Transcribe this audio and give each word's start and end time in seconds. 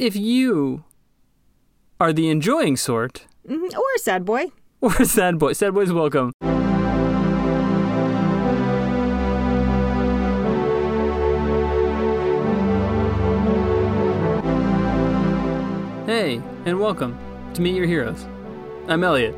if 0.00 0.16
you 0.16 0.82
are 2.00 2.10
the 2.12 2.30
enjoying 2.30 2.74
sort, 2.74 3.26
Mhm, 3.46 3.76
Or 3.76 3.84
a 3.94 3.98
sad 3.98 4.24
boy. 4.24 4.46
or 4.80 4.94
a 4.98 5.04
sad 5.04 5.38
boy, 5.38 5.52
sad 5.52 5.74
boys 5.74 5.92
welcome. 5.92 6.32
Hey, 16.06 16.42
and 16.66 16.80
welcome 16.80 17.16
to 17.54 17.62
Meet 17.62 17.74
Your 17.76 17.86
Heroes. 17.86 18.26
I'm 18.88 19.04
Elliot, 19.04 19.34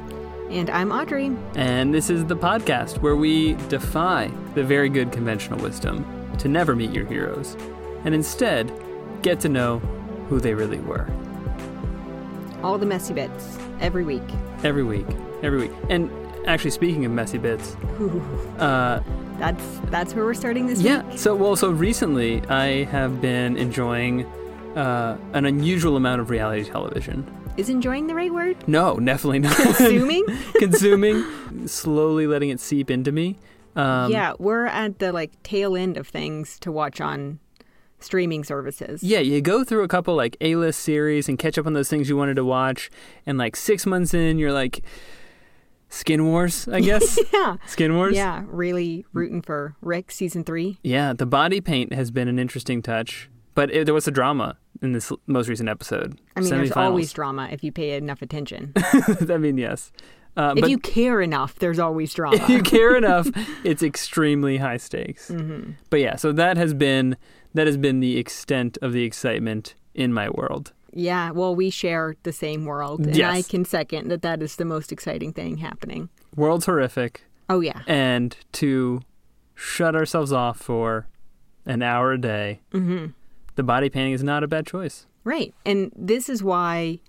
And 0.50 0.68
I'm 0.70 0.90
Audrey. 0.90 1.30
and 1.54 1.92
this 1.94 2.08
is 2.10 2.24
the 2.24 2.36
podcast 2.36 2.98
where 3.02 3.14
we 3.16 3.52
defy 3.68 4.30
the 4.54 4.64
very 4.64 4.88
good 4.88 5.12
conventional 5.12 5.60
wisdom 5.60 6.04
to 6.38 6.48
never 6.48 6.74
meet 6.74 6.90
your 6.92 7.04
heroes, 7.06 7.56
and 8.04 8.14
instead 8.14 8.72
get 9.22 9.38
to 9.40 9.48
know 9.48 9.80
who 10.32 10.40
they 10.40 10.54
really 10.54 10.80
were. 10.80 11.06
All 12.62 12.78
the 12.78 12.86
messy 12.86 13.12
bits 13.12 13.58
every 13.80 14.02
week. 14.02 14.22
Every 14.64 14.82
week, 14.82 15.06
every 15.42 15.58
week. 15.58 15.72
And 15.90 16.10
actually, 16.46 16.70
speaking 16.70 17.04
of 17.04 17.12
messy 17.12 17.36
bits, 17.36 17.76
uh, 18.58 19.02
That's 19.38 19.80
that's 19.90 20.14
where 20.14 20.24
we're 20.24 20.32
starting 20.32 20.66
this 20.68 20.80
yeah. 20.80 21.02
week. 21.02 21.18
So, 21.18 21.34
well, 21.36 21.54
so 21.54 21.70
recently 21.70 22.40
I 22.46 22.84
have 22.84 23.20
been 23.20 23.58
enjoying 23.58 24.24
uh, 24.74 25.18
an 25.34 25.44
unusual 25.44 25.98
amount 25.98 26.22
of 26.22 26.30
reality 26.30 26.64
television. 26.64 27.26
Is 27.58 27.68
enjoying 27.68 28.06
the 28.06 28.14
right 28.14 28.32
word? 28.32 28.56
No, 28.66 28.98
definitely 28.98 29.40
not. 29.40 29.54
Consuming? 29.54 30.24
Consuming, 30.54 31.68
slowly 31.68 32.26
letting 32.26 32.48
it 32.48 32.58
seep 32.58 32.90
into 32.90 33.12
me. 33.12 33.36
Um, 33.76 34.10
yeah, 34.10 34.32
we're 34.38 34.64
at 34.64 34.98
the 34.98 35.12
like 35.12 35.42
tail 35.42 35.76
end 35.76 35.98
of 35.98 36.08
things 36.08 36.58
to 36.60 36.72
watch 36.72 37.02
on 37.02 37.38
streaming 38.02 38.44
services. 38.44 39.02
Yeah, 39.02 39.20
you 39.20 39.40
go 39.40 39.64
through 39.64 39.84
a 39.84 39.88
couple 39.88 40.14
like 40.14 40.36
A 40.40 40.56
list 40.56 40.80
series 40.80 41.28
and 41.28 41.38
catch 41.38 41.58
up 41.58 41.66
on 41.66 41.72
those 41.72 41.88
things 41.88 42.08
you 42.08 42.16
wanted 42.16 42.34
to 42.36 42.44
watch, 42.44 42.90
and 43.26 43.38
like 43.38 43.56
six 43.56 43.86
months 43.86 44.14
in, 44.14 44.38
you're 44.38 44.52
like, 44.52 44.82
Skin 45.88 46.24
Wars, 46.24 46.66
I 46.68 46.80
guess. 46.88 47.18
Yeah. 47.32 47.56
Skin 47.66 47.94
Wars. 47.94 48.14
Yeah, 48.16 48.44
really 48.46 49.04
rooting 49.12 49.42
for 49.42 49.76
Rick 49.82 50.10
season 50.10 50.42
three. 50.42 50.78
Yeah, 50.82 51.12
the 51.12 51.26
body 51.26 51.60
paint 51.60 51.92
has 51.92 52.10
been 52.10 52.28
an 52.28 52.38
interesting 52.38 52.82
touch, 52.82 53.30
but 53.54 53.70
it, 53.70 53.84
there 53.84 53.94
was 53.94 54.08
a 54.08 54.10
drama 54.10 54.56
in 54.80 54.92
this 54.92 55.12
most 55.26 55.48
recent 55.48 55.68
episode. 55.68 56.18
I 56.34 56.40
mean, 56.40 56.50
there's 56.50 56.72
always 56.72 57.12
drama 57.12 57.48
if 57.52 57.62
you 57.62 57.70
pay 57.72 57.92
enough 57.96 58.22
attention. 58.22 58.72
I 58.76 59.36
mean, 59.36 59.58
yes. 59.58 59.92
Uh, 60.34 60.54
if 60.56 60.66
you 60.66 60.78
care 60.78 61.20
enough, 61.20 61.58
there's 61.58 61.78
always 61.78 62.12
drama. 62.14 62.36
if 62.36 62.48
you 62.48 62.62
care 62.62 62.96
enough, 62.96 63.28
it's 63.64 63.82
extremely 63.82 64.56
high 64.56 64.78
stakes. 64.78 65.30
Mm-hmm. 65.30 65.72
But 65.90 66.00
yeah, 66.00 66.16
so 66.16 66.32
that 66.32 66.56
has 66.56 66.72
been 66.72 67.16
that 67.54 67.66
has 67.66 67.76
been 67.76 68.00
the 68.00 68.16
extent 68.18 68.78
of 68.82 68.92
the 68.92 69.04
excitement 69.04 69.74
in 69.94 70.12
my 70.12 70.28
world. 70.30 70.72
yeah, 70.94 71.30
well, 71.30 71.54
we 71.54 71.70
share 71.70 72.14
the 72.22 72.32
same 72.32 72.64
world, 72.66 73.00
and 73.00 73.16
Yes. 73.16 73.34
I 73.34 73.42
can 73.42 73.64
second 73.64 74.08
that 74.08 74.20
that 74.22 74.42
is 74.42 74.56
the 74.56 74.64
most 74.66 74.92
exciting 74.92 75.32
thing 75.32 75.56
happening. 75.58 76.08
World's 76.36 76.66
horrific, 76.66 77.24
Oh 77.48 77.60
yeah. 77.60 77.80
and 77.86 78.36
to 78.52 79.00
shut 79.54 79.94
ourselves 79.96 80.32
off 80.32 80.58
for 80.58 81.06
an 81.66 81.82
hour 81.82 82.12
a 82.12 82.18
day, 82.20 82.60
Mm-hmm. 82.72 83.06
the 83.54 83.62
body 83.62 83.88
painting 83.88 84.12
is 84.12 84.22
not 84.22 84.42
a 84.42 84.48
bad 84.48 84.66
choice. 84.66 85.06
Right. 85.24 85.54
And 85.64 85.92
this 85.96 86.28
is 86.28 86.42
why 86.42 87.00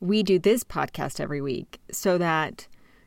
we 0.00 0.22
do 0.22 0.38
this 0.38 0.62
podcast 0.64 1.18
every 1.20 1.40
week 1.40 1.80
so 1.90 2.18
that, 2.18 2.66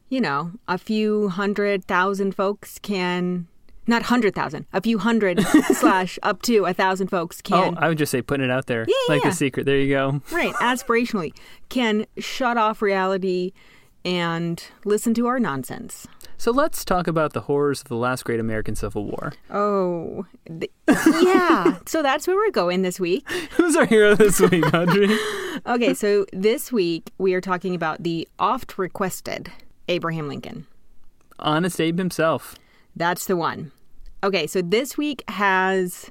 you 0.10 0.20
know, 0.20 0.52
a 0.68 0.78
few 0.78 1.30
hundred 1.30 1.86
thousand 1.86 2.36
folks 2.36 2.80
can, 2.80 3.48
not 3.88 4.04
hundred 4.04 4.36
thousand, 4.36 4.66
a 4.74 4.82
few 4.82 4.98
hundred 4.98 5.42
slash 5.74 6.18
up 6.24 6.42
to 6.44 6.66
a 6.66 6.74
thousand 6.74 7.08
folks 7.10 7.42
oh, 7.46 7.50
can, 7.50 7.78
Oh, 7.78 7.80
I 7.82 7.88
would 7.90 7.98
just 7.98 8.12
say 8.12 8.22
putting 8.22 8.46
it 8.46 8.52
out 8.52 8.66
there, 8.68 8.86
Yeah, 8.88 8.96
like 9.14 9.24
yeah. 9.24 9.30
the 9.30 9.36
secret. 9.36 9.66
There 9.66 9.78
you 9.78 9.90
go. 9.90 10.22
right, 10.32 10.54
aspirationally, 10.56 11.36
can 11.70 12.06
shut 12.18 12.58
off 12.58 12.82
reality 12.82 13.52
and 14.04 14.64
listen 14.86 15.14
to 15.16 15.26
our 15.28 15.40
nonsense. 15.40 16.08
So 16.38 16.52
let's 16.52 16.84
talk 16.84 17.08
about 17.08 17.32
the 17.34 17.42
horrors 17.42 17.82
of 17.82 17.88
the 17.88 17.96
last 17.96 18.24
great 18.26 18.40
American 18.42 18.76
Civil 18.76 19.06
War. 19.06 19.34
Oh, 19.50 20.26
th- 20.48 20.70
yeah. 21.24 21.78
so 21.88 22.04
that's 22.04 22.28
where 22.28 22.36
we're 22.36 22.52
going 22.52 22.82
this 22.82 23.00
week. 23.00 23.28
Who's 23.52 23.76
our 23.76 23.86
hero 23.86 24.16
this 24.16 24.40
week, 24.42 24.66
Audrey? 24.74 25.18
Okay, 25.66 25.94
so 25.94 26.26
this 26.34 26.72
week 26.74 27.12
we 27.18 27.34
are 27.34 27.42
talking 27.42 27.74
about 27.74 28.04
the 28.04 28.28
oft 28.38 28.78
requested 28.78 29.52
Abraham 29.88 30.28
Lincoln. 30.28 30.68
Honest 31.40 31.80
Abe 31.82 31.98
himself. 31.98 32.56
That's 32.96 33.26
the 33.26 33.38
one. 33.38 33.72
Okay, 34.24 34.48
so 34.48 34.62
this 34.62 34.98
week 34.98 35.24
has 35.30 36.10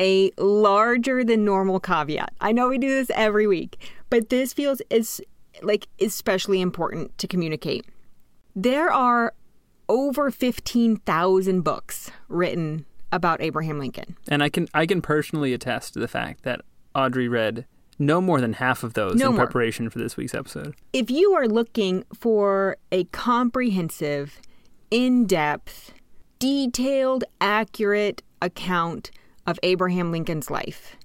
a 0.00 0.30
larger 0.38 1.22
than 1.24 1.44
normal 1.44 1.80
caveat. 1.80 2.32
I 2.40 2.52
know 2.52 2.68
we 2.68 2.78
do 2.78 2.88
this 2.88 3.10
every 3.14 3.46
week, 3.46 3.90
but 4.10 4.28
this 4.28 4.52
feels 4.52 4.82
is 4.90 5.20
like 5.62 5.86
especially 6.00 6.60
important 6.60 7.16
to 7.18 7.28
communicate. 7.28 7.86
There 8.56 8.92
are 8.92 9.34
over 9.88 10.30
15,000 10.30 11.60
books 11.62 12.10
written 12.28 12.86
about 13.12 13.40
Abraham 13.40 13.78
Lincoln. 13.78 14.16
And 14.28 14.42
I 14.42 14.48
can 14.48 14.68
I 14.74 14.86
can 14.86 15.00
personally 15.00 15.52
attest 15.52 15.94
to 15.94 16.00
the 16.00 16.08
fact 16.08 16.42
that 16.42 16.62
Audrey 16.94 17.28
read 17.28 17.66
no 17.98 18.20
more 18.20 18.40
than 18.40 18.54
half 18.54 18.82
of 18.82 18.94
those 18.94 19.14
No 19.14 19.28
in 19.28 19.36
more. 19.36 19.46
preparation 19.46 19.88
for 19.88 19.98
this 19.98 20.16
week's 20.16 20.34
episode. 20.34 20.74
If 20.92 21.10
you 21.10 21.32
are 21.34 21.46
looking 21.46 22.04
for 22.12 22.76
a 22.90 23.04
comprehensive, 23.04 24.40
in 24.90 25.26
depth, 25.26 25.92
detailed, 26.38 27.24
accurate 27.40 28.22
account 28.42 29.10
of 29.46 29.58
Abraham 29.62 30.10
Lincoln's 30.10 30.50
life, 30.50 30.96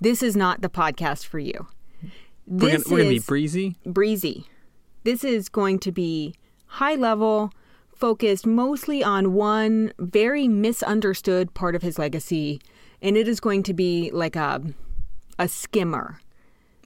this 0.00 0.22
is 0.22 0.36
not 0.36 0.62
the 0.62 0.70
podcast 0.70 1.26
for 1.26 1.38
you. 1.38 1.66
We're 2.46 2.78
This 2.78 2.86
we're 2.88 2.98
gonna 2.98 3.10
be 3.10 3.18
breezy. 3.20 3.76
breezy. 3.84 4.46
This 5.04 5.24
is 5.24 5.48
going 5.48 5.78
to 5.80 5.92
be 5.92 6.34
high 6.66 6.94
level, 6.94 7.52
focused 7.94 8.46
mostly 8.46 9.04
on 9.04 9.34
one 9.34 9.92
very 9.98 10.48
misunderstood 10.48 11.54
part 11.54 11.74
of 11.74 11.82
his 11.82 11.98
legacy, 11.98 12.60
and 13.02 13.16
it 13.16 13.28
is 13.28 13.40
going 13.40 13.62
to 13.64 13.74
be 13.74 14.10
like 14.12 14.36
a 14.36 14.62
a 15.38 15.48
skimmer 15.48 16.20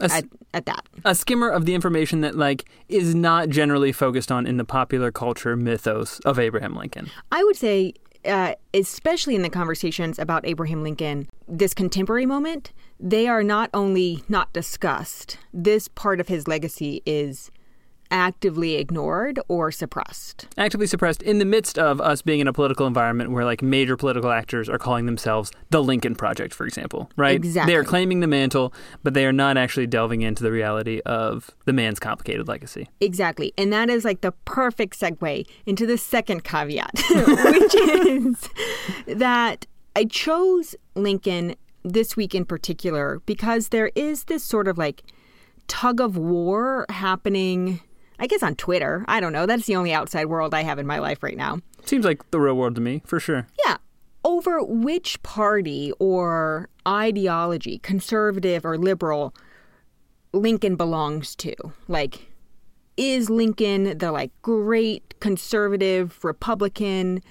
A, 0.01 0.05
at, 0.07 0.25
at 0.53 0.67
that. 0.67 0.87
a 1.05 1.15
skimmer 1.15 1.49
of 1.49 1.67
the 1.67 1.75
information 1.75 2.21
that 2.23 2.37
like 2.37 2.65
is 2.89 3.15
not 3.15 3.49
generally 3.49 3.93
focused 3.93 4.33
on 4.33 4.47
in 4.47 4.57
the 4.57 4.65
popular 4.65 5.13
culture 5.13 5.57
mythos 5.57 6.21
of 6.21 6.39
Abraham 6.39 6.75
Lincoln. 6.75 7.11
I 7.31 7.45
would 7.45 7.57
say, 7.57 7.95
uh, 8.25 8.55
especially 8.73 9.35
in 9.37 9.43
the 9.43 9.51
conversations 9.51 10.19
about 10.19 10.47
Abraham 10.47 10.83
Lincoln, 10.83 11.29
this 11.47 11.75
contemporary 11.75 12.27
moment, 12.27 12.73
they 12.99 13.29
are 13.29 13.43
not 13.43 13.71
only 13.75 14.25
not 14.29 14.53
discussed, 14.53 15.39
this 15.53 15.89
part 15.89 16.21
of 16.21 16.29
his 16.29 16.49
legacy 16.49 17.03
is 17.07 17.51
actively 18.15 18.77
ignored 18.77 19.41
or 19.49 19.73
suppressed. 19.73 20.47
Actively 20.57 20.87
suppressed 20.87 21.21
in 21.21 21.41
the 21.41 21.45
midst 21.45 21.79
of 21.79 22.01
us 22.01 22.23
being 22.23 22.39
in 22.39 22.47
a 22.47 22.53
political 22.53 22.87
environment 22.87 23.33
where 23.33 23.45
like 23.45 23.61
major 23.61 23.97
political 23.97 24.31
actors 24.31 24.69
are 24.69 24.79
calling 24.79 25.07
themselves 25.07 25.51
the 25.71 25.83
Lincoln 25.83 26.15
Project, 26.15 26.55
for 26.55 26.65
example, 26.65 27.11
right? 27.17 27.35
Exactly. 27.35 27.73
They 27.73 27.77
are 27.77 27.83
claiming 27.83 28.21
the 28.21 28.29
mantle, 28.29 28.73
but 29.03 29.15
they 29.15 29.27
are 29.27 29.33
not 29.33 29.57
actually 29.57 29.89
delving 29.89 30.23
into 30.23 30.45
the 30.45 30.53
reality 30.53 31.01
of 31.05 31.51
the 31.65 31.73
man's 31.73 31.99
complicated 31.99 32.47
legacy. 32.47 32.89
Exactly. 33.01 33.53
And 33.59 33.73
that 33.73 33.91
is 33.91 34.05
like 34.05 34.21
the 34.21 34.33
perfect 34.45 34.99
segue 34.99 35.45
into 35.67 35.85
the 35.85 35.99
second 35.99 36.45
caveat, 36.45 36.93
which 37.11 37.75
is 37.75 38.49
that 39.09 39.67
I 39.97 40.05
chose 40.05 40.77
Lincoln 40.95 41.57
this 41.83 42.17
week 42.17 42.33
in 42.33 42.45
particular 42.45 43.21
because 43.27 43.69
there 43.71 43.91
is 43.97 44.25
this 44.25 44.45
sort 44.45 44.69
of 44.69 44.79
like 44.79 45.03
tug 45.67 46.01
of 46.01 46.17
war 46.17 46.87
happening, 46.91 47.81
I 48.19 48.27
guess 48.27 48.43
on 48.43 48.55
Twitter. 48.55 49.05
I 49.09 49.21
don't 49.21 49.33
know. 49.33 49.47
That's 49.47 49.67
the 49.67 49.77
only 49.77 49.93
outside 49.93 50.27
world 50.27 50.55
I 50.55 50.63
have 50.63 50.79
in 50.79 50.87
my 50.87 50.99
life 50.99 51.23
right 51.23 51.37
now. 51.37 51.61
Seems 51.85 52.05
like 52.05 52.31
the 52.31 52.41
real 52.41 52.55
world 52.55 52.75
to 52.77 52.81
me, 52.81 53.03
for 53.05 53.21
sure. 53.21 53.47
Yeah. 53.67 53.77
Over 54.25 54.63
which 54.63 55.23
party 55.23 55.93
or 55.99 56.69
ideology, 56.87 57.79
conservative 57.79 58.65
or 58.65 58.79
liberal, 58.79 59.35
Lincoln 60.33 60.77
belongs 60.77 61.37
to. 61.37 61.55
Like, 61.89 62.33
is 62.97 63.29
Lincoln 63.29 63.99
the 63.99 64.13
like 64.13 64.31
great 64.43 65.15
conservative 65.21 66.25
Republican 66.25 67.23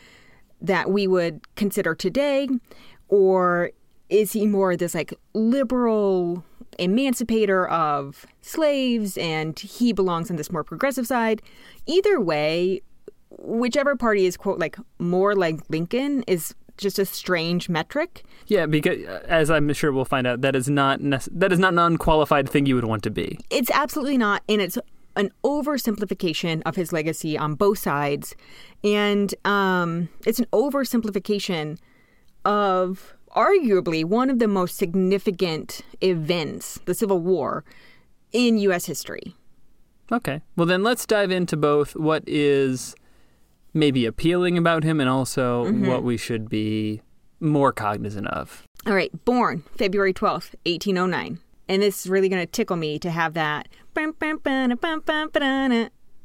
that 0.61 0.91
we 0.91 1.07
would 1.07 1.41
consider 1.55 1.95
today? 1.95 2.47
Or 3.07 3.71
is 4.09 4.33
he 4.33 4.45
more 4.45 4.75
this 4.75 4.93
like 4.93 5.13
liberal 5.33 6.43
emancipator 6.79 7.67
of 7.67 8.25
slaves 8.41 9.17
and 9.17 9.59
he 9.59 9.93
belongs 9.93 10.29
on 10.29 10.37
this 10.37 10.51
more 10.51 10.63
progressive 10.63 11.07
side? 11.07 11.41
Either 11.85 12.19
way, 12.19 12.81
whichever 13.29 13.95
party 13.95 14.25
is 14.25 14.37
quote 14.37 14.59
like 14.59 14.77
more 14.99 15.35
like 15.35 15.59
Lincoln 15.69 16.23
is 16.27 16.53
just 16.77 16.99
a 16.99 17.05
strange 17.05 17.69
metric. 17.69 18.23
Yeah, 18.47 18.65
because 18.65 19.05
uh, 19.05 19.23
as 19.27 19.49
I'm 19.51 19.71
sure 19.73 19.91
we'll 19.91 20.05
find 20.05 20.25
out, 20.25 20.41
that 20.41 20.55
is 20.55 20.69
not 20.69 20.99
nece- 20.99 21.29
that 21.31 21.51
is 21.51 21.59
not 21.59 21.73
an 21.73 21.79
unqualified 21.79 22.49
thing 22.49 22.65
you 22.65 22.75
would 22.75 22.85
want 22.85 23.03
to 23.03 23.11
be. 23.11 23.39
It's 23.49 23.69
absolutely 23.71 24.17
not, 24.17 24.43
and 24.49 24.61
it's 24.61 24.77
an 25.15 25.31
oversimplification 25.43 26.61
of 26.65 26.75
his 26.75 26.91
legacy 26.91 27.37
on 27.37 27.55
both 27.55 27.77
sides, 27.77 28.35
and 28.83 29.33
um, 29.45 30.09
it's 30.25 30.39
an 30.39 30.47
oversimplification 30.51 31.77
of 32.45 33.13
arguably 33.35 34.05
one 34.05 34.29
of 34.29 34.39
the 34.39 34.47
most 34.47 34.77
significant 34.77 35.81
events, 36.01 36.79
the 36.85 36.93
Civil 36.93 37.19
War, 37.19 37.63
in 38.31 38.57
U.S. 38.59 38.85
history. 38.85 39.35
Okay. 40.11 40.41
Well, 40.55 40.67
then 40.67 40.83
let's 40.83 41.05
dive 41.05 41.31
into 41.31 41.57
both 41.57 41.95
what 41.95 42.23
is 42.27 42.95
maybe 43.73 44.05
appealing 44.05 44.57
about 44.57 44.83
him 44.83 44.99
and 44.99 45.09
also 45.09 45.65
mm-hmm. 45.65 45.87
what 45.87 46.03
we 46.03 46.17
should 46.17 46.49
be 46.49 47.01
more 47.39 47.71
cognizant 47.71 48.27
of. 48.27 48.63
All 48.85 48.93
right, 48.93 49.11
born 49.25 49.63
February 49.77 50.13
12th, 50.13 50.55
1809. 50.65 51.39
And 51.69 51.81
this 51.81 52.05
is 52.05 52.09
really 52.11 52.29
going 52.29 52.41
to 52.41 52.51
tickle 52.51 52.75
me 52.75 52.99
to 52.99 53.09
have 53.09 53.33
that 53.35 53.67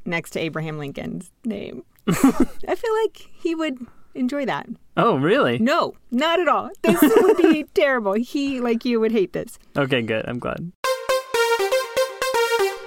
next 0.05 0.31
to 0.31 0.41
Abraham 0.41 0.79
Lincoln's 0.79 1.31
name. 1.45 1.85
I 2.09 2.75
feel 2.75 2.95
like 3.05 3.29
he 3.41 3.55
would 3.55 3.87
enjoy 4.19 4.45
that. 4.47 4.67
Oh, 4.97 5.17
really? 5.17 5.59
No, 5.59 5.95
not 6.11 6.41
at 6.41 6.49
all. 6.49 6.71
This 6.83 7.01
would 7.01 7.37
be 7.37 7.65
terrible. 7.75 8.15
He, 8.15 8.61
like 8.61 8.85
you, 8.85 9.01
would 9.01 9.13
hate 9.13 9.33
this. 9.33 9.59
Okay, 9.77 10.03
good. 10.03 10.27
I'm 10.29 10.39
glad. 10.39 10.73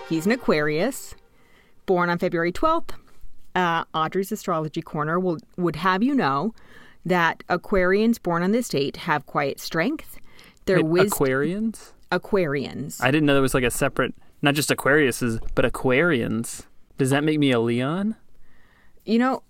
He's 0.10 0.26
an 0.26 0.34
Aquarius, 0.34 1.16
born 1.86 2.10
on 2.10 2.18
February 2.18 2.52
12th. 2.52 2.92
Uh, 3.56 3.86
Audrey's 3.94 4.32
Astrology 4.32 4.82
Corner 4.82 5.20
will, 5.20 5.38
would 5.58 5.78
have 5.78 6.04
you 6.04 6.14
know 6.14 6.54
that 7.06 7.44
Aquarians 7.50 8.22
born 8.22 8.44
on 8.44 8.52
this 8.52 8.70
date 8.70 8.98
have 8.98 9.26
quiet 9.26 9.60
strength. 9.60 10.18
Their 10.66 10.84
Wait, 10.84 11.04
wisdom. 11.04 11.28
Aquarians? 11.28 11.94
Aquarians. 12.12 13.02
I 13.02 13.10
didn't 13.10 13.26
know 13.26 13.34
there 13.34 13.42
was 13.42 13.54
like 13.54 13.64
a 13.64 13.72
separate, 13.72 14.14
not 14.42 14.54
just 14.54 14.70
Aquariuses, 14.70 15.42
but 15.56 15.66
Aquarians. 15.66 16.66
Does 16.98 17.10
that 17.10 17.24
make 17.24 17.40
me 17.40 17.52
a 17.52 17.60
Leon? 17.60 18.16
You 19.06 19.18
know, 19.18 19.44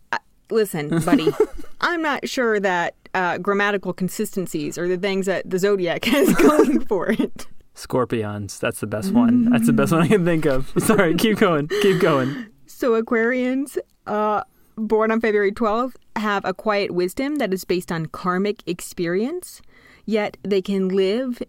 listen, 0.49 0.99
buddy, 1.03 1.27
I'm 1.81 2.01
not 2.01 2.29
sure 2.29 2.59
that 2.59 2.95
uh, 3.13 3.37
grammatical 3.39 3.93
consistencies 3.93 4.77
are 4.77 4.87
the 4.87 4.97
things 4.97 5.25
that 5.25 5.49
the 5.49 5.59
zodiac 5.59 6.05
has 6.05 6.33
going 6.35 6.79
for 6.85 7.11
it. 7.11 7.47
Scorpions. 7.73 8.59
That's 8.59 8.79
the 8.79 8.87
best 8.87 9.11
one. 9.11 9.49
That's 9.49 9.65
the 9.65 9.73
best 9.73 9.91
one 9.91 10.01
I 10.01 10.07
can 10.07 10.23
think 10.23 10.45
of. 10.45 10.71
Sorry, 10.77 11.15
keep 11.15 11.39
going. 11.39 11.67
Keep 11.81 12.01
going. 12.01 12.47
So, 12.67 13.01
Aquarians, 13.01 13.77
uh, 14.07 14.43
born 14.75 15.11
on 15.11 15.21
February 15.21 15.51
12th, 15.51 15.95
have 16.15 16.45
a 16.45 16.53
quiet 16.53 16.91
wisdom 16.91 17.35
that 17.35 17.53
is 17.53 17.63
based 17.63 17.91
on 17.91 18.07
karmic 18.07 18.61
experience, 18.67 19.61
yet 20.05 20.37
they 20.43 20.61
can 20.61 20.89
live 20.89 21.41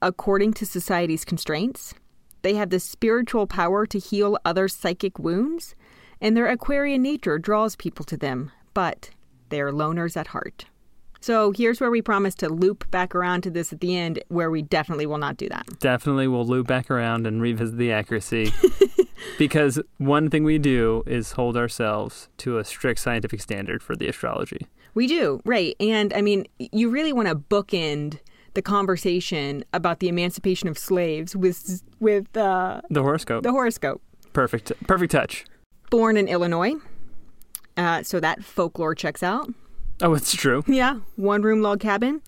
according 0.00 0.52
to 0.54 0.66
society's 0.66 1.24
constraints. 1.24 1.94
They 2.42 2.54
have 2.54 2.70
the 2.70 2.80
spiritual 2.80 3.46
power 3.46 3.86
to 3.86 3.98
heal 3.98 4.38
other 4.44 4.68
psychic 4.68 5.18
wounds, 5.18 5.74
and 6.20 6.36
their 6.36 6.46
Aquarian 6.46 7.02
nature 7.02 7.38
draws 7.38 7.76
people 7.76 8.04
to 8.04 8.16
them, 8.16 8.52
but 8.72 9.10
they 9.50 9.60
are 9.60 9.72
loners 9.72 10.16
at 10.16 10.28
heart. 10.28 10.66
So 11.20 11.50
here's 11.50 11.80
where 11.80 11.90
we 11.90 12.02
promise 12.02 12.34
to 12.36 12.48
loop 12.48 12.88
back 12.90 13.14
around 13.14 13.42
to 13.42 13.50
this 13.50 13.72
at 13.72 13.80
the 13.80 13.96
end, 13.96 14.22
where 14.28 14.50
we 14.50 14.62
definitely 14.62 15.06
will 15.06 15.18
not 15.18 15.36
do 15.36 15.48
that. 15.48 15.66
Definitely 15.80 16.28
we'll 16.28 16.46
loop 16.46 16.66
back 16.68 16.90
around 16.90 17.26
and 17.26 17.42
revisit 17.42 17.78
the 17.78 17.90
accuracy. 17.90 18.52
because 19.38 19.80
one 19.98 20.30
thing 20.30 20.44
we 20.44 20.58
do 20.58 21.02
is 21.06 21.32
hold 21.32 21.56
ourselves 21.56 22.28
to 22.38 22.58
a 22.58 22.64
strict 22.64 23.00
scientific 23.00 23.40
standard 23.40 23.82
for 23.82 23.96
the 23.96 24.06
astrology. 24.08 24.66
We 24.94 25.06
do, 25.06 25.40
right. 25.44 25.74
And 25.80 26.12
I 26.14 26.22
mean, 26.22 26.46
you 26.58 26.90
really 26.90 27.12
want 27.12 27.28
to 27.28 27.34
bookend 27.34 28.20
the 28.54 28.62
conversation 28.62 29.64
about 29.74 30.00
the 30.00 30.08
emancipation 30.08 30.68
of 30.68 30.78
slaves 30.78 31.34
with 31.36 31.82
with 32.00 32.34
uh, 32.36 32.80
The 32.88 33.02
horoscope. 33.02 33.42
the 33.42 33.50
horoscope. 33.52 34.00
Perfect. 34.32 34.72
Perfect 34.86 35.12
touch. 35.12 35.44
Born 35.90 36.16
in 36.16 36.28
Illinois, 36.28 36.74
uh, 37.76 38.02
so 38.02 38.20
that 38.20 38.44
folklore 38.44 38.94
checks 38.94 39.22
out. 39.22 39.48
Oh, 40.02 40.14
it's 40.14 40.34
true. 40.34 40.62
Yeah, 40.66 41.00
one 41.16 41.42
room 41.42 41.62
log 41.62 41.80
cabin. 41.80 42.20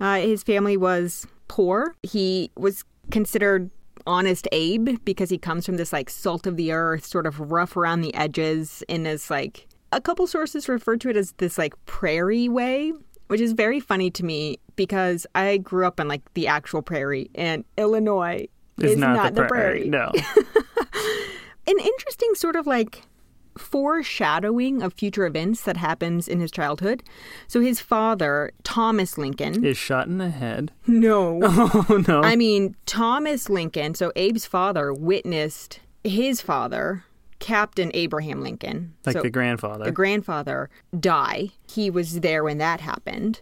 Uh, 0.00 0.16
his 0.16 0.42
family 0.42 0.76
was 0.76 1.26
poor. 1.48 1.94
He 2.02 2.50
was 2.56 2.84
considered 3.10 3.70
honest 4.06 4.48
Abe 4.50 4.98
because 5.04 5.30
he 5.30 5.38
comes 5.38 5.64
from 5.64 5.76
this 5.76 5.92
like 5.92 6.10
salt 6.10 6.46
of 6.46 6.56
the 6.56 6.72
earth, 6.72 7.04
sort 7.04 7.26
of 7.26 7.38
rough 7.52 7.76
around 7.76 8.00
the 8.00 8.14
edges, 8.14 8.82
in 8.88 9.04
this 9.04 9.30
like 9.30 9.68
a 9.92 10.00
couple 10.00 10.26
sources 10.26 10.68
refer 10.68 10.96
to 10.96 11.10
it 11.10 11.16
as 11.16 11.32
this 11.32 11.58
like 11.58 11.74
prairie 11.86 12.48
way, 12.48 12.92
which 13.28 13.40
is 13.40 13.52
very 13.52 13.78
funny 13.78 14.10
to 14.10 14.24
me 14.24 14.58
because 14.74 15.26
I 15.34 15.58
grew 15.58 15.86
up 15.86 16.00
in 16.00 16.08
like 16.08 16.22
the 16.34 16.48
actual 16.48 16.82
prairie, 16.82 17.30
and 17.34 17.64
Illinois 17.76 18.48
It's 18.78 18.92
is 18.92 18.98
not, 18.98 19.34
the, 19.34 19.44
prairie. 19.44 19.88
No. 19.88 20.10
An 21.66 21.78
interesting 21.78 22.34
sort 22.34 22.56
of 22.56 22.66
like 22.66 23.02
foreshadowing 23.58 24.82
of 24.82 24.92
future 24.94 25.26
events 25.26 25.62
that 25.62 25.76
happens 25.76 26.28
in 26.28 26.40
his 26.40 26.50
childhood. 26.50 27.02
So 27.48 27.60
his 27.60 27.80
father, 27.80 28.52
Thomas 28.64 29.18
Lincoln. 29.18 29.64
Is 29.64 29.76
shot 29.76 30.06
in 30.06 30.18
the 30.18 30.30
head. 30.30 30.72
no. 30.86 31.40
Oh, 31.74 32.02
no. 32.08 32.22
I 32.22 32.36
mean, 32.36 32.74
Thomas 32.86 33.48
Lincoln, 33.48 33.94
so 33.94 34.10
Abe's 34.16 34.46
father 34.46 34.92
witnessed 34.92 35.80
his 36.04 36.40
father, 36.40 37.04
Captain 37.38 37.90
Abraham 37.94 38.40
Lincoln, 38.40 38.94
like 39.06 39.14
so 39.14 39.22
the 39.22 39.30
grandfather. 39.30 39.84
the 39.84 39.92
grandfather, 39.92 40.70
die. 40.98 41.50
He 41.70 41.90
was 41.90 42.20
there 42.20 42.42
when 42.44 42.58
that 42.58 42.80
happened, 42.80 43.40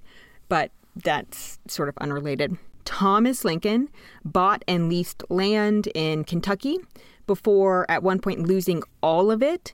but 0.48 0.70
that's 0.96 1.58
sort 1.66 1.88
of 1.88 1.96
unrelated. 1.98 2.56
Thomas 2.84 3.44
Lincoln 3.44 3.88
bought 4.24 4.64
and 4.66 4.88
leased 4.88 5.22
land 5.28 5.88
in 5.94 6.24
Kentucky 6.24 6.78
before 7.30 7.88
at 7.88 8.02
one 8.02 8.18
point 8.18 8.40
losing 8.40 8.82
all 9.04 9.30
of 9.30 9.40
it 9.40 9.72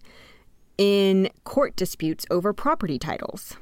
in 0.77 1.31
court 1.45 1.75
disputes 1.75 2.27
over 2.31 2.53
property 2.53 2.99
titles. 2.99 3.57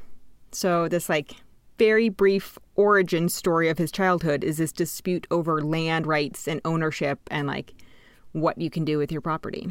So 0.51 0.89
this 0.89 1.09
like 1.09 1.37
very 1.79 2.09
brief 2.09 2.59
origin 2.75 3.29
story 3.29 3.69
of 3.69 3.79
his 3.79 3.93
childhood 3.93 4.43
is 4.43 4.57
this 4.57 4.73
dispute 4.73 5.29
over 5.31 5.63
land 5.63 6.09
rights 6.09 6.49
and 6.49 6.61
ownership 6.65 7.21
and 7.31 7.47
like 7.47 7.73
what 8.33 8.61
you 8.61 8.69
can 8.69 8.85
do 8.85 8.99
with 8.99 9.13
your 9.13 9.21
property. 9.21 9.69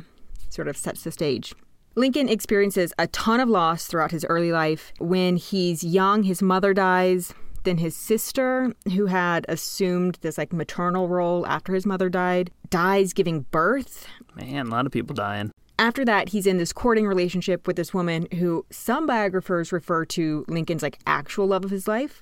Sort 0.50 0.70
of 0.70 0.78
sets 0.78 1.04
the 1.04 1.12
stage. 1.12 1.54
Lincoln 1.96 2.30
experiences 2.30 2.94
a 2.98 3.08
ton 3.08 3.42
of 3.42 3.50
loss 3.50 3.88
throughout 3.88 4.12
his 4.12 4.24
early 4.30 4.54
life. 4.54 4.94
When 5.00 5.36
he's 5.36 5.84
young, 5.84 6.24
his 6.24 6.42
mother 6.42 6.74
dies. 6.74 7.34
Then 7.64 7.78
his 7.78 7.96
sister, 7.96 8.74
who 8.94 9.06
had 9.06 9.46
assumed 9.48 10.18
this 10.22 10.38
like 10.38 10.52
maternal 10.52 11.08
role 11.08 11.46
after 11.48 11.74
his 11.74 11.86
mother 11.86 12.10
died, 12.10 12.52
dies 12.70 13.14
giving 13.14 13.42
birth. 13.52 14.08
Man, 14.36 14.68
a 14.68 14.70
lot 14.70 14.86
of 14.86 14.92
people 14.92 15.14
dying. 15.14 15.52
After 15.80 16.06
that, 16.06 16.30
he's 16.30 16.46
in 16.46 16.58
this 16.58 16.72
courting 16.74 17.08
relationship 17.08 17.66
with 17.66 17.78
this 17.78 17.94
woman 17.94 18.28
who 18.34 18.66
some 18.70 19.08
biographers 19.08 19.72
refer 19.72 20.06
to 20.06 20.46
Lincoln's 20.48 20.84
like 20.84 21.00
actual 21.08 21.48
love 21.48 21.66
of 21.66 21.72
his 21.72 21.88
life. 21.88 22.22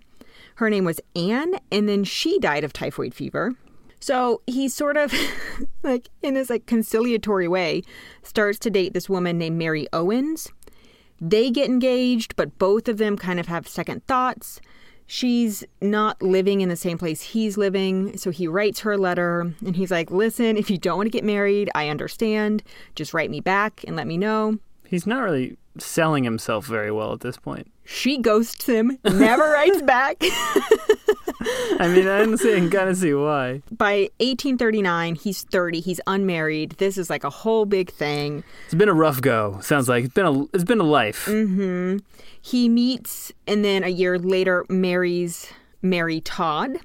Her 0.56 0.70
name 0.70 0.86
was 0.86 1.02
Anne, 1.16 1.56
and 1.72 1.90
then 1.90 2.04
she 2.04 2.40
died 2.40 2.64
of 2.64 2.72
typhoid 2.72 3.14
fever. 3.14 3.54
So 4.00 4.42
he 4.48 4.70
sort 4.70 4.98
of, 4.98 5.14
like 5.84 6.10
in 6.22 6.34
this 6.34 6.50
like 6.50 6.66
conciliatory 6.66 7.48
way, 7.48 7.84
starts 8.24 8.58
to 8.60 8.70
date 8.70 8.94
this 8.94 9.10
woman 9.10 9.38
named 9.38 9.58
Mary 9.58 9.88
Owens. 9.94 10.50
They 11.20 11.52
get 11.52 11.70
engaged, 11.70 12.36
but 12.36 12.58
both 12.58 12.88
of 12.88 12.98
them 12.98 13.16
kind 13.16 13.40
of 13.40 13.48
have 13.48 13.68
second 13.68 14.06
thoughts. 14.08 14.60
She's 15.14 15.66
not 15.82 16.22
living 16.22 16.62
in 16.62 16.70
the 16.70 16.78
same 16.78 16.98
place 16.98 17.22
he's 17.22 17.58
living, 17.58 18.16
so 18.16 18.32
he 18.32 18.48
writes 18.48 18.80
her 18.80 18.94
a 18.94 18.98
letter 18.98 19.42
and 19.66 19.76
he's 19.76 19.92
like, 19.92 20.10
Listen, 20.10 20.56
if 20.56 20.70
you 20.70 20.78
don't 20.78 20.96
want 20.96 21.08
to 21.08 21.12
get 21.12 21.26
married, 21.26 21.70
I 21.76 21.90
understand. 21.90 22.64
Just 22.96 23.14
write 23.14 23.30
me 23.30 23.42
back 23.42 23.84
and 23.86 23.98
let 23.98 24.08
me 24.08 24.18
know. 24.18 24.58
He's 24.92 25.08
not 25.08 25.22
really 25.22 25.58
selling 25.78 26.26
himself 26.26 26.66
very 26.66 26.92
well 26.92 27.14
at 27.14 27.22
this 27.22 27.38
point. 27.38 27.72
She 27.86 28.18
ghosts 28.18 28.66
him, 28.66 28.98
never 29.06 29.44
writes 29.44 29.82
back. 29.82 30.18
I 31.80 31.88
mean, 31.88 32.10
I 32.10 32.20
am 32.20 32.36
saying 32.36 32.72
kind 32.72 32.90
of 32.90 32.98
see 32.98 33.14
why. 33.14 33.62
By 33.72 34.10
1839, 34.20 35.16
he's 35.16 35.44
30, 35.44 35.80
he's 35.80 36.02
unmarried. 36.08 36.72
This 36.72 36.98
is 36.98 37.10
like 37.10 37.24
a 37.24 37.30
whole 37.30 37.66
big 37.66 37.90
thing. 37.90 38.44
It's 38.66 38.76
been 38.76 38.90
a 38.90 38.94
rough 38.94 39.22
go. 39.22 39.60
Sounds 39.62 39.88
like 39.88 40.04
it's 40.04 40.14
been 40.14 40.26
a 40.26 40.44
it's 40.54 40.66
been 40.66 40.82
a 40.82 40.84
life. 40.84 41.26
Mm-hmm. 41.26 42.00
He 42.42 42.68
meets 42.68 43.32
and 43.48 43.64
then 43.64 43.86
a 43.86 43.90
year 43.90 44.20
later 44.20 44.66
marries 44.68 45.48
Mary 45.82 46.20
Todd. 46.20 46.80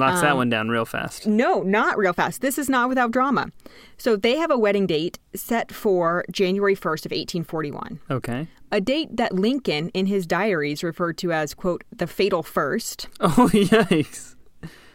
Knocks 0.00 0.18
Um, 0.20 0.24
that 0.24 0.36
one 0.36 0.48
down 0.50 0.68
real 0.68 0.84
fast. 0.84 1.26
No, 1.26 1.62
not 1.62 1.96
real 1.96 2.12
fast. 2.12 2.40
This 2.40 2.58
is 2.58 2.68
not 2.68 2.88
without 2.88 3.10
drama. 3.12 3.52
So 3.98 4.16
they 4.16 4.36
have 4.36 4.50
a 4.50 4.58
wedding 4.58 4.86
date 4.86 5.18
set 5.34 5.70
for 5.72 6.24
January 6.30 6.74
1st 6.74 7.06
of 7.06 7.12
1841. 7.12 8.00
Okay. 8.10 8.48
A 8.72 8.80
date 8.80 9.16
that 9.16 9.32
Lincoln 9.34 9.88
in 9.90 10.06
his 10.06 10.26
diaries 10.26 10.82
referred 10.82 11.18
to 11.18 11.32
as 11.32 11.54
quote 11.54 11.84
the 11.96 12.06
fatal 12.06 12.42
first. 12.42 13.08
Oh 13.20 13.48
yikes! 13.52 14.34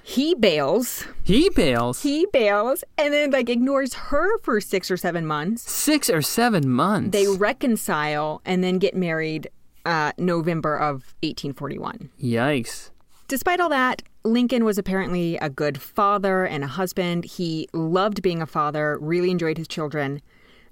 He 0.07 0.35
bails. 0.35 1.05
He 1.23 1.49
bails. 1.49 2.03
He 2.03 2.27
bails 2.31 2.83
and 2.97 3.11
then 3.11 3.31
like 3.31 3.49
ignores 3.49 3.95
her 3.95 4.37
for 4.39 4.61
6 4.61 4.91
or 4.91 4.97
7 4.97 5.25
months. 5.25 5.63
Six 5.71 6.09
or 6.11 6.21
seven 6.21 6.69
months. 6.69 7.09
They 7.11 7.27
reconcile 7.27 8.39
and 8.45 8.63
then 8.63 8.77
get 8.77 8.95
married 8.95 9.49
uh, 9.85 10.11
November 10.19 10.75
of 10.75 11.15
1841. 11.23 12.09
Yikes! 12.21 12.91
Despite 13.27 13.59
all 13.59 13.69
that, 13.69 14.01
Lincoln 14.23 14.63
was 14.63 14.77
apparently 14.77 15.37
a 15.37 15.49
good 15.49 15.81
father 15.81 16.45
and 16.45 16.63
a 16.63 16.67
husband. 16.67 17.25
He 17.25 17.67
loved 17.73 18.21
being 18.21 18.41
a 18.41 18.45
father, 18.45 18.97
really 18.99 19.31
enjoyed 19.31 19.57
his 19.57 19.67
children. 19.67 20.21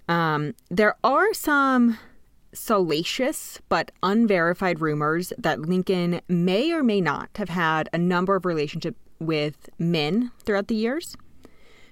Um, 0.07 0.53
there 0.69 0.95
are 1.03 1.33
some 1.33 1.97
salacious 2.53 3.59
but 3.69 3.91
unverified 4.03 4.79
rumors 4.79 5.33
that 5.37 5.61
Lincoln 5.61 6.21
may 6.27 6.71
or 6.71 6.83
may 6.83 7.01
not 7.01 7.29
have 7.35 7.49
had 7.49 7.89
a 7.93 7.97
number 7.97 8.35
of 8.35 8.45
relationships 8.45 8.99
with 9.19 9.69
men 9.79 10.31
throughout 10.45 10.67
the 10.67 10.75
years. 10.75 11.15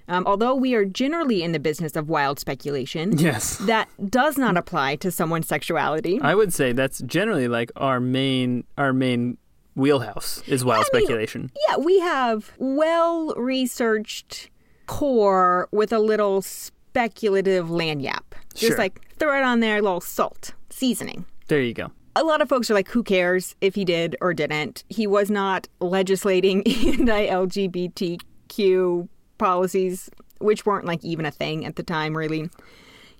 Um, 0.07 0.25
although 0.27 0.53
we 0.55 0.73
are 0.73 0.83
generally 0.83 1.41
in 1.41 1.51
the 1.53 1.59
business 1.59 1.95
of 1.95 2.09
wild 2.09 2.39
speculation, 2.39 3.17
Yes. 3.17 3.57
that 3.61 3.87
does 4.09 4.37
not 4.37 4.57
apply 4.57 4.97
to 4.97 5.09
someone's 5.11 5.47
sexuality. 5.47 6.19
I 6.21 6.35
would 6.35 6.53
say 6.53 6.73
that's 6.73 6.99
generally 7.03 7.47
like 7.47 7.71
our 7.75 7.99
main 7.99 8.65
our 8.77 8.93
main 8.93 9.37
wheelhouse 9.75 10.41
is 10.47 10.63
wild 10.65 10.85
I 10.91 10.97
mean, 10.97 11.03
speculation. 11.05 11.51
Yeah, 11.69 11.77
we 11.77 11.99
have 11.99 12.51
well 12.57 13.33
researched 13.35 14.49
core 14.87 15.69
with 15.71 15.93
a 15.93 15.99
little 15.99 16.41
speculative 16.41 17.67
lagniappe. 17.67 18.21
Just 18.53 18.71
Sure. 18.73 18.77
like 18.77 19.01
throw 19.17 19.37
it 19.37 19.43
on 19.43 19.59
there, 19.61 19.77
a 19.77 19.81
little 19.81 20.01
salt, 20.01 20.53
seasoning. 20.69 21.25
There 21.47 21.61
you 21.61 21.73
go. 21.73 21.91
A 22.15 22.23
lot 22.25 22.41
of 22.41 22.49
folks 22.49 22.69
are 22.69 22.73
like, 22.73 22.89
who 22.89 23.03
cares 23.03 23.55
if 23.61 23.75
he 23.75 23.85
did 23.85 24.17
or 24.19 24.33
didn't? 24.33 24.83
He 24.89 25.07
was 25.07 25.31
not 25.31 25.67
legislating 25.79 26.61
anti 26.85 27.27
LGBTQ 27.27 29.07
policies, 29.37 30.09
which 30.39 30.65
weren't 30.65 30.85
like 30.85 31.03
even 31.05 31.25
a 31.25 31.31
thing 31.31 31.65
at 31.65 31.75
the 31.77 31.83
time, 31.83 32.15
really. 32.17 32.49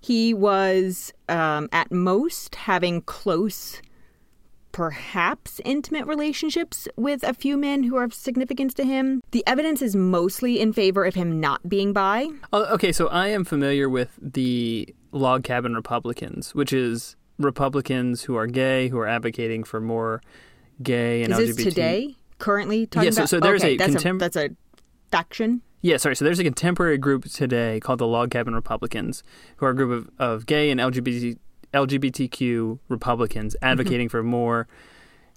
He 0.02 0.34
was 0.34 1.14
um, 1.30 1.70
at 1.72 1.92
most 1.92 2.56
having 2.56 3.02
close 3.04 3.82
perhaps 4.72 5.60
intimate 5.66 6.06
relationships 6.08 6.88
with 6.96 7.24
a 7.24 7.34
few 7.34 7.58
men 7.58 7.84
who 7.84 7.96
are 7.98 8.04
of 8.04 8.14
significance 8.14 8.74
to 8.76 8.84
him. 8.86 9.22
The 9.32 9.44
evidence 9.48 9.82
is 9.82 9.96
mostly 9.96 10.60
in 10.60 10.74
favor 10.74 11.06
of 11.06 11.16
him 11.16 11.40
not 11.40 11.68
being 11.70 11.94
bi. 11.94 12.28
Oh, 12.54 12.66
okay, 12.74 12.92
so 12.92 13.08
I 13.08 13.28
am 13.28 13.44
familiar 13.44 13.90
with 13.90 14.18
the 14.22 14.94
log 15.12 15.44
cabin 15.44 15.74
Republicans, 15.76 16.56
which 16.56 16.72
is 16.74 17.16
Republicans 17.38 18.24
who 18.24 18.36
are 18.36 18.48
gay 18.48 18.88
who 18.90 18.98
are 19.00 19.08
advocating 19.08 19.64
for 19.64 19.82
more 19.82 20.22
gay 20.82 21.24
and 21.24 21.32
Is 21.34 21.40
LGBT. 21.40 21.56
this 21.56 21.64
today? 21.66 22.16
Currently 22.40 22.86
talking 22.88 23.06
Yeah, 23.06 23.12
so- 23.12 23.22
about? 23.22 23.30
so 23.30 23.40
there's 23.40 23.62
okay, 23.64 23.74
a 23.74 23.78
that's 23.78 23.96
contem- 23.96 24.16
a 24.16 24.20
that's 24.20 24.36
a 24.36 24.50
faction. 25.12 25.62
Yeah, 25.84 25.98
sorry. 25.98 26.16
So 26.16 26.24
there's 26.26 26.38
a 26.40 26.44
contemporary 26.44 26.98
group 27.00 27.26
today 27.26 27.80
called 27.80 28.00
the 28.00 28.06
Log 28.08 28.30
Cabin 28.30 28.54
Republicans, 28.54 29.24
who 29.58 29.66
are 29.66 29.72
a 29.72 29.76
group 29.76 29.92
of, 29.92 30.10
of 30.20 30.46
gay 30.46 30.70
and 30.70 30.80
LGBT, 30.80 31.38
LGBTQ 31.74 32.80
Republicans 32.90 33.56
advocating 33.62 34.10
for 34.10 34.24
more 34.24 34.68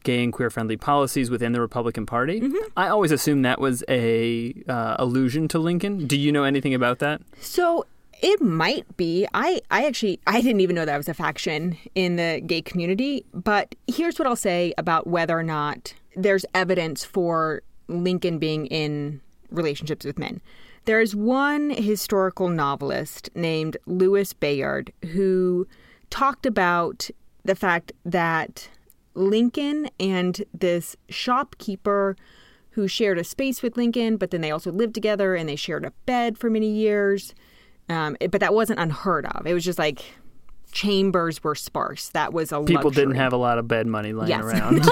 gay 0.02 0.22
and 0.22 0.32
queer 0.32 0.50
friendly 0.50 0.76
policies 0.76 1.30
within 1.30 1.52
the 1.52 1.60
Republican 1.60 2.06
Party. 2.06 2.42
I 2.76 2.88
always 2.88 3.10
assumed 3.10 3.44
that 3.44 3.60
was 3.60 3.82
a 3.88 4.54
uh, 4.68 4.96
allusion 4.98 5.48
to 5.48 5.58
Lincoln. 5.58 6.06
Do 6.06 6.18
you 6.18 6.30
know 6.30 6.44
anything 6.44 6.74
about 6.74 6.98
that? 7.00 7.22
So 7.40 7.86
it 8.22 8.40
might 8.40 8.96
be. 8.96 9.26
I, 9.34 9.60
I 9.70 9.86
actually 9.86 10.20
I 10.26 10.40
didn't 10.40 10.60
even 10.60 10.76
know 10.76 10.84
that 10.84 10.96
was 10.96 11.08
a 11.08 11.14
faction 11.14 11.76
in 11.94 12.16
the 12.16 12.42
gay 12.46 12.62
community. 12.62 13.24
But 13.32 13.74
here's 13.86 14.18
what 14.18 14.28
I'll 14.28 14.36
say 14.36 14.72
about 14.78 15.06
whether 15.06 15.38
or 15.38 15.42
not 15.42 15.94
there's 16.14 16.46
evidence 16.54 17.04
for 17.04 17.62
Lincoln 17.88 18.38
being 18.38 18.66
in 18.66 19.20
relationships 19.50 20.04
with 20.04 20.18
men. 20.18 20.40
There's 20.84 21.14
one 21.14 21.70
historical 21.70 22.48
novelist 22.48 23.30
named 23.34 23.78
Louis 23.86 24.32
Bayard 24.34 24.92
who 25.12 25.66
talked 26.14 26.46
about 26.46 27.10
the 27.44 27.56
fact 27.56 27.90
that 28.04 28.68
Lincoln 29.14 29.88
and 29.98 30.44
this 30.54 30.96
shopkeeper 31.08 32.14
who 32.70 32.86
shared 32.86 33.18
a 33.18 33.24
space 33.24 33.62
with 33.62 33.76
Lincoln, 33.76 34.16
but 34.16 34.30
then 34.30 34.40
they 34.40 34.50
also 34.52 34.70
lived 34.70 34.94
together 34.94 35.34
and 35.34 35.48
they 35.48 35.56
shared 35.56 35.84
a 35.84 35.90
bed 36.06 36.38
for 36.38 36.48
many 36.50 36.70
years. 36.70 37.34
Um, 37.88 38.16
it- 38.20 38.30
but 38.30 38.40
that 38.40 38.54
wasn't 38.54 38.78
unheard 38.78 39.26
of. 39.26 39.44
It 39.46 39.54
was 39.54 39.64
just 39.64 39.78
like 39.78 40.04
chambers 40.72 41.42
were 41.42 41.54
sparse. 41.56 42.08
That 42.10 42.32
was 42.32 42.52
a 42.52 42.60
People 42.62 42.90
didn't 42.90 43.16
have 43.16 43.32
a 43.32 43.36
lot 43.36 43.58
of 43.58 43.66
bed 43.68 43.86
money 43.88 44.12
laying 44.12 44.30
Yes. 44.30 44.44
around. 44.44 44.88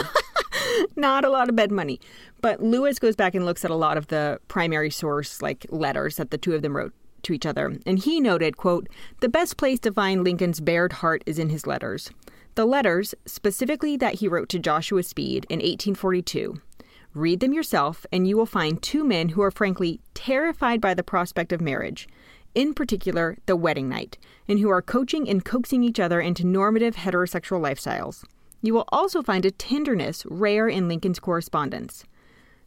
not 0.96 1.24
a 1.24 1.30
lot 1.30 1.48
of 1.48 1.56
bed 1.56 1.70
money. 1.70 2.00
But 2.40 2.60
Louis 2.62 2.98
goes 2.98 3.14
back 3.16 3.34
and 3.34 3.44
looks 3.44 3.64
at 3.64 3.70
a 3.70 3.76
lot 3.76 3.96
of 3.96 4.08
the 4.08 4.40
primary 4.48 4.90
source 4.90 5.40
like 5.40 5.66
letters 5.70 6.16
that 6.16 6.30
the 6.32 6.38
two 6.38 6.54
of 6.54 6.62
them 6.62 6.76
wrote 6.76 6.92
to 7.22 7.32
each 7.32 7.46
other. 7.46 7.78
And 7.86 7.98
he 7.98 8.20
noted, 8.20 8.56
quote, 8.56 8.88
"The 9.20 9.28
best 9.28 9.56
place 9.56 9.78
to 9.80 9.92
find 9.92 10.22
Lincoln's 10.22 10.60
bared 10.60 10.94
heart 10.94 11.22
is 11.26 11.38
in 11.38 11.48
his 11.48 11.66
letters. 11.66 12.10
The 12.54 12.66
letters, 12.66 13.14
specifically 13.24 13.96
that 13.96 14.16
he 14.16 14.28
wrote 14.28 14.48
to 14.50 14.58
Joshua 14.58 15.02
Speed 15.02 15.46
in 15.48 15.60
1842. 15.60 16.60
Read 17.14 17.40
them 17.40 17.52
yourself 17.52 18.06
and 18.10 18.26
you 18.26 18.36
will 18.36 18.46
find 18.46 18.80
two 18.80 19.04
men 19.04 19.30
who 19.30 19.42
are 19.42 19.50
frankly 19.50 20.00
terrified 20.14 20.80
by 20.80 20.94
the 20.94 21.02
prospect 21.02 21.52
of 21.52 21.60
marriage." 21.60 22.08
In 22.54 22.74
particular, 22.74 23.38
the 23.46 23.56
wedding 23.56 23.88
night, 23.88 24.18
and 24.46 24.58
who 24.58 24.68
are 24.68 24.82
coaching 24.82 25.26
and 25.26 25.42
coaxing 25.42 25.82
each 25.82 25.98
other 25.98 26.20
into 26.20 26.46
normative 26.46 26.96
heterosexual 26.96 27.62
lifestyles. 27.62 28.24
You 28.60 28.74
will 28.74 28.84
also 28.92 29.22
find 29.22 29.46
a 29.46 29.50
tenderness 29.50 30.26
rare 30.28 30.68
in 30.68 30.86
Lincoln's 30.86 31.18
correspondence. 31.18 32.04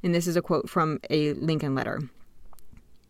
And 0.02 0.14
this 0.14 0.26
is 0.26 0.36
a 0.36 0.42
quote 0.42 0.70
from 0.70 1.00
a 1.10 1.34
Lincoln 1.34 1.76
letter. 1.76 2.02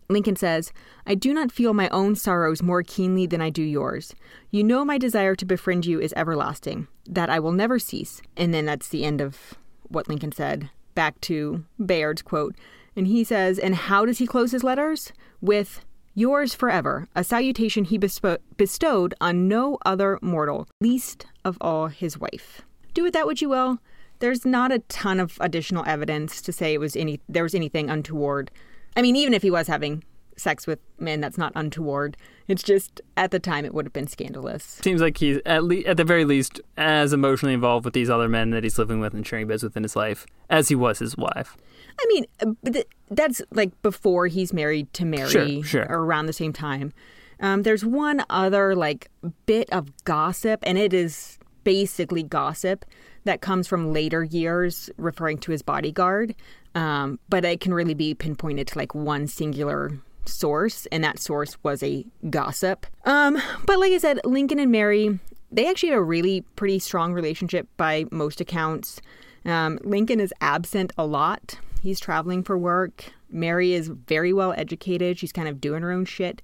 Lincoln 0.10 0.36
says, 0.36 0.72
I 1.06 1.16
do 1.16 1.34
not 1.34 1.52
feel 1.52 1.74
my 1.74 1.90
own 1.90 2.16
sorrows 2.16 2.62
more 2.62 2.84
keenly 2.84 3.26
than 3.26 3.42
I 3.42 3.50
do 3.50 3.64
yours. 3.64 4.14
You 4.52 4.64
know 4.64 4.86
my 4.86 4.98
desire 4.98 5.36
to 5.36 5.46
befriend 5.46 5.86
you 5.86 6.00
is 6.00 6.14
everlasting, 6.16 6.88
that 7.08 7.30
I 7.30 7.40
will 7.40 7.52
never 7.52 7.80
cease. 7.80 8.22
And 8.38 8.54
then 8.54 8.66
that's 8.66 8.90
the 8.90 9.04
end 9.04 9.22
of 9.22 9.56
what 9.88 10.08
Lincoln 10.08 10.32
said, 10.32 10.70
back 10.94 11.20
to 11.22 11.66
Bayard's 11.84 12.22
quote. 12.22 12.56
And 12.96 13.08
he 13.08 13.24
says, 13.24 13.58
And 13.58 13.76
how 13.76 14.06
does 14.06 14.20
he 14.20 14.28
close 14.28 14.52
his 14.52 14.64
letters? 14.64 15.12
With, 15.42 15.84
Yours 16.18 16.56
forever, 16.56 17.10
a 17.14 17.26
salutation 17.26 17.84
he 17.84 18.00
bespo- 18.00 18.38
bestowed 18.56 19.14
on 19.20 19.50
no 19.50 19.78
other 19.86 20.18
mortal, 20.22 20.66
least 20.80 21.26
of 21.44 21.58
all 21.60 21.88
his 21.88 22.18
wife. 22.18 22.62
Do 22.94 23.04
with 23.04 23.12
that 23.12 23.26
what 23.26 23.42
you 23.42 23.50
will. 23.50 23.80
There's 24.20 24.46
not 24.46 24.72
a 24.72 24.80
ton 24.80 25.20
of 25.20 25.38
additional 25.42 25.84
evidence 25.86 26.42
to 26.44 26.54
say 26.54 26.74
it 26.74 26.80
was 26.80 26.96
any 26.96 27.20
there 27.28 27.44
was 27.44 27.54
anything 27.54 27.90
untoward. 27.90 28.50
I 28.96 29.02
mean, 29.02 29.16
even 29.16 29.34
if 29.34 29.42
he 29.42 29.52
was 29.52 29.68
having 29.68 30.04
sex 30.38 30.68
with 30.68 30.80
men, 31.00 31.22
that's 31.22 31.38
not 31.38 31.52
untoward. 31.56 32.18
It's 32.48 32.62
just 32.64 33.00
at 33.16 33.32
the 33.32 33.40
time 33.40 33.64
it 33.66 33.74
would 33.74 33.86
have 33.86 33.94
been 33.94 34.08
scandalous. 34.08 34.64
Seems 34.64 35.02
like 35.02 35.18
he's 35.18 35.40
at 35.46 35.64
le- 35.64 35.82
at 35.86 35.98
the 35.98 36.04
very 36.04 36.26
least 36.26 36.60
as 36.78 37.14
emotionally 37.14 37.54
involved 37.54 37.86
with 37.86 37.94
these 37.94 38.10
other 38.10 38.28
men 38.28 38.50
that 38.52 38.64
he's 38.64 38.78
living 38.78 39.00
with 39.00 39.14
and 39.14 39.26
sharing 39.26 39.48
beds 39.48 39.64
with 39.64 39.76
in 39.78 39.84
his 39.84 39.96
life 39.96 40.26
as 40.50 40.68
he 40.70 40.76
was 40.76 41.00
his 41.00 41.16
wife. 41.18 41.56
I 42.00 42.06
mean, 42.10 42.26
uh, 42.46 42.82
that's 43.10 43.42
like 43.52 43.82
before 43.82 44.28
he's 44.28 44.52
married 44.52 44.92
to 44.94 45.06
Mary, 45.06 45.30
Sure, 45.30 45.64
sure. 45.64 45.86
or 45.90 46.04
around 46.04 46.26
the 46.26 46.34
same 46.34 46.52
time. 46.54 46.92
Um, 47.40 47.64
there's 47.64 47.86
one 47.86 48.24
other 48.30 48.76
like 48.76 49.10
bit 49.46 49.70
of 49.72 49.90
gossip, 50.04 50.60
and 50.64 50.78
it 50.78 50.94
is 50.94 51.38
basically 51.64 52.24
gossip 52.24 52.86
that 53.24 53.42
comes 53.42 53.68
from 53.68 53.92
later 53.92 54.24
years, 54.24 54.90
referring 54.98 55.38
to 55.40 55.52
his 55.52 55.62
bodyguard. 55.62 56.36
Um, 56.76 57.20
but 57.30 57.46
it 57.46 57.62
can 57.62 57.74
really 57.74 57.94
be 57.94 58.14
pinpointed 58.14 58.68
to 58.68 58.78
like 58.78 58.94
one 58.94 59.28
singular 59.28 59.92
source, 60.26 60.86
and 60.88 61.04
that 61.04 61.20
source 61.20 61.58
was 61.64 61.82
a 61.82 62.06
gossip. 62.30 62.86
Um, 63.06 63.42
but 63.66 63.80
like 63.80 63.94
I 63.94 63.98
said, 63.98 64.20
Lincoln 64.26 64.60
and 64.60 64.72
Mary, 64.72 65.20
they 65.52 65.68
actually 65.70 65.90
had 65.90 65.98
a 65.98 66.04
really 66.04 66.42
pretty 66.56 66.80
strong 66.80 67.14
relationship 67.14 67.68
by 67.78 68.06
most 68.12 68.42
accounts. 68.42 69.00
Um, 69.46 69.80
Lincoln 69.84 70.20
is 70.20 70.34
absent 70.42 70.92
a 70.98 71.06
lot. 71.06 71.58
He's 71.82 72.00
traveling 72.00 72.44
for 72.44 72.58
work. 72.58 73.14
Mary 73.30 73.74
is 73.74 73.88
very 73.90 74.34
well 74.34 74.54
educated. 74.58 75.18
She's 75.20 75.32
kind 75.32 75.48
of 75.48 75.62
doing 75.62 75.82
her 75.82 75.92
own 75.92 76.06
shit. 76.06 76.42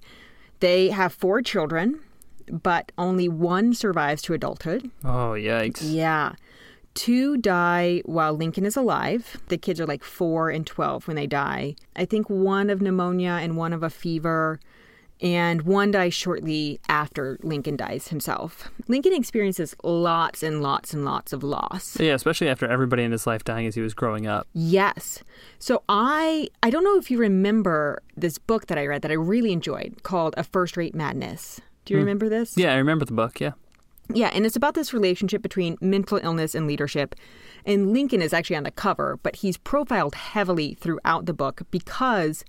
They 0.60 0.90
have 0.90 1.12
four 1.12 1.42
children, 1.42 2.00
but 2.48 2.92
only 2.96 3.28
one 3.28 3.74
survives 3.74 4.22
to 4.22 4.34
adulthood. 4.34 4.90
Oh 5.04 5.34
yikes! 5.36 5.80
Yeah. 5.82 6.34
Two 6.94 7.36
die 7.36 8.02
while 8.04 8.34
Lincoln 8.34 8.66
is 8.66 8.76
alive. 8.76 9.40
The 9.48 9.58
kids 9.58 9.80
are 9.80 9.86
like 9.86 10.04
four 10.04 10.50
and 10.50 10.66
12 10.66 11.06
when 11.06 11.16
they 11.16 11.26
die. 11.26 11.76
I 11.96 12.04
think 12.04 12.28
one 12.28 12.68
of 12.68 12.82
pneumonia 12.82 13.38
and 13.40 13.56
one 13.56 13.72
of 13.72 13.82
a 13.82 13.90
fever. 13.90 14.60
And 15.22 15.62
one 15.62 15.92
dies 15.92 16.14
shortly 16.14 16.80
after 16.88 17.38
Lincoln 17.42 17.76
dies 17.76 18.08
himself. 18.08 18.68
Lincoln 18.88 19.12
experiences 19.12 19.74
lots 19.84 20.42
and 20.42 20.62
lots 20.62 20.92
and 20.92 21.04
lots 21.04 21.32
of 21.32 21.44
loss. 21.44 21.98
Yeah, 21.98 22.14
especially 22.14 22.48
after 22.48 22.66
everybody 22.66 23.04
in 23.04 23.12
his 23.12 23.24
life 23.24 23.44
dying 23.44 23.68
as 23.68 23.76
he 23.76 23.80
was 23.80 23.94
growing 23.94 24.26
up. 24.26 24.48
Yes. 24.52 25.22
So 25.60 25.84
I 25.88 26.48
I 26.64 26.70
don't 26.70 26.82
know 26.82 26.98
if 26.98 27.08
you 27.08 27.18
remember 27.18 28.02
this 28.16 28.36
book 28.36 28.66
that 28.66 28.78
I 28.78 28.86
read 28.86 29.02
that 29.02 29.12
I 29.12 29.14
really 29.14 29.52
enjoyed 29.52 30.02
called 30.02 30.34
A 30.36 30.42
First 30.42 30.76
Rate 30.76 30.94
Madness. 30.94 31.60
Do 31.84 31.94
you 31.94 32.00
hmm. 32.00 32.04
remember 32.04 32.28
this? 32.28 32.56
Yeah, 32.56 32.72
I 32.72 32.76
remember 32.76 33.04
the 33.04 33.12
book. 33.12 33.40
Yeah. 33.40 33.52
Yeah, 34.08 34.30
and 34.32 34.44
it's 34.44 34.56
about 34.56 34.74
this 34.74 34.92
relationship 34.92 35.42
between 35.42 35.78
mental 35.80 36.20
illness 36.22 36.54
and 36.54 36.66
leadership. 36.66 37.14
And 37.64 37.92
Lincoln 37.92 38.22
is 38.22 38.32
actually 38.32 38.56
on 38.56 38.64
the 38.64 38.70
cover, 38.70 39.18
but 39.22 39.36
he's 39.36 39.56
profiled 39.56 40.14
heavily 40.14 40.74
throughout 40.74 41.26
the 41.26 41.32
book 41.32 41.62
because 41.70 42.44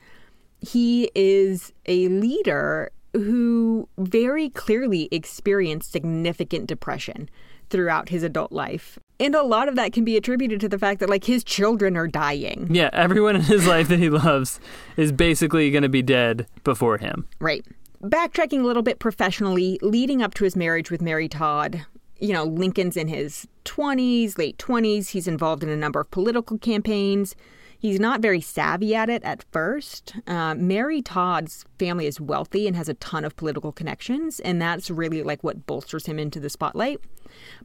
he 0.60 1.12
is 1.14 1.72
a 1.86 2.08
leader 2.08 2.92
who 3.14 3.88
very 3.98 4.50
clearly 4.50 5.08
experienced 5.12 5.92
significant 5.92 6.68
depression 6.68 7.30
throughout 7.70 8.10
his 8.10 8.24
adult 8.24 8.52
life. 8.52 8.98
And 9.20 9.36
a 9.36 9.44
lot 9.44 9.68
of 9.68 9.76
that 9.76 9.94
can 9.94 10.04
be 10.04 10.18
attributed 10.18 10.60
to 10.62 10.70
the 10.70 10.80
fact 10.80 11.00
that 11.00 11.10
like 11.10 11.24
his 11.24 11.44
children 11.44 11.96
are 11.96 12.08
dying. 12.08 12.68
Yeah, 12.72 12.90
everyone 12.92 13.36
in 13.36 13.44
his 13.44 13.68
life 13.68 13.88
that 13.90 14.00
he 14.00 14.10
loves 14.10 14.60
is 14.98 15.12
basically 15.12 15.70
going 15.72 15.84
to 15.84 15.90
be 15.90 16.02
dead 16.02 16.48
before 16.64 16.98
him. 16.98 17.28
Right. 17.40 17.66
Backtracking 18.04 18.60
a 18.60 18.66
little 18.66 18.84
bit 18.84 19.00
professionally, 19.00 19.80
leading 19.82 20.22
up 20.22 20.34
to 20.34 20.44
his 20.44 20.58
marriage 20.58 20.92
with 20.92 21.02
Mary 21.02 21.30
Todd, 21.30 21.86
you 22.20 22.34
know, 22.34 22.44
Lincoln's 22.44 22.98
in 22.98 23.08
his 23.08 23.48
20s, 23.66 24.38
late 24.38 24.58
20s. 24.58 25.10
He's 25.10 25.28
involved 25.28 25.64
in 25.64 25.70
a 25.70 25.78
number 25.78 26.02
of 26.02 26.12
political 26.12 26.58
campaigns. 26.58 27.36
He's 27.80 28.00
not 28.00 28.22
very 28.22 28.40
savvy 28.40 28.94
at 28.96 29.10
it 29.10 29.24
at 29.24 29.46
first. 29.52 30.16
Uh, 30.28 30.56
Mary 30.56 31.02
Todd's 31.02 31.66
family 31.80 32.08
is 32.08 32.20
wealthy 32.20 32.68
and 32.68 32.76
has 32.76 32.88
a 32.88 32.94
ton 32.96 33.26
of 33.26 33.36
political 33.36 33.72
connections, 33.72 34.40
and 34.42 34.62
that's 34.62 34.90
really 34.90 35.24
like 35.24 35.44
what 35.44 35.66
bolsters 35.66 36.06
him 36.06 36.20
into 36.20 36.40
the 36.40 36.50
spotlight. 36.50 37.00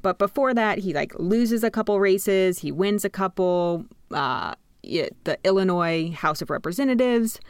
But 0.03 0.19
before 0.19 0.55
that, 0.55 0.79
he 0.79 0.93
like 0.93 1.13
loses 1.19 1.63
a 1.63 1.71
couple 1.71 1.99
races, 2.01 2.61
he 2.61 2.73
wins 2.73 3.05
a 3.05 3.11
couple. 3.11 3.87
Uh, 4.11 4.55
the 5.25 5.39
Illinois 5.45 6.11
House 6.13 6.41
of 6.41 6.49
Representatives. 6.51 7.41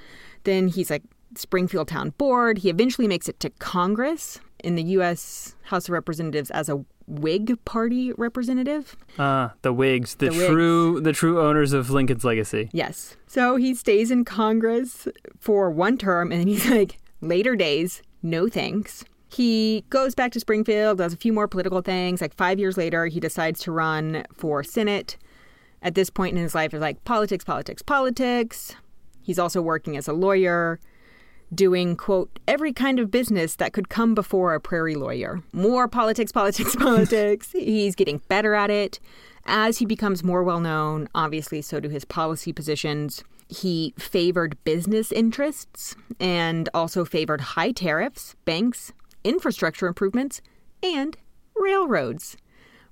Then 0.45 0.68
he's 0.68 0.90
like 0.90 1.02
Springfield 1.37 1.88
Town 1.88 2.11
Board. 2.18 2.58
He 2.58 2.70
eventually 2.70 3.06
makes 3.08 3.28
it 3.28 3.38
to 3.40 3.50
Congress 3.50 4.40
in 4.62 4.75
the 4.75 4.82
U.S. 4.85 5.54
House 5.64 5.87
of 5.88 5.90
Representatives 5.92 6.50
as 6.50 6.68
a 6.68 6.85
Whig 7.06 7.56
Party 7.64 8.12
representative. 8.18 8.97
Ah, 9.18 9.50
uh, 9.50 9.54
the 9.62 9.73
Whigs, 9.73 10.16
the, 10.16 10.28
The 10.30 10.47
true, 10.49 10.92
Whigs. 10.94 11.04
the 11.04 11.12
true 11.12 11.40
owners 11.40 11.73
of 11.73 11.90
Lincoln's 11.90 12.25
legacy. 12.25 12.68
Yes. 12.73 13.16
So 13.26 13.56
he 13.56 13.75
stays 13.75 14.11
in 14.11 14.25
Congress 14.25 15.08
for 15.38 15.70
one 15.70 15.97
term, 15.97 16.30
and 16.32 16.40
then 16.40 16.49
he's 16.49 16.66
like, 16.70 16.99
later 17.20 17.56
days, 17.56 18.02
no 18.23 18.49
thanks. 18.49 19.04
He 19.30 19.85
goes 19.90 20.14
back 20.14 20.32
to 20.32 20.40
Springfield, 20.40 20.99
does 20.99 21.12
a 21.12 21.16
few 21.16 21.32
more 21.32 21.49
political 21.49 21.80
things. 21.82 22.20
Like 22.20 22.35
five 22.37 22.58
years 22.58 22.76
later, 22.76 23.06
he 23.06 23.20
decides 23.20 23.61
to 23.61 23.73
run 23.73 24.25
for 24.35 24.62
Senate. 24.64 25.16
At 25.80 25.94
this 25.94 26.11
point 26.11 26.37
in 26.37 26.42
his 26.42 26.54
life, 26.54 26.75
it's 26.75 26.80
like 26.80 27.04
politics, 27.04 27.44
politics, 27.44 27.82
politics. 27.82 28.75
He's 29.23 29.38
also 29.38 29.61
working 29.62 29.97
as 29.97 30.08
a 30.08 30.12
lawyer, 30.12 30.80
doing, 31.54 31.96
quote, 31.96 32.38
every 32.46 32.72
kind 32.72 32.98
of 32.98 33.10
business 33.10 33.56
that 33.56 33.72
could 33.72 33.88
come 33.88 34.14
before 34.14 34.54
a 34.54 34.60
prairie 34.60 34.94
lawyer. 34.94 35.42
More 35.52 35.88
politics, 35.88 36.32
politics, 36.32 36.76
politics. 36.78 37.52
He's 37.52 37.94
getting 37.94 38.18
better 38.28 38.54
at 38.54 38.70
it. 38.70 39.00
As 39.46 39.78
he 39.78 39.86
becomes 39.86 40.22
more 40.22 40.42
well 40.42 40.60
known, 40.60 41.08
obviously, 41.14 41.62
so 41.62 41.80
do 41.80 41.88
his 41.88 42.04
policy 42.04 42.52
positions. 42.52 43.24
He 43.48 43.94
favored 43.98 44.62
business 44.64 45.10
interests 45.10 45.96
and 46.20 46.68
also 46.74 47.04
favored 47.06 47.40
high 47.40 47.72
tariffs, 47.72 48.34
banks, 48.44 48.92
infrastructure 49.24 49.86
improvements, 49.86 50.42
and 50.82 51.16
railroads. 51.56 52.36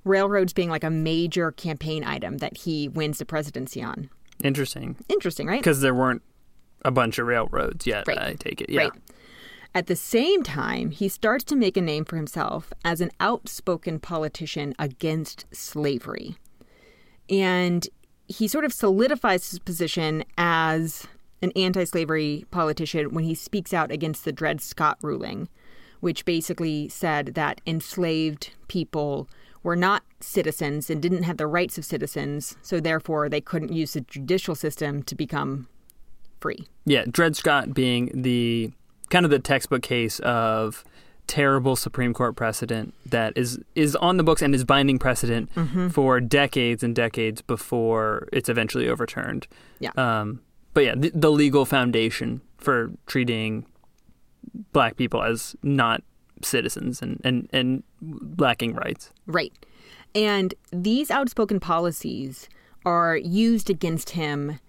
Railroads 0.04 0.54
being 0.54 0.70
like 0.70 0.84
a 0.84 0.88
major 0.90 1.52
campaign 1.52 2.04
item 2.04 2.38
that 2.38 2.56
he 2.58 2.88
wins 2.88 3.18
the 3.18 3.26
presidency 3.26 3.82
on. 3.82 4.08
Interesting, 4.42 4.96
Interesting, 5.10 5.46
right? 5.46 5.60
because 5.60 5.80
there 5.82 5.94
weren't 5.94 6.22
a 6.86 6.90
bunch 6.92 7.18
of 7.18 7.26
railroads 7.26 7.86
yet. 7.86 8.06
Right. 8.06 8.18
I 8.18 8.34
take 8.34 8.60
it. 8.60 8.70
Yeah. 8.70 8.82
Right. 8.82 8.92
At 9.74 9.88
the 9.88 9.96
same 9.96 10.42
time, 10.42 10.90
he 10.90 11.08
starts 11.08 11.44
to 11.44 11.56
make 11.56 11.76
a 11.76 11.82
name 11.82 12.06
for 12.06 12.16
himself 12.16 12.72
as 12.84 13.02
an 13.02 13.10
outspoken 13.20 13.98
politician 13.98 14.74
against 14.78 15.44
slavery. 15.52 16.36
And 17.28 17.86
he 18.26 18.48
sort 18.48 18.64
of 18.64 18.72
solidifies 18.72 19.50
his 19.50 19.58
position 19.58 20.24
as 20.38 21.06
an 21.42 21.52
anti 21.56 21.84
slavery 21.84 22.46
politician 22.50 23.12
when 23.12 23.24
he 23.24 23.34
speaks 23.34 23.74
out 23.74 23.90
against 23.90 24.24
the 24.24 24.32
Dred 24.32 24.60
Scott 24.60 24.96
ruling, 25.02 25.48
which 26.00 26.24
basically 26.24 26.88
said 26.88 27.34
that 27.34 27.60
enslaved 27.66 28.52
people 28.68 29.28
were 29.62 29.76
not 29.76 30.04
citizens 30.20 30.88
and 30.88 31.02
didn't 31.02 31.24
have 31.24 31.36
the 31.36 31.46
rights 31.48 31.76
of 31.76 31.84
citizens, 31.84 32.56
so 32.62 32.78
therefore 32.78 33.28
they 33.28 33.40
couldn't 33.40 33.72
use 33.72 33.92
the 33.94 34.00
judicial 34.02 34.54
system 34.54 35.02
to 35.02 35.16
become 35.16 35.66
free. 36.46 36.66
Yeah, 36.84 37.04
Dred 37.10 37.36
Scott 37.36 37.74
being 37.74 38.10
the 38.14 38.70
kind 39.10 39.24
of 39.24 39.30
the 39.30 39.38
textbook 39.38 39.82
case 39.82 40.18
of 40.20 40.84
terrible 41.26 41.74
Supreme 41.74 42.14
Court 42.14 42.36
precedent 42.36 42.94
that 43.04 43.32
is 43.36 43.58
is 43.74 43.96
on 43.96 44.16
the 44.16 44.22
books 44.22 44.42
and 44.42 44.54
is 44.54 44.64
binding 44.64 44.98
precedent 44.98 45.52
Mm-hmm. 45.54 45.88
for 45.88 46.20
decades 46.20 46.82
and 46.84 46.94
decades 46.94 47.42
before 47.42 48.28
it's 48.32 48.48
eventually 48.48 48.88
overturned. 48.88 49.46
Yeah. 49.80 49.90
Um, 49.96 50.40
but 50.74 50.84
yeah, 50.84 50.94
the, 50.96 51.10
the 51.14 51.30
legal 51.30 51.64
foundation 51.64 52.40
for 52.58 52.92
treating 53.06 53.66
black 54.72 54.96
people 54.96 55.22
as 55.22 55.56
not 55.62 56.02
citizens 56.42 57.02
and, 57.02 57.20
and, 57.24 57.48
and 57.52 57.82
lacking 58.38 58.74
rights. 58.74 59.10
Right. 59.26 59.52
And 60.14 60.54
these 60.70 61.10
outspoken 61.10 61.60
policies 61.60 62.48
are 62.84 63.16
used 63.16 63.68
against 63.70 64.10
him 64.10 64.60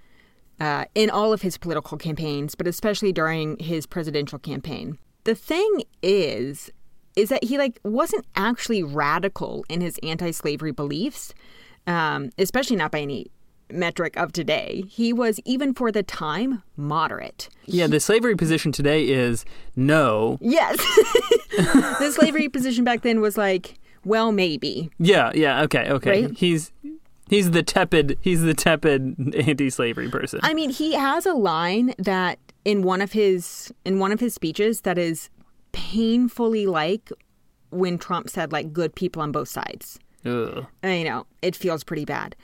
uh, 0.59 0.85
in 0.95 1.09
all 1.09 1.33
of 1.33 1.41
his 1.41 1.57
political 1.57 1.97
campaigns, 1.97 2.55
but 2.55 2.67
especially 2.67 3.11
during 3.11 3.57
his 3.59 3.85
presidential 3.85 4.39
campaign. 4.39 4.97
The 5.23 5.35
thing 5.35 5.83
is, 6.01 6.71
is 7.15 7.29
that 7.29 7.43
he 7.43 7.57
like 7.57 7.79
wasn't 7.83 8.25
actually 8.35 8.83
radical 8.83 9.65
in 9.69 9.81
his 9.81 9.99
anti-slavery 10.03 10.71
beliefs, 10.71 11.33
um, 11.85 12.31
especially 12.37 12.75
not 12.75 12.91
by 12.91 13.01
any 13.01 13.27
metric 13.69 14.15
of 14.17 14.31
today. 14.31 14.83
He 14.87 15.11
was 15.11 15.39
even 15.45 15.73
for 15.73 15.91
the 15.91 16.03
time 16.03 16.63
moderate. 16.75 17.49
Yeah, 17.65 17.87
the 17.87 17.99
slavery 17.99 18.35
position 18.35 18.71
today 18.71 19.09
is 19.09 19.45
no. 19.75 20.37
Yes, 20.39 20.77
the 21.57 22.11
slavery 22.13 22.49
position 22.49 22.83
back 22.83 23.01
then 23.01 23.19
was 23.19 23.37
like, 23.37 23.77
well, 24.05 24.31
maybe. 24.31 24.89
Yeah, 24.99 25.31
yeah, 25.35 25.63
okay, 25.63 25.89
okay. 25.89 26.27
Right? 26.27 26.37
He's 26.37 26.71
he's 27.29 27.51
the 27.51 27.63
tepid 27.63 28.17
he's 28.21 28.41
the 28.41 28.53
tepid 28.53 29.35
anti-slavery 29.35 30.09
person. 30.09 30.39
I 30.43 30.53
mean, 30.53 30.69
he 30.69 30.93
has 30.93 31.25
a 31.25 31.33
line 31.33 31.93
that 31.97 32.39
in 32.65 32.81
one 32.81 33.01
of 33.01 33.11
his 33.11 33.71
in 33.85 33.99
one 33.99 34.11
of 34.11 34.19
his 34.19 34.33
speeches 34.33 34.81
that 34.81 34.97
is 34.97 35.29
painfully 35.71 36.65
like 36.65 37.11
when 37.69 37.97
Trump 37.97 38.29
said 38.29 38.51
like 38.51 38.73
good 38.73 38.95
people 38.95 39.21
on 39.21 39.31
both 39.31 39.49
sides. 39.49 39.99
Ugh. 40.25 40.65
I 40.83 41.03
know 41.03 41.25
it 41.41 41.55
feels 41.55 41.83
pretty 41.83 42.05
bad, 42.05 42.35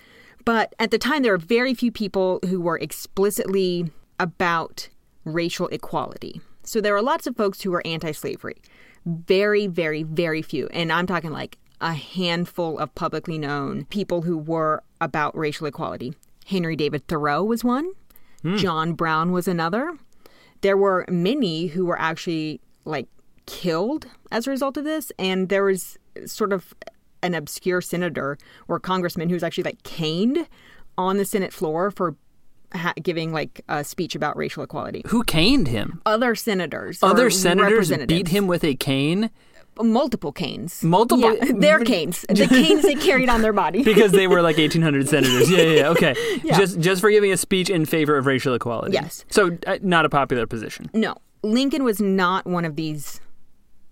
but 0.46 0.74
at 0.80 0.92
the 0.92 0.98
time 0.98 1.24
there 1.24 1.32
were 1.32 1.38
very 1.38 1.74
few 1.74 1.92
people 1.92 2.40
who 2.48 2.62
were 2.62 2.78
explicitly 2.78 3.92
about 4.20 4.90
racial 5.26 5.68
equality. 5.68 6.42
So 6.64 6.80
there 6.80 6.94
were 6.94 7.02
lots 7.02 7.28
of 7.28 7.36
folks 7.36 7.62
who 7.62 7.72
were 7.72 7.86
anti-slavery. 7.86 8.62
Very, 9.06 9.68
very, 9.68 10.04
very 10.04 10.42
few, 10.42 10.70
and 10.72 10.92
I'm 10.92 11.08
talking 11.08 11.32
like 11.32 11.58
a 11.84 11.94
handful 11.94 12.80
of 12.80 12.96
publicly 12.96 13.38
known 13.38 13.86
people 13.86 14.22
who 14.24 14.38
were 14.38 14.82
about 15.02 15.38
racial 15.38 15.68
equality. 15.68 16.14
Henry 16.46 16.76
David 16.76 17.08
Thoreau 17.08 17.44
was 17.44 17.64
one. 17.64 17.92
Hmm. 18.42 18.56
John 18.56 18.94
Brown 18.94 19.32
was 19.32 19.48
another. 19.48 19.94
There 20.62 20.78
were 20.78 21.06
many 21.10 21.68
who 21.68 21.86
were 21.86 22.00
actually 22.00 22.62
like 22.86 23.08
killed 23.46 24.08
as 24.32 24.48
a 24.48 24.52
result 24.52 24.78
of 24.78 24.86
this, 24.86 25.12
and 25.20 25.50
there 25.50 25.66
was 25.66 25.98
sort 26.26 26.54
of 26.54 26.74
an 27.22 27.34
obscure 27.34 27.82
senator 27.82 28.38
or 28.68 28.80
congressman 28.80 29.30
who 29.30 29.36
was 29.36 29.44
actually 29.44 29.64
like 29.66 29.84
caned 29.84 30.48
on 30.98 31.18
the 31.18 31.26
Senate 31.26 31.52
floor 31.52 31.92
for 31.92 32.16
ha- 32.74 32.94
giving 33.02 33.34
like 33.34 33.62
a 33.68 33.84
speech 33.84 34.16
about 34.16 34.38
racial 34.38 34.64
equality. 34.64 35.02
Who 35.08 35.24
caned 35.24 35.68
him? 35.68 36.02
Other 36.06 36.36
senators, 36.36 37.00
Other 37.04 37.30
senators 37.30 37.92
beat 38.08 38.30
him 38.30 38.48
with 38.48 38.64
a 38.64 38.76
cane 38.76 39.30
multiple 39.82 40.32
canes. 40.32 40.84
Multiple- 40.84 41.36
yeah, 41.38 41.52
their 41.56 41.80
canes, 41.80 42.26
the 42.30 42.48
canes 42.50 42.84
they 42.84 42.96
carried 42.96 43.30
on 43.30 43.42
their 43.42 43.54
body. 43.54 43.84
because 43.84 44.12
they 44.12 44.28
were 44.28 44.42
like 44.42 44.58
1800 44.58 45.08
senators. 45.10 45.50
Yeah, 45.50 45.62
yeah, 45.62 45.76
yeah. 45.80 45.90
Okay. 45.90 46.16
Yeah. 46.44 46.58
Just 46.58 46.80
just 46.80 47.00
for 47.02 47.10
giving 47.10 47.32
a 47.32 47.38
speech 47.38 47.70
in 47.70 47.86
favor 47.86 48.18
of 48.18 48.26
racial 48.26 48.54
equality. 48.54 48.94
Yes. 48.94 49.24
So 49.30 49.58
uh, 49.66 49.78
not 49.82 50.06
a 50.06 50.10
popular 50.10 50.46
position. 50.46 50.90
no, 50.94 51.16
Lincoln 51.42 51.84
was 51.84 52.02
not 52.02 52.46
one 52.46 52.66
of 52.66 52.76
these 52.76 53.22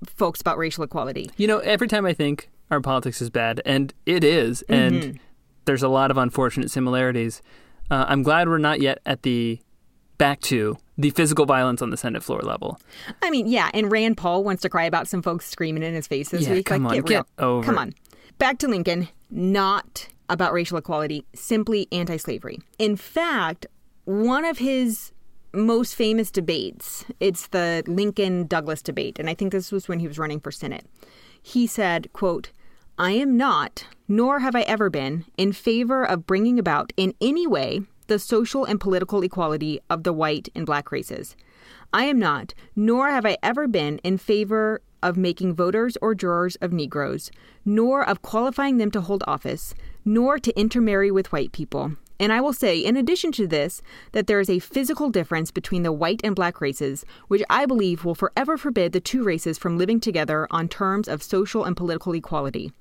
folks 0.05 0.41
about 0.41 0.57
racial 0.57 0.83
equality. 0.83 1.29
You 1.37 1.47
know, 1.47 1.59
every 1.59 1.87
time 1.87 2.05
I 2.05 2.13
think 2.13 2.49
our 2.69 2.81
politics 2.81 3.21
is 3.21 3.29
bad, 3.29 3.61
and 3.65 3.93
it 4.05 4.23
is, 4.23 4.63
and 4.69 4.95
Mm-hmm. 4.95 5.17
there's 5.65 5.83
a 5.83 5.87
lot 5.89 6.11
of 6.11 6.17
unfortunate 6.17 6.71
similarities. 6.71 7.41
Uh, 7.89 8.05
I'm 8.07 8.23
glad 8.23 8.47
we're 8.49 8.57
not 8.57 8.81
yet 8.81 8.99
at 9.05 9.23
the 9.23 9.59
back 10.21 10.39
to 10.39 10.77
the 10.99 11.09
physical 11.09 11.47
violence 11.47 11.81
on 11.81 11.89
the 11.89 11.97
Senate 11.97 12.21
floor 12.21 12.41
level. 12.41 12.79
I 13.23 13.31
mean, 13.31 13.47
yeah, 13.47 13.71
and 13.73 13.91
Rand 13.91 14.17
Paul 14.17 14.43
wants 14.43 14.61
to 14.61 14.69
cry 14.69 14.83
about 14.83 15.07
some 15.07 15.23
folks 15.23 15.49
screaming 15.49 15.81
in 15.81 15.95
his 15.95 16.05
face 16.05 16.29
this 16.29 16.43
Yeah, 16.43 16.53
week. 16.53 16.67
come 16.67 16.83
like, 16.83 16.97
on, 16.97 17.03
get 17.03 17.07
get 17.07 17.25
over 17.43 17.65
Come 17.65 17.79
on. 17.79 17.95
Back 18.37 18.59
to 18.59 18.67
Lincoln, 18.67 19.09
not 19.31 20.07
about 20.29 20.53
racial 20.53 20.77
equality, 20.77 21.25
simply 21.33 21.87
anti 21.91 22.17
slavery. 22.17 22.59
In 22.77 22.95
fact, 22.97 23.65
one 24.05 24.45
of 24.45 24.59
his 24.59 25.11
most 25.53 25.95
famous 25.95 26.29
debates, 26.29 27.03
it's 27.19 27.47
the 27.47 27.83
Lincoln 27.87 28.45
Douglas 28.45 28.83
debate, 28.83 29.17
and 29.17 29.27
I 29.27 29.33
think 29.33 29.51
this 29.51 29.71
was 29.71 29.87
when 29.87 29.99
he 29.99 30.07
was 30.07 30.19
running 30.19 30.39
for 30.39 30.51
Senate. 30.51 30.85
He 31.41 31.65
said, 31.65 32.13
quote, 32.13 32.51
I 32.99 33.13
am 33.13 33.37
not, 33.37 33.87
nor 34.07 34.39
have 34.39 34.55
I 34.55 34.61
ever 34.61 34.91
been, 34.91 35.25
in 35.35 35.51
favor 35.51 36.03
of 36.03 36.27
bringing 36.27 36.59
about 36.59 36.93
in 36.95 37.15
any 37.19 37.47
way 37.47 37.81
the 38.07 38.19
social 38.19 38.65
and 38.65 38.79
political 38.79 39.23
equality 39.23 39.79
of 39.89 40.03
the 40.03 40.13
white 40.13 40.49
and 40.55 40.65
black 40.65 40.91
races. 40.91 41.35
I 41.93 42.05
am 42.05 42.19
not, 42.19 42.53
nor 42.75 43.09
have 43.09 43.25
I 43.25 43.37
ever 43.43 43.67
been, 43.67 43.99
in 43.99 44.17
favor 44.17 44.81
of 45.03 45.17
making 45.17 45.55
voters 45.55 45.97
or 46.01 46.13
jurors 46.13 46.55
of 46.57 46.71
Negroes, 46.71 47.31
nor 47.65 48.07
of 48.07 48.21
qualifying 48.21 48.77
them 48.77 48.91
to 48.91 49.01
hold 49.01 49.23
office, 49.27 49.73
nor 50.05 50.37
to 50.39 50.57
intermarry 50.59 51.11
with 51.11 51.31
white 51.31 51.51
people, 51.51 51.93
And 52.21 52.31
I 52.31 52.39
will 52.39 52.53
say, 52.53 52.77
in 52.77 52.97
addition 52.97 53.31
to 53.31 53.47
this, 53.47 53.81
that 54.11 54.27
there 54.27 54.39
is 54.39 54.47
a 54.47 54.59
physical 54.59 55.09
difference 55.09 55.49
between 55.49 55.81
the 55.81 55.91
white 55.91 56.21
and 56.23 56.35
black 56.35 56.61
races, 56.61 57.03
which 57.29 57.41
I 57.49 57.65
believe 57.65 58.05
will 58.05 58.13
forever 58.13 58.59
forbid 58.59 58.91
the 58.91 58.99
two 58.99 59.23
races 59.23 59.57
from 59.57 59.79
living 59.79 59.99
together 59.99 60.47
on 60.51 60.67
terms 60.67 61.07
of 61.07 61.23
social 61.23 61.63
and 61.63 61.75
political 61.75 62.13
equality. 62.13 62.71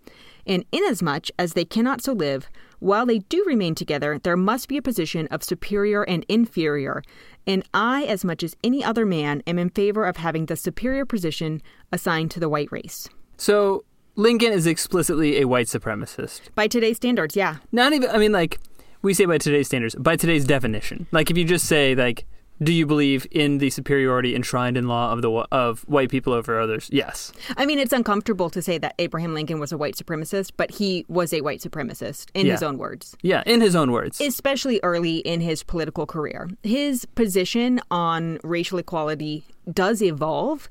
And 0.46 0.66
inasmuch 0.72 1.28
as 1.38 1.54
they 1.54 1.64
cannot 1.64 2.02
so 2.02 2.12
live, 2.12 2.50
while 2.80 3.06
they 3.06 3.20
do 3.20 3.44
remain 3.46 3.74
together, 3.74 4.18
there 4.18 4.36
must 4.36 4.68
be 4.68 4.76
a 4.76 4.82
position 4.82 5.28
of 5.30 5.44
superior 5.44 6.02
and 6.02 6.24
inferior. 6.28 7.02
And 7.46 7.62
I, 7.72 8.04
as 8.04 8.24
much 8.24 8.42
as 8.42 8.56
any 8.64 8.82
other 8.82 9.06
man, 9.06 9.42
am 9.46 9.58
in 9.58 9.70
favor 9.70 10.04
of 10.06 10.16
having 10.16 10.46
the 10.46 10.56
superior 10.56 11.04
position 11.04 11.62
assigned 11.92 12.30
to 12.32 12.40
the 12.40 12.48
white 12.48 12.72
race. 12.72 13.08
So 13.36 13.84
Lincoln 14.16 14.52
is 14.52 14.66
explicitly 14.66 15.40
a 15.40 15.46
white 15.46 15.66
supremacist. 15.66 16.40
By 16.54 16.68
today's 16.68 16.96
standards, 16.96 17.36
yeah. 17.36 17.56
Not 17.70 17.92
even. 17.92 18.10
I 18.10 18.18
mean, 18.18 18.32
like 18.32 18.58
we 19.02 19.14
say 19.14 19.24
by 19.24 19.38
today's 19.38 19.66
standards, 19.66 19.94
by 19.94 20.16
today's 20.16 20.44
definition. 20.44 21.06
Like 21.12 21.30
if 21.30 21.38
you 21.38 21.44
just 21.44 21.66
say 21.66 21.94
like, 21.94 22.26
do 22.62 22.72
you 22.72 22.84
believe 22.86 23.26
in 23.30 23.58
the 23.58 23.70
superiority 23.70 24.34
enshrined 24.36 24.76
in 24.76 24.86
law 24.86 25.12
of 25.12 25.22
the 25.22 25.30
of 25.50 25.80
white 25.88 26.10
people 26.10 26.32
over 26.32 26.60
others? 26.60 26.88
Yes. 26.92 27.32
I 27.56 27.64
mean, 27.66 27.78
it's 27.78 27.92
uncomfortable 27.92 28.50
to 28.50 28.60
say 28.60 28.76
that 28.78 28.94
Abraham 28.98 29.32
Lincoln 29.32 29.58
was 29.60 29.72
a 29.72 29.78
white 29.78 29.94
supremacist, 29.96 30.52
but 30.56 30.70
he 30.72 31.04
was 31.08 31.32
a 31.32 31.40
white 31.40 31.60
supremacist 31.60 32.26
in 32.34 32.46
Yeah. 32.46 32.52
his 32.52 32.62
own 32.62 32.76
words. 32.76 33.16
Yeah, 33.22 33.42
in 33.46 33.60
his 33.60 33.74
own 33.74 33.92
words. 33.92 34.20
especially 34.20 34.78
early 34.82 35.18
in 35.18 35.40
his 35.40 35.62
political 35.62 36.06
career. 36.06 36.50
His 36.62 37.06
position 37.14 37.80
on 37.90 38.38
racial 38.42 38.78
equality 38.78 39.44
does 39.72 40.02
evolve, 40.02 40.68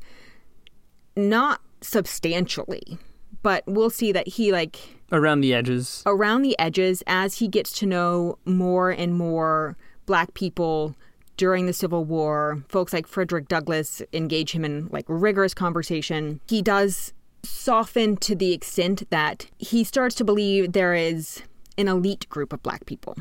not 1.15 1.61
substantially, 1.81 2.97
but 3.41 3.63
we'll 3.65 3.89
see 3.89 4.11
that 4.11 4.27
he, 4.27 4.51
like, 4.51 4.77
Around 5.11 5.41
the 5.41 5.53
edges. 5.53 6.03
around 6.05 6.43
the 6.43 6.57
edges, 6.59 7.01
as 7.07 7.35
he 7.39 7.47
gets 7.47 7.71
to 7.79 7.85
know 7.85 8.37
more 8.45 8.91
and 8.91 9.15
more 9.15 9.75
black 10.05 10.33
people 10.33 10.95
during 11.39 11.65
the 11.67 11.71
Civil 11.73 12.03
War, 12.03 12.61
folks 12.67 12.91
like 12.91 13.07
Frederick 13.07 13.47
Douglass 13.47 14.01
engage 14.11 14.51
him 14.51 14.65
in, 14.65 14.89
like, 14.91 15.05
rigorous 15.07 15.53
conversation. 15.53 16.41
He 16.49 16.61
does 16.61 17.13
soften 17.43 18.17
to 18.17 18.35
the 18.35 18.51
extent 18.51 19.09
that 19.09 19.47
he 19.57 19.85
starts 19.85 20.15
to 20.15 20.25
believe 20.25 20.73
there 20.73 20.93
is 20.93 21.41
an 21.77 21.87
elite 21.87 22.27
group 22.27 22.51
of 22.51 22.61
black 22.61 22.85
people, 22.85 23.15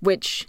which 0.00 0.48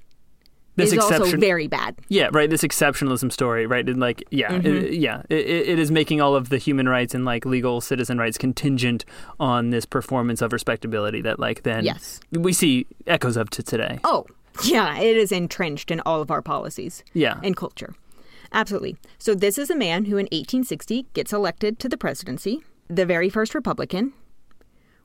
This 0.78 0.94
is 0.94 1.00
also 1.00 1.38
very 1.38 1.68
bad. 1.68 1.98
yeah, 2.08 2.30
right. 2.32 2.50
This 2.50 2.62
exceptionalism 2.62 3.34
story, 3.34 3.66
right? 3.68 3.88
And 3.90 4.00
like, 4.00 4.24
yeah, 4.32 4.52
Mm-hmm. 4.54 4.68
it- 4.86 4.94
yeah, 4.94 5.24
it, 5.30 5.46
it 5.46 5.78
is 5.80 5.92
making 5.92 6.22
all 6.22 6.34
of 6.38 6.48
the 6.48 6.58
human 6.58 6.88
rights 6.88 7.14
and 7.14 7.26
like 7.26 7.46
legal 7.46 7.82
citizen 7.82 8.18
rights 8.18 8.38
contingent 8.38 9.04
on 9.42 9.72
this 9.72 9.84
performance 9.86 10.42
of 10.42 10.54
respectability 10.54 11.22
that 11.24 11.38
like 11.38 11.64
then 11.64 11.84
Yes. 11.84 12.22
we 12.32 12.54
see 12.54 12.88
echoes 13.08 13.36
of 13.36 13.50
to 13.50 13.62
today. 13.62 14.00
Oh, 14.06 14.26
yeah, 14.64 15.00
it 15.00 15.18
is 15.18 15.32
entrenched 15.32 15.92
in 15.92 16.00
all 16.02 16.22
of 16.22 16.32
our 16.32 16.42
policies 16.42 17.04
Yeah, 17.14 17.40
and 17.44 17.56
culture. 17.56 17.94
Absolutely. 18.54 18.98
So, 19.18 19.34
this 19.34 19.58
is 19.58 19.70
a 19.70 19.76
man 19.76 20.06
who 20.06 20.18
in 20.18 20.26
1860 20.26 21.06
gets 21.14 21.32
elected 21.32 21.80
to 21.80 21.90
the 21.90 21.98
presidency, 21.98 22.62
the 22.90 23.06
very 23.06 23.30
first 23.30 23.56
Republican. 23.56 24.14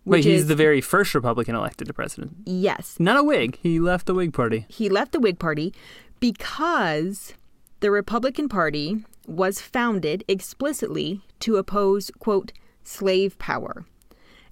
wait, 0.04 0.24
he's 0.24 0.42
is, 0.42 0.46
the 0.48 0.56
very 0.56 0.80
first 0.80 1.14
Republican 1.14 1.54
elected 1.54 1.86
to 1.86 1.94
president. 1.94 2.36
Yes. 2.44 2.96
Not 2.98 3.16
a 3.16 3.22
Whig. 3.22 3.58
He 3.62 3.78
left 3.78 4.06
the 4.06 4.14
Whig 4.14 4.32
Party. 4.32 4.66
He 4.68 4.88
left 4.88 5.12
the 5.12 5.20
Whig 5.20 5.38
Party 5.38 5.72
because 6.18 7.34
the 7.80 7.90
Republican 7.90 8.48
Party 8.48 9.04
was 9.26 9.60
founded 9.60 10.24
explicitly 10.28 11.20
to 11.40 11.56
oppose, 11.56 12.10
quote, 12.18 12.52
slave 12.84 13.38
power. 13.38 13.84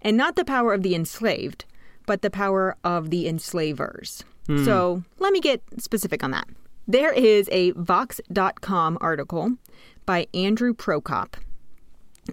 And 0.02 0.16
not 0.16 0.36
the 0.36 0.44
power 0.44 0.74
of 0.74 0.82
the 0.82 0.94
enslaved, 0.94 1.64
but 2.06 2.22
the 2.22 2.30
power 2.30 2.76
of 2.84 3.10
the 3.10 3.26
enslavers. 3.26 4.24
Hmm. 4.46 4.64
So 4.64 5.02
let 5.18 5.32
me 5.32 5.40
get 5.40 5.62
specific 5.78 6.22
on 6.22 6.30
that. 6.32 6.48
There 6.86 7.12
is 7.12 7.48
a 7.50 7.70
Vox.com 7.72 8.98
article 9.00 9.56
by 10.04 10.26
Andrew 10.34 10.74
Prokop. 10.74 11.34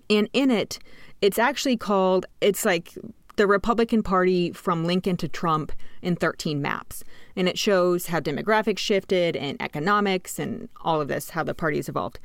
And 0.10 0.30
in 0.34 0.52
it, 0.52 0.80
it's 1.22 1.40
actually 1.40 1.78
called, 1.78 2.26
it's 2.42 2.66
like 2.66 2.98
the 3.38 3.48
Republican 3.48 4.04
Party 4.04 4.52
from 4.52 4.86
Lincoln 4.86 5.18
to 5.18 5.28
Trump 5.28 5.72
in 6.02 6.16
13 6.16 6.62
maps. 6.62 7.04
And 7.36 7.48
it 7.48 7.58
shows 7.58 8.08
how 8.08 8.20
demographics 8.20 8.80
shifted 8.80 9.36
and 9.36 9.62
economics 9.62 10.38
and 10.38 10.68
all 10.82 11.00
of 11.00 11.08
this, 11.08 11.32
how 11.32 11.44
the 11.44 11.54
party's 11.54 11.88
evolved. 11.88 12.20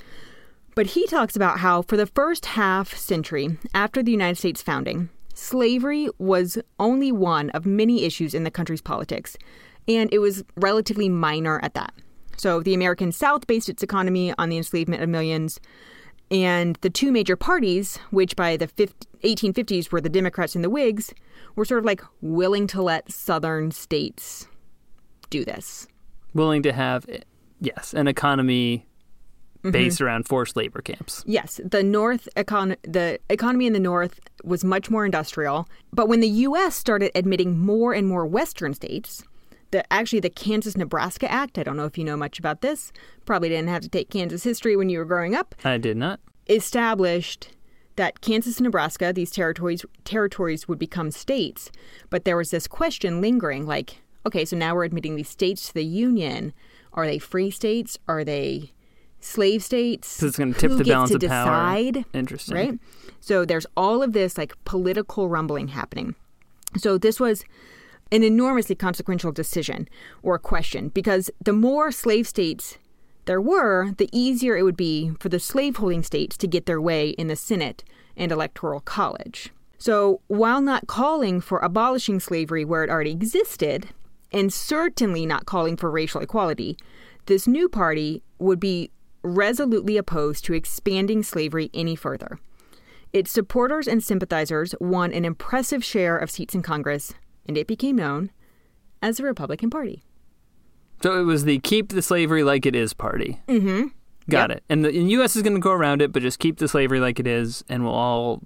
But 0.74 0.86
he 0.88 1.06
talks 1.06 1.36
about 1.36 1.60
how 1.60 1.82
for 1.82 1.96
the 1.96 2.06
first 2.06 2.46
half 2.46 2.94
century 2.94 3.56
after 3.72 4.02
the 4.02 4.10
United 4.12 4.36
States 4.36 4.62
founding, 4.62 5.08
slavery 5.32 6.08
was 6.18 6.58
only 6.78 7.12
one 7.12 7.50
of 7.50 7.64
many 7.64 8.04
issues 8.04 8.34
in 8.34 8.44
the 8.44 8.50
country's 8.50 8.82
politics, 8.82 9.36
and 9.88 10.12
it 10.12 10.18
was 10.18 10.44
relatively 10.56 11.08
minor 11.08 11.60
at 11.62 11.74
that. 11.74 11.92
So 12.36 12.60
the 12.60 12.74
American 12.74 13.12
South 13.12 13.46
based 13.46 13.68
its 13.68 13.82
economy 13.82 14.34
on 14.38 14.48
the 14.48 14.56
enslavement 14.58 15.02
of 15.02 15.08
millions, 15.08 15.58
and 16.30 16.76
the 16.82 16.90
two 16.90 17.12
major 17.12 17.36
parties, 17.36 17.98
which 18.10 18.36
by 18.36 18.56
the 18.56 18.66
50, 18.66 19.06
1850s 19.24 19.90
were 19.92 20.00
the 20.00 20.08
Democrats 20.08 20.54
and 20.54 20.62
the 20.64 20.70
Whigs, 20.70 21.14
were 21.54 21.64
sort 21.64 21.78
of 21.78 21.84
like 21.84 22.02
willing 22.20 22.66
to 22.68 22.82
let 22.82 23.10
southern 23.10 23.70
states 23.70 24.46
do 25.30 25.44
this. 25.44 25.86
Willing 26.34 26.62
to 26.62 26.72
have, 26.72 27.06
yes, 27.60 27.94
an 27.94 28.08
economy 28.08 28.86
Mm-hmm. 29.62 29.72
based 29.72 30.00
around 30.00 30.28
forced 30.28 30.54
labor 30.54 30.80
camps. 30.80 31.24
Yes, 31.26 31.60
the 31.64 31.82
North 31.82 32.28
econ- 32.36 32.76
the 32.82 33.18
economy 33.30 33.66
in 33.66 33.72
the 33.72 33.80
North 33.80 34.20
was 34.44 34.62
much 34.62 34.90
more 34.90 35.04
industrial, 35.04 35.66
but 35.92 36.08
when 36.08 36.20
the 36.20 36.28
U.S. 36.28 36.76
started 36.76 37.10
admitting 37.16 37.58
more 37.58 37.92
and 37.92 38.06
more 38.06 38.24
Western 38.26 38.74
states, 38.74 39.24
the 39.70 39.90
actually 39.92 40.20
the 40.20 40.30
Kansas-Nebraska 40.30 41.30
Act. 41.30 41.58
I 41.58 41.62
don't 41.62 41.76
know 41.76 41.84
if 41.86 41.98
you 41.98 42.04
know 42.04 42.16
much 42.16 42.38
about 42.38 42.60
this. 42.60 42.92
Probably 43.24 43.48
didn't 43.48 43.68
have 43.68 43.82
to 43.82 43.88
take 43.88 44.10
Kansas 44.10 44.44
history 44.44 44.76
when 44.76 44.88
you 44.88 44.98
were 44.98 45.04
growing 45.04 45.34
up. 45.34 45.54
I 45.64 45.78
did 45.78 45.96
not. 45.96 46.20
Established 46.48 47.50
that 47.96 48.20
Kansas 48.20 48.58
and 48.58 48.64
Nebraska, 48.64 49.12
these 49.12 49.30
territories 49.30 49.84
territories 50.04 50.68
would 50.68 50.78
become 50.78 51.10
states, 51.10 51.70
but 52.10 52.24
there 52.24 52.36
was 52.36 52.50
this 52.50 52.66
question 52.68 53.20
lingering, 53.20 53.66
like, 53.66 54.02
okay, 54.26 54.44
so 54.44 54.56
now 54.56 54.74
we're 54.74 54.84
admitting 54.84 55.16
these 55.16 55.28
states 55.28 55.68
to 55.68 55.74
the 55.74 55.84
Union. 55.84 56.52
Are 56.92 57.06
they 57.06 57.18
free 57.18 57.50
states? 57.50 57.98
Are 58.06 58.22
they 58.24 58.72
slave 59.20 59.62
states? 59.64 60.08
So 60.08 60.26
it's 60.26 60.36
going 60.38 60.52
to 60.54 60.58
tip 60.60 60.70
Who 60.70 60.78
the 60.78 60.84
balance 60.84 61.10
of 61.10 61.20
power. 61.22 61.44
decide? 61.44 62.04
Interesting. 62.12 62.56
right? 62.56 62.78
So 63.20 63.44
there's 63.44 63.66
all 63.76 64.02
of 64.02 64.12
this 64.12 64.38
like 64.38 64.54
political 64.64 65.28
rumbling 65.28 65.68
happening. 65.68 66.14
So 66.76 66.98
this 66.98 67.18
was 67.18 67.44
an 68.12 68.22
enormously 68.22 68.74
consequential 68.74 69.32
decision 69.32 69.88
or 70.22 70.38
question 70.38 70.88
because 70.88 71.30
the 71.42 71.52
more 71.52 71.90
slave 71.90 72.26
states 72.26 72.78
there 73.26 73.40
were, 73.40 73.92
the 73.98 74.08
easier 74.12 74.56
it 74.56 74.62
would 74.62 74.76
be 74.76 75.10
for 75.18 75.28
the 75.28 75.40
slaveholding 75.40 76.04
states 76.04 76.36
to 76.36 76.46
get 76.46 76.66
their 76.66 76.80
way 76.80 77.10
in 77.10 77.26
the 77.26 77.36
Senate 77.36 77.82
and 78.16 78.30
Electoral 78.30 78.80
College. 78.80 79.50
So 79.78 80.20
while 80.28 80.60
not 80.60 80.86
calling 80.86 81.40
for 81.40 81.58
abolishing 81.58 82.20
slavery 82.20 82.64
where 82.64 82.84
it 82.84 82.90
already 82.90 83.10
existed, 83.10 83.88
and 84.32 84.52
certainly 84.52 85.26
not 85.26 85.46
calling 85.46 85.76
for 85.76 85.90
racial 85.90 86.20
equality, 86.20 86.76
this 87.26 87.46
new 87.46 87.68
party 87.68 88.22
would 88.38 88.60
be 88.60 88.90
resolutely 89.22 89.96
opposed 89.96 90.44
to 90.44 90.54
expanding 90.54 91.22
slavery 91.22 91.70
any 91.74 91.96
further. 91.96 92.38
Its 93.12 93.30
supporters 93.30 93.88
and 93.88 94.02
sympathizers 94.02 94.74
won 94.80 95.12
an 95.12 95.24
impressive 95.24 95.84
share 95.84 96.16
of 96.16 96.30
seats 96.30 96.54
in 96.54 96.62
Congress, 96.62 97.14
and 97.46 97.56
it 97.56 97.66
became 97.66 97.96
known 97.96 98.30
as 99.02 99.16
the 99.18 99.24
Republican 99.24 99.70
Party. 99.70 100.02
So 101.02 101.20
it 101.20 101.24
was 101.24 101.44
the 101.44 101.58
keep 101.60 101.90
the 101.90 102.02
slavery 102.02 102.42
like 102.42 102.66
it 102.66 102.74
is 102.74 102.92
party. 102.92 103.40
Mm-hmm. 103.48 103.88
Got 104.28 104.50
it. 104.50 104.64
And 104.68 104.84
the 104.84 104.88
and 104.88 105.10
U.S. 105.12 105.36
is 105.36 105.42
going 105.42 105.54
to 105.54 105.60
go 105.60 105.70
around 105.70 106.02
it, 106.02 106.12
but 106.12 106.22
just 106.22 106.38
keep 106.38 106.58
the 106.58 106.68
slavery 106.68 107.00
like 107.00 107.20
it 107.20 107.26
is, 107.26 107.64
and 107.68 107.84
we'll 107.84 107.94
all 107.94 108.42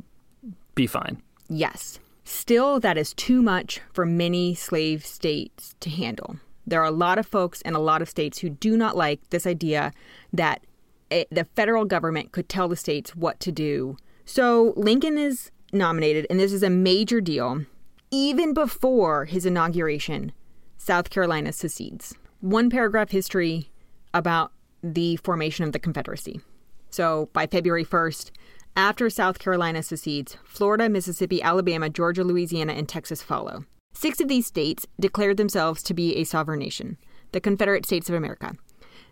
be 0.75 0.87
fine. 0.87 1.23
Yes. 1.49 1.99
Still, 2.25 2.79
that 2.81 2.99
is 2.99 3.15
too 3.15 3.43
much 3.43 3.81
for 3.93 4.05
many 4.05 4.55
slave 4.55 5.05
states 5.07 5.75
to 5.81 5.91
handle. 5.91 6.37
There 6.67 6.81
are 6.81 6.87
a 6.87 6.93
lot 6.93 7.19
of 7.19 7.27
folks 7.27 7.61
in 7.63 7.75
a 7.75 7.81
lot 7.81 8.03
of 8.03 8.09
states 8.09 8.39
who 8.39 8.51
do 8.51 8.77
not 8.77 8.97
like 8.97 9.29
this 9.31 9.47
idea 9.47 9.93
that 10.33 10.63
it, 11.11 11.29
the 11.31 11.45
federal 11.57 11.85
government 11.85 12.31
could 12.31 12.49
tell 12.49 12.69
the 12.69 12.77
states 12.77 13.17
what 13.17 13.41
to 13.41 13.51
do. 13.51 13.97
So 14.25 14.75
Lincoln 14.77 15.19
is 15.19 15.51
nominated, 15.73 16.27
and 16.31 16.39
this 16.39 16.53
is 16.53 16.63
a 16.63 16.71
major 16.71 17.21
deal. 17.21 17.65
Even 18.13 18.53
before 18.55 19.27
his 19.27 19.47
inauguration, 19.47 20.33
South 20.79 21.11
Carolina 21.11 21.53
secedes. 21.53 22.13
One 22.41 22.69
paragraph 22.69 23.11
history 23.11 23.71
about 24.13 24.51
the 24.83 25.15
formation 25.19 25.65
of 25.65 25.71
the 25.71 25.79
Confederacy. 25.79 26.41
So 26.91 27.29
by 27.33 27.47
February 27.47 27.85
1st, 27.85 28.33
after 28.75 29.09
South 29.11 29.39
Carolina 29.39 29.85
secedes, 29.85 30.37
Florida, 30.43 30.89
Mississippi, 30.89 31.41
Alabama, 31.41 31.89
Georgia, 31.89 32.25
Louisiana, 32.25 32.73
and 32.73 32.89
Texas 32.89 33.23
follow. 33.23 33.65
Six 33.93 34.21
of 34.21 34.27
these 34.27 34.47
states 34.47 34.89
declared 34.99 35.37
themselves 35.37 35.81
to 35.85 35.95
be 35.95 36.17
a 36.17 36.25
sovereign 36.25 36.59
nation, 36.59 36.97
the 37.31 37.41
Confederate 37.41 37.87
States 37.87 38.09
of 38.09 38.17
America. 38.17 38.57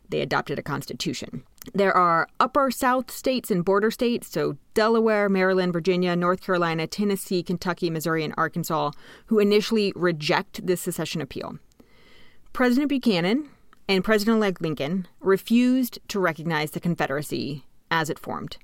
They 0.08 0.22
adopted 0.22 0.58
a 0.58 0.62
constitution. 0.62 1.44
There 1.74 1.96
are 1.96 2.28
upper 2.40 2.70
South 2.70 3.10
states 3.10 3.50
and 3.50 3.64
border 3.64 3.90
states, 3.90 4.30
so 4.30 4.56
Delaware, 4.74 5.28
Maryland, 5.28 5.72
Virginia, 5.72 6.16
North 6.16 6.40
Carolina, 6.40 6.86
Tennessee, 6.86 7.42
Kentucky, 7.42 7.90
Missouri, 7.90 8.24
and 8.24 8.34
Arkansas, 8.36 8.92
who 9.26 9.38
initially 9.38 9.92
reject 9.94 10.66
this 10.66 10.80
secession 10.80 11.20
appeal. 11.20 11.58
President 12.52 12.88
Buchanan 12.88 13.48
and 13.88 14.04
President 14.04 14.36
elect 14.36 14.60
Lincoln 14.60 15.06
refused 15.20 15.98
to 16.08 16.20
recognize 16.20 16.72
the 16.72 16.80
Confederacy 16.80 17.64
as 17.90 18.10
it 18.10 18.18
formed. 18.18 18.56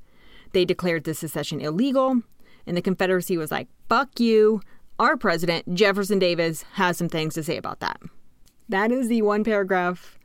They 0.53 0.65
declared 0.65 1.05
the 1.05 1.15
secession 1.15 1.61
illegal, 1.61 2.23
and 2.67 2.77
the 2.77 2.83
Confederacy 2.83 3.37
was 3.37 3.51
like, 3.51 3.69
fuck 3.89 4.21
you. 4.21 4.61
Our 4.99 5.17
president, 5.17 5.75
Jefferson 5.75 6.19
Davis, 6.19 6.63
has 6.75 6.97
some 6.97 7.09
things 7.09 7.35
to 7.35 7.43
say 7.43 7.57
about 7.57 7.81
that. 7.81 8.01
That 8.69 8.93
is 8.93 9.09
the 9.09 9.23
one 9.23 9.45
paragraph 9.45 10.19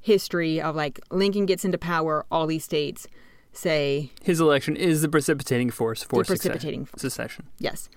history 0.00 0.60
of 0.60 0.76
like 0.76 1.00
Lincoln 1.10 1.46
gets 1.46 1.64
into 1.64 1.78
power, 1.78 2.24
all 2.30 2.46
these 2.46 2.64
states 2.64 3.06
say 3.52 4.10
His 4.22 4.40
election 4.40 4.76
is 4.76 5.02
the 5.02 5.08
precipitating 5.08 5.70
force 5.70 6.02
for 6.02 6.22
The 6.22 6.26
precipitating 6.26 6.88
secession. 6.96 7.46
yes. 7.58 7.88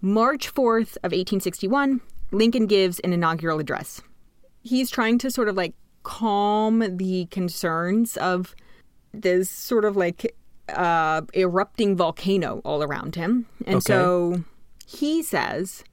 March 0.00 0.52
4th 0.52 0.96
of 0.98 1.12
1861, 1.12 2.00
Lincoln 2.30 2.66
gives 2.66 2.98
an 3.00 3.12
inaugural 3.12 3.58
address. 3.58 4.02
He's 4.62 4.90
trying 4.90 5.18
to 5.18 5.30
sort 5.30 5.48
of 5.48 5.56
like 5.56 5.74
calm 6.02 6.80
the 6.96 7.26
concerns 7.30 8.16
of 8.18 8.54
this 9.12 9.48
sort 9.48 9.84
of 9.84 9.96
like 9.96 10.34
uh, 10.68 11.22
erupting 11.34 11.96
volcano 11.96 12.60
all 12.64 12.82
around 12.82 13.14
him. 13.14 13.46
And 13.66 13.76
Okay. 13.76 13.84
so 13.94 14.44
he 14.86 15.22
says, 15.22 15.84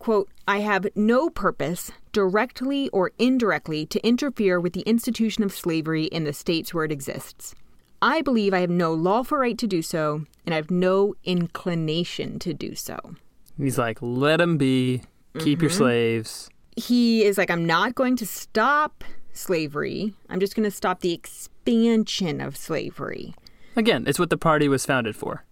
quote, 0.00 0.28
I 0.48 0.58
have 0.58 0.88
no 0.96 1.30
purpose, 1.30 1.92
directly 2.10 2.88
or 2.88 3.12
indirectly, 3.18 3.86
to 3.86 4.04
interfere 4.04 4.58
with 4.58 4.72
the 4.72 4.80
institution 4.80 5.44
of 5.44 5.52
slavery 5.52 6.06
in 6.06 6.24
the 6.24 6.32
states 6.32 6.74
where 6.74 6.84
it 6.84 6.90
exists. 6.90 7.54
I 8.02 8.22
believe 8.22 8.52
I 8.52 8.60
have 8.60 8.70
no 8.70 8.92
lawful 8.92 9.38
right 9.38 9.56
to 9.58 9.66
do 9.68 9.82
so, 9.82 10.24
and 10.44 10.54
I 10.54 10.56
have 10.56 10.70
no 10.70 11.14
inclination 11.22 12.38
to 12.40 12.52
do 12.52 12.74
so. 12.74 12.98
He's 13.58 13.78
like, 13.78 13.98
let 14.00 14.40
him 14.40 14.56
be, 14.56 15.02
keep 15.38 15.58
Mm-hmm. 15.58 15.62
your 15.64 15.70
slaves. 15.70 16.50
He 16.76 17.24
is 17.24 17.36
like, 17.36 17.50
I'm 17.50 17.66
not 17.66 17.94
going 17.94 18.16
to 18.16 18.26
stop 18.26 19.04
slavery. 19.34 20.14
I'm 20.30 20.40
just 20.40 20.56
going 20.56 20.68
to 20.68 20.74
stop 20.74 21.00
the 21.00 21.12
expansion 21.12 22.40
of 22.40 22.56
slavery. 22.56 23.34
Again, 23.76 24.04
it's 24.06 24.18
what 24.18 24.30
the 24.30 24.38
party 24.38 24.66
was 24.68 24.86
founded 24.86 25.14
for. 25.14 25.44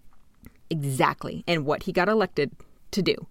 Exactly. 0.71 1.45
And 1.47 1.67
what 1.67 1.83
he 1.85 1.93
got 1.93 2.09
elected 2.09 2.51
to 2.93 3.03
do. 3.03 3.27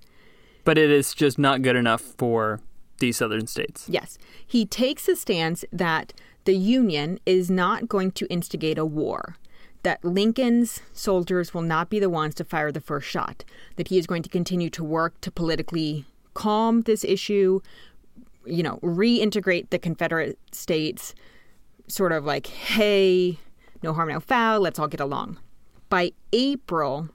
But 0.67 0.77
it 0.77 0.91
is 0.91 1.13
just 1.13 1.39
not 1.39 1.61
good 1.61 1.77
enough 1.77 2.01
for 2.01 2.59
these 2.99 3.15
southern 3.15 3.47
states. 3.47 3.87
Yes. 3.87 4.17
He 4.45 4.65
takes 4.65 5.07
a 5.07 5.15
stance 5.15 5.63
that 5.71 6.11
the 6.43 6.55
Union 6.55 7.21
is 7.25 7.49
not 7.49 7.87
going 7.87 8.11
to 8.11 8.27
instigate 8.27 8.77
a 8.77 8.85
war, 8.85 9.37
that 9.83 10.03
Lincoln's 10.03 10.81
soldiers 10.91 11.53
will 11.53 11.61
not 11.61 11.89
be 11.89 12.01
the 12.01 12.09
ones 12.09 12.35
to 12.35 12.43
fire 12.43 12.69
the 12.69 12.81
first 12.81 13.07
shot, 13.07 13.45
that 13.77 13.87
he 13.87 13.97
is 13.97 14.07
going 14.07 14.23
to 14.23 14.29
continue 14.29 14.69
to 14.71 14.83
work 14.83 15.21
to 15.21 15.31
politically 15.31 16.03
calm 16.33 16.81
this 16.81 17.05
issue, 17.05 17.61
you 18.45 18.61
know, 18.61 18.77
reintegrate 18.83 19.69
the 19.69 19.79
Confederate 19.79 20.37
states, 20.51 21.15
sort 21.87 22.11
of 22.11 22.25
like, 22.25 22.47
hey, 22.47 23.39
no 23.83 23.93
harm, 23.93 24.09
no 24.09 24.19
foul, 24.19 24.59
let's 24.59 24.79
all 24.79 24.89
get 24.89 24.99
along. 24.99 25.39
By 25.87 26.11
April, 26.33 27.07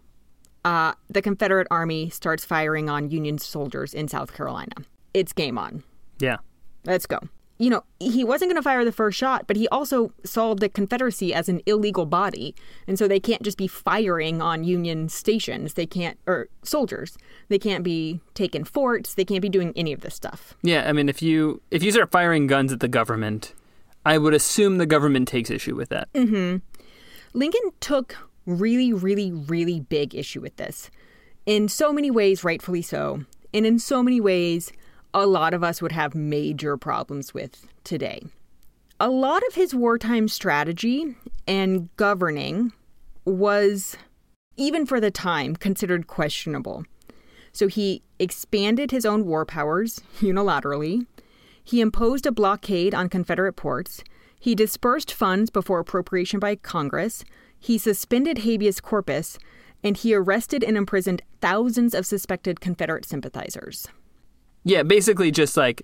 uh, 0.64 0.92
the 1.08 1.22
Confederate 1.22 1.66
Army 1.70 2.10
starts 2.10 2.44
firing 2.44 2.88
on 2.88 3.10
Union 3.10 3.38
soldiers 3.38 3.94
in 3.94 4.08
South 4.08 4.34
Carolina. 4.34 4.74
It's 5.14 5.32
game 5.32 5.58
on. 5.58 5.82
Yeah. 6.18 6.38
Let's 6.84 7.06
go. 7.06 7.18
You 7.58 7.70
know, 7.70 7.84
he 8.00 8.24
wasn't 8.24 8.50
going 8.50 8.56
to 8.56 8.62
fire 8.62 8.84
the 8.84 8.90
first 8.90 9.16
shot, 9.16 9.46
but 9.46 9.56
he 9.56 9.68
also 9.68 10.12
saw 10.24 10.54
the 10.54 10.68
Confederacy 10.68 11.32
as 11.32 11.48
an 11.48 11.60
illegal 11.66 12.06
body. 12.06 12.56
And 12.88 12.98
so 12.98 13.06
they 13.06 13.20
can't 13.20 13.42
just 13.42 13.56
be 13.56 13.68
firing 13.68 14.42
on 14.42 14.64
Union 14.64 15.08
stations. 15.08 15.74
They 15.74 15.86
can't, 15.86 16.18
or 16.26 16.48
soldiers. 16.64 17.16
They 17.48 17.60
can't 17.60 17.84
be 17.84 18.20
taking 18.34 18.64
forts. 18.64 19.14
They 19.14 19.24
can't 19.24 19.42
be 19.42 19.48
doing 19.48 19.72
any 19.76 19.92
of 19.92 20.00
this 20.00 20.14
stuff. 20.14 20.56
Yeah, 20.62 20.88
I 20.88 20.92
mean 20.92 21.08
if 21.08 21.22
you 21.22 21.60
if 21.70 21.84
you 21.84 21.92
start 21.92 22.10
firing 22.10 22.48
guns 22.48 22.72
at 22.72 22.80
the 22.80 22.88
government, 22.88 23.54
I 24.04 24.18
would 24.18 24.34
assume 24.34 24.78
the 24.78 24.86
government 24.86 25.28
takes 25.28 25.50
issue 25.50 25.76
with 25.76 25.90
that. 25.90 26.12
Mm 26.14 26.28
hmm. 26.28 26.56
Lincoln 27.34 27.70
took 27.80 28.16
really, 28.46 28.92
really, 28.92 29.32
really 29.32 29.80
big 29.80 30.14
issue 30.14 30.40
with 30.40 30.56
this. 30.56 30.90
In 31.46 31.68
so 31.68 31.92
many 31.92 32.10
ways, 32.10 32.44
rightfully 32.44 32.82
so. 32.82 33.24
And 33.54 33.66
in 33.66 33.78
so 33.78 34.02
many 34.02 34.20
ways, 34.20 34.72
a 35.14 35.26
lot 35.26 35.54
of 35.54 35.62
us 35.62 35.82
would 35.82 35.92
have 35.92 36.14
major 36.14 36.76
problems 36.76 37.34
with 37.34 37.66
today. 37.84 38.22
A 39.00 39.10
lot 39.10 39.42
of 39.48 39.54
his 39.54 39.74
wartime 39.74 40.28
strategy 40.28 41.16
and 41.46 41.88
governing 41.96 42.72
was, 43.24 43.96
even 44.56 44.86
for 44.86 45.00
the 45.00 45.10
time, 45.10 45.56
considered 45.56 46.06
questionable. 46.06 46.84
So 47.52 47.66
he 47.66 48.02
expanded 48.18 48.90
his 48.90 49.04
own 49.04 49.26
war 49.26 49.44
powers 49.44 50.00
unilaterally. 50.20 51.06
He 51.62 51.80
imposed 51.80 52.26
a 52.26 52.32
blockade 52.32 52.94
on 52.94 53.08
Confederate 53.08 53.54
ports. 53.54 54.02
He 54.38 54.54
dispersed 54.54 55.12
funds 55.12 55.50
before 55.50 55.80
appropriation 55.80 56.40
by 56.40 56.56
Congress. 56.56 57.24
He 57.62 57.78
suspended 57.78 58.38
habeas 58.38 58.80
corpus. 58.80 59.38
And 59.84 59.96
he 59.96 60.14
arrested 60.14 60.62
and 60.62 60.76
imprisoned 60.76 61.22
thousands 61.40 61.92
of 61.92 62.06
suspected 62.06 62.60
Confederate 62.60 63.04
sympathizers. 63.04 63.88
Yeah, 64.62 64.84
basically 64.84 65.32
just 65.32 65.56
like 65.56 65.82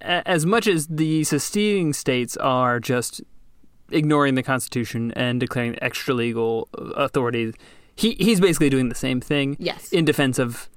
a- 0.00 0.22
as 0.28 0.46
much 0.46 0.68
as 0.68 0.86
the 0.86 1.24
seceding 1.24 1.92
states 1.92 2.36
are 2.36 2.78
just 2.78 3.20
ignoring 3.90 4.36
the 4.36 4.44
Constitution 4.44 5.10
and 5.16 5.40
declaring 5.40 5.76
extra 5.82 6.14
legal 6.14 6.68
authority, 6.96 7.52
he 7.96 8.14
he's 8.20 8.38
basically 8.40 8.70
doing 8.70 8.88
the 8.88 8.94
same 8.94 9.20
thing 9.20 9.56
Yes. 9.58 9.90
in 9.90 10.04
defense 10.04 10.38
of 10.38 10.68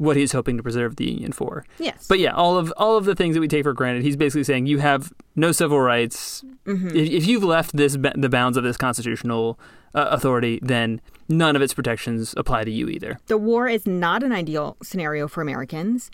what 0.00 0.16
he's 0.16 0.32
hoping 0.32 0.56
to 0.56 0.62
preserve 0.62 0.96
the 0.96 1.04
Union 1.04 1.30
for. 1.30 1.62
yes. 1.78 2.06
But 2.08 2.18
yeah, 2.18 2.32
all 2.32 2.56
of 2.56 2.72
all 2.78 2.96
of 2.96 3.04
the 3.04 3.14
things 3.14 3.34
that 3.34 3.40
we 3.40 3.48
take 3.48 3.64
for 3.64 3.74
granted, 3.74 4.02
he's 4.02 4.16
basically 4.16 4.44
saying 4.44 4.64
you 4.64 4.78
have 4.78 5.12
no 5.36 5.52
civil 5.52 5.78
rights. 5.78 6.42
If, 6.64 6.94
if 6.94 7.26
you've 7.26 7.44
left 7.44 7.76
this 7.76 7.98
the 8.14 8.30
bounds 8.30 8.56
of 8.56 8.64
this 8.64 8.78
constitutional 8.78 9.60
uh, 9.94 10.08
authority, 10.10 10.58
then 10.62 11.02
none 11.28 11.54
of 11.54 11.60
its 11.60 11.74
protections 11.74 12.32
apply 12.38 12.64
to 12.64 12.70
you 12.70 12.88
either. 12.88 13.18
The 13.26 13.36
war 13.36 13.68
is 13.68 13.86
not 13.86 14.22
an 14.22 14.32
ideal 14.32 14.78
scenario 14.82 15.28
for 15.28 15.42
Americans, 15.42 16.10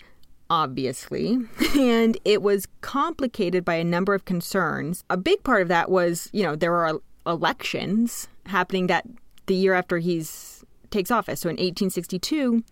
obviously, 0.49 1.39
and 1.79 2.17
it 2.25 2.41
was 2.41 2.67
complicated 2.81 3.63
by 3.63 3.75
a 3.75 3.85
number 3.85 4.13
of 4.13 4.25
concerns. 4.25 5.05
A 5.09 5.15
big 5.15 5.43
part 5.45 5.61
of 5.61 5.69
that 5.69 5.89
was, 5.89 6.29
you 6.33 6.43
know, 6.43 6.57
there 6.57 6.75
are 6.75 6.99
elections 7.25 8.27
happening 8.47 8.87
that 8.87 9.05
the 9.45 9.55
year 9.55 9.73
after 9.73 9.99
he's 9.99 10.65
takes 10.89 11.09
office. 11.09 11.39
So 11.39 11.49
in 11.49 11.55
1862, 11.55 12.63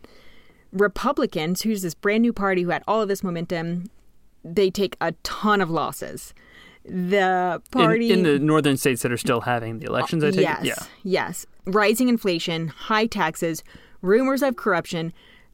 Republicans, 0.76 1.62
who's 1.62 1.82
this 1.82 1.96
brand 1.96 2.22
new 2.22 2.34
party 2.34 2.64
who 2.64 2.70
had 2.70 2.84
all 2.88 3.02
of 3.02 3.08
this 3.08 3.24
momentum, 3.24 3.90
they 4.44 4.70
take 4.70 4.96
a 5.02 5.14
ton 5.24 5.62
of 5.62 5.70
losses. 5.70 6.34
The 6.84 7.62
In, 7.74 7.82
party 7.82 8.12
in 8.12 8.22
the 8.22 8.38
northern 8.38 8.78
states 8.78 9.02
that 9.02 9.12
are 9.12 9.18
still 9.18 9.42
having 9.42 9.80
the 9.80 9.88
elections, 9.88 10.24
I 10.24 10.30
take 10.30 10.42
yes, 10.42 10.62
it. 10.62 10.68
Yeah. 10.68 10.84
Yes. 11.04 11.46
Rising 11.66 12.10
inflation, 12.10 12.68
high 12.68 13.08
taxes, 13.08 13.64
rumors 14.02 14.44
of 14.44 14.56
corruption. 14.56 15.12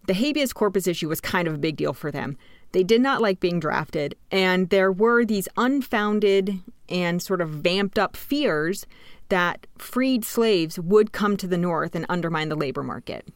The 0.08 0.14
habeas 0.14 0.52
corpus 0.52 0.88
issue 0.88 1.08
was 1.08 1.22
kind 1.22 1.48
of 1.48 1.54
a 1.54 1.60
big 1.60 1.78
deal 1.78 1.94
for 1.94 2.12
them. 2.12 2.38
They 2.74 2.84
did 2.84 3.02
not 3.02 3.22
like 3.22 3.40
being 3.40 3.60
drafted, 3.60 4.16
and 4.32 4.70
there 4.70 4.92
were 4.92 5.24
these 5.24 5.48
unfounded 5.56 6.60
and 6.90 7.22
sort 7.22 7.40
of 7.40 7.50
vamped 7.50 8.00
up 8.00 8.18
fears 8.18 8.86
that 9.30 9.68
freed 9.78 10.26
slaves 10.26 10.80
would 10.80 11.14
come 11.14 11.38
to 11.38 11.48
the 11.48 11.58
North 11.58 11.96
and 11.96 12.06
undermine 12.10 12.50
the 12.50 12.56
labor 12.56 12.84
market. 12.84 13.28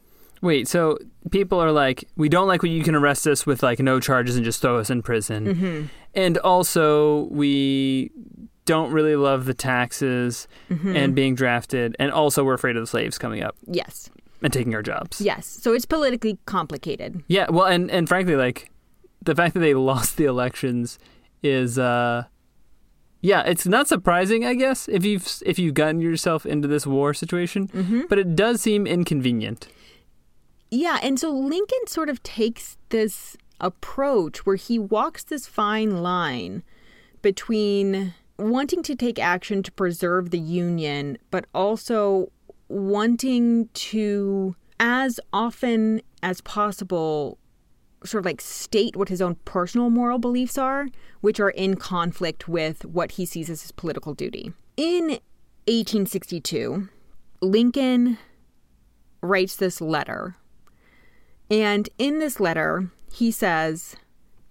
Wait, 0.42 0.68
so 0.68 0.98
people 1.30 1.58
are 1.58 1.72
like, 1.72 2.04
we 2.16 2.28
don't 2.28 2.46
like 2.46 2.62
when 2.62 2.72
you 2.72 2.82
can 2.82 2.94
arrest 2.94 3.26
us 3.26 3.46
with 3.46 3.62
like 3.62 3.78
no 3.80 3.98
charges 4.00 4.36
and 4.36 4.44
just 4.44 4.60
throw 4.60 4.78
us 4.78 4.90
in 4.90 5.02
prison, 5.02 5.46
Mm-hmm. 5.46 5.82
and 6.14 6.38
also 6.38 7.24
we 7.30 8.10
don't 8.66 8.92
really 8.92 9.16
love 9.16 9.44
the 9.46 9.54
taxes 9.54 10.46
Mm-hmm. 10.70 10.96
and 10.96 11.14
being 11.14 11.34
drafted, 11.34 11.96
and 11.98 12.10
also 12.12 12.44
we're 12.44 12.54
afraid 12.54 12.76
of 12.76 12.82
the 12.82 12.86
slaves 12.86 13.16
coming 13.18 13.42
up 13.42 13.56
Yes. 13.66 14.10
and 14.42 14.52
taking 14.52 14.74
our 14.74 14.82
jobs. 14.82 15.20
Yes. 15.20 15.46
So 15.46 15.72
it's 15.72 15.86
politically 15.86 16.38
complicated. 16.46 17.22
Yeah, 17.28 17.46
well, 17.50 17.66
and 17.66 17.90
and 17.90 18.08
frankly, 18.08 18.36
like 18.36 18.70
the 19.22 19.34
fact 19.34 19.54
that 19.54 19.60
they 19.60 19.74
lost 19.92 20.16
the 20.16 20.24
elections 20.26 20.98
is, 21.42 21.78
uh 21.78 22.24
yeah, 23.22 23.42
it's 23.42 23.66
not 23.66 23.88
surprising, 23.88 24.44
I 24.44 24.54
guess, 24.54 24.86
if 24.88 25.04
you've 25.04 25.26
if 25.46 25.58
you've 25.58 25.74
gotten 25.74 26.00
yourself 26.00 26.44
into 26.46 26.68
this 26.68 26.86
war 26.86 27.14
situation, 27.14 27.68
Mm-hmm. 27.68 28.02
but 28.08 28.18
it 28.18 28.36
does 28.36 28.60
seem 28.60 28.86
inconvenient. 28.86 29.68
Yeah, 30.76 30.98
and 31.02 31.18
so 31.18 31.30
Lincoln 31.30 31.86
sort 31.86 32.10
of 32.10 32.22
takes 32.22 32.76
this 32.90 33.34
approach 33.62 34.44
where 34.44 34.56
he 34.56 34.78
walks 34.78 35.24
this 35.24 35.46
fine 35.46 36.02
line 36.02 36.62
between 37.22 38.12
wanting 38.38 38.82
to 38.82 38.94
take 38.94 39.18
action 39.18 39.62
to 39.62 39.72
preserve 39.72 40.28
the 40.28 40.38
Union, 40.38 41.16
but 41.30 41.46
also 41.54 42.30
wanting 42.68 43.70
to, 43.72 44.54
as 44.78 45.18
often 45.32 46.02
as 46.22 46.42
possible, 46.42 47.38
sort 48.04 48.20
of 48.20 48.26
like 48.26 48.42
state 48.42 48.96
what 48.96 49.08
his 49.08 49.22
own 49.22 49.36
personal 49.46 49.88
moral 49.88 50.18
beliefs 50.18 50.58
are, 50.58 50.88
which 51.22 51.40
are 51.40 51.48
in 51.48 51.76
conflict 51.76 52.48
with 52.48 52.84
what 52.84 53.12
he 53.12 53.24
sees 53.24 53.48
as 53.48 53.62
his 53.62 53.72
political 53.72 54.12
duty. 54.12 54.52
In 54.76 55.20
1862, 55.68 56.90
Lincoln 57.40 58.18
writes 59.22 59.56
this 59.56 59.80
letter. 59.80 60.36
And 61.50 61.88
in 61.98 62.18
this 62.18 62.40
letter, 62.40 62.90
he 63.12 63.30
says, 63.30 63.96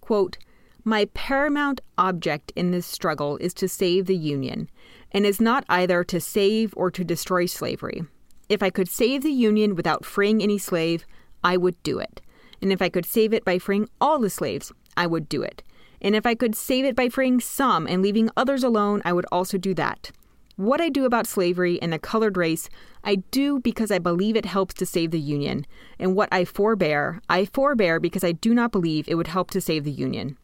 quote, 0.02 0.38
My 0.84 1.06
paramount 1.14 1.82
object 1.98 2.54
in 2.56 2.72
this 2.72 2.86
struggle 2.86 3.38
is 3.38 3.54
to 3.56 3.68
save 3.68 4.06
the 4.06 4.16
Union, 4.16 4.70
and 5.12 5.26
is 5.26 5.42
not 5.42 5.66
either 5.70 6.04
to 6.06 6.22
save 6.22 6.74
or 6.78 6.90
to 6.92 7.04
destroy 7.04 7.46
slavery. 7.46 8.04
If 8.48 8.64
I 8.64 8.70
could 8.70 8.88
save 8.88 9.24
the 9.24 9.32
Union 9.32 9.76
without 9.76 10.06
freeing 10.06 10.42
any 10.42 10.58
slave, 10.58 11.06
I 11.44 11.58
would 11.58 11.82
do 11.84 12.00
it. 12.00 12.22
And 12.62 12.72
if 12.72 12.82
I 12.82 12.90
could 12.90 13.06
save 13.06 13.34
it 13.34 13.44
by 13.44 13.60
freeing 13.60 13.90
all 14.00 14.20
the 14.20 14.30
slaves, 14.30 14.72
I 14.96 15.08
would 15.08 15.28
do 15.28 15.42
it. 15.42 15.64
And 16.02 16.16
if 16.16 16.26
I 16.26 16.36
could 16.36 16.56
save 16.56 16.86
it 16.86 16.96
by 16.96 17.10
freeing 17.10 17.40
some 17.40 17.88
and 17.88 18.02
leaving 18.02 18.30
others 18.38 18.64
alone, 18.64 19.02
I 19.04 19.14
would 19.14 19.26
also 19.32 19.58
do 19.58 19.74
that. 19.74 20.12
What 20.58 20.80
I 20.80 20.88
do 20.88 21.04
about 21.04 21.28
slavery 21.28 21.82
and 21.82 21.92
the 21.92 22.00
colored 22.00 22.38
race, 22.38 22.70
I 23.04 23.16
do 23.16 23.60
because 23.60 23.92
I 23.92 24.00
believe 24.00 24.38
it 24.38 24.46
helps 24.46 24.74
to 24.76 24.86
save 24.86 25.12
the 25.12 25.20
Union. 25.20 25.66
And 26.00 26.16
what 26.16 26.30
I 26.32 26.46
forbear, 26.46 27.22
I 27.28 27.44
forbear 27.44 28.00
because 28.00 28.24
I 28.24 28.32
do 28.32 28.54
not 28.54 28.72
believe 28.72 29.06
it 29.10 29.16
would 29.16 29.28
help 29.28 29.52
to 29.52 29.60
save 29.60 29.84
the 29.84 29.92
Union. 29.92 30.38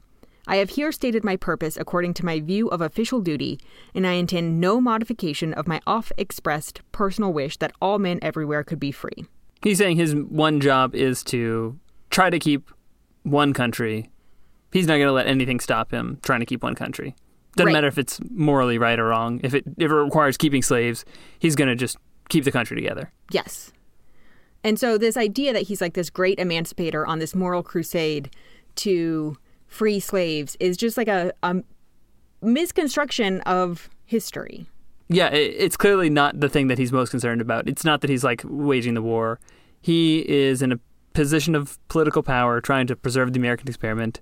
I 0.47 0.57
have 0.57 0.71
here 0.71 0.91
stated 0.91 1.23
my 1.23 1.37
purpose 1.37 1.77
according 1.77 2.13
to 2.15 2.25
my 2.25 2.41
view 2.41 2.67
of 2.67 2.81
official 2.81 3.21
duty, 3.21 3.57
and 3.95 4.05
I 4.05 4.13
intend 4.13 4.59
no 4.59 4.81
modification 4.81 5.53
of 5.53 5.65
my 5.67 5.79
oft 5.87 6.11
expressed 6.17 6.81
personal 6.91 7.31
wish 7.31 7.55
that 7.57 7.71
all 7.81 7.97
men 7.97 8.19
everywhere 8.21 8.65
could 8.65 8.79
be 8.79 8.91
free. 8.91 9.27
He's 9.61 9.77
saying 9.77 9.95
his 9.95 10.13
one 10.13 10.59
job 10.59 10.93
is 10.93 11.23
to 11.25 11.79
try 12.09 12.29
to 12.29 12.39
keep 12.39 12.69
one 13.23 13.53
country. 13.53 14.09
He's 14.73 14.87
not 14.87 14.95
going 14.95 15.07
to 15.07 15.13
let 15.13 15.27
anything 15.27 15.61
stop 15.61 15.91
him 15.91 16.19
trying 16.21 16.41
to 16.41 16.45
keep 16.45 16.63
one 16.63 16.75
country. 16.75 17.15
Doesn't 17.55 17.67
Right. 17.67 17.73
matter 17.73 17.87
if 17.87 17.97
it's 17.97 18.19
morally 18.29 18.77
right 18.77 18.97
or 18.99 19.07
wrong. 19.07 19.39
If 19.43 19.53
it 19.53 19.65
if 19.77 19.91
it 19.91 19.95
requires 19.95 20.37
keeping 20.37 20.61
slaves, 20.61 21.03
he's 21.39 21.55
going 21.55 21.67
to 21.69 21.75
just 21.75 21.97
keep 22.29 22.43
the 22.45 22.51
country 22.51 22.75
together. 22.77 23.11
Yes. 23.31 23.71
And 24.63 24.79
so, 24.79 24.97
this 24.97 25.17
idea 25.17 25.53
that 25.53 25.63
he's 25.63 25.81
like 25.81 25.93
this 25.95 26.09
great 26.09 26.39
emancipator 26.39 27.05
on 27.05 27.19
this 27.19 27.33
moral 27.35 27.63
crusade 27.63 28.29
to 28.75 29.35
free 29.67 29.99
slaves 29.99 30.55
is 30.59 30.77
just 30.77 30.97
like 30.97 31.07
a, 31.07 31.33
a 31.43 31.55
misconstruction 32.41 33.41
of 33.41 33.89
history. 34.05 34.65
Yeah, 35.09 35.27
it, 35.29 35.55
it's 35.57 35.77
clearly 35.77 36.09
not 36.09 36.39
the 36.39 36.49
thing 36.49 36.67
that 36.67 36.77
he's 36.77 36.91
most 36.91 37.09
concerned 37.09 37.41
about. 37.41 37.67
It's 37.67 37.83
not 37.83 38.01
that 38.01 38.09
he's 38.09 38.23
like 38.23 38.41
waging 38.45 38.93
the 38.93 39.01
war. 39.01 39.39
He 39.81 40.19
is 40.29 40.61
in 40.61 40.71
a 40.71 40.79
position 41.13 41.55
of 41.55 41.77
political 41.89 42.23
power, 42.23 42.61
trying 42.61 42.87
to 42.87 42.95
preserve 42.95 43.33
the 43.33 43.39
American 43.39 43.67
experiment. 43.67 44.19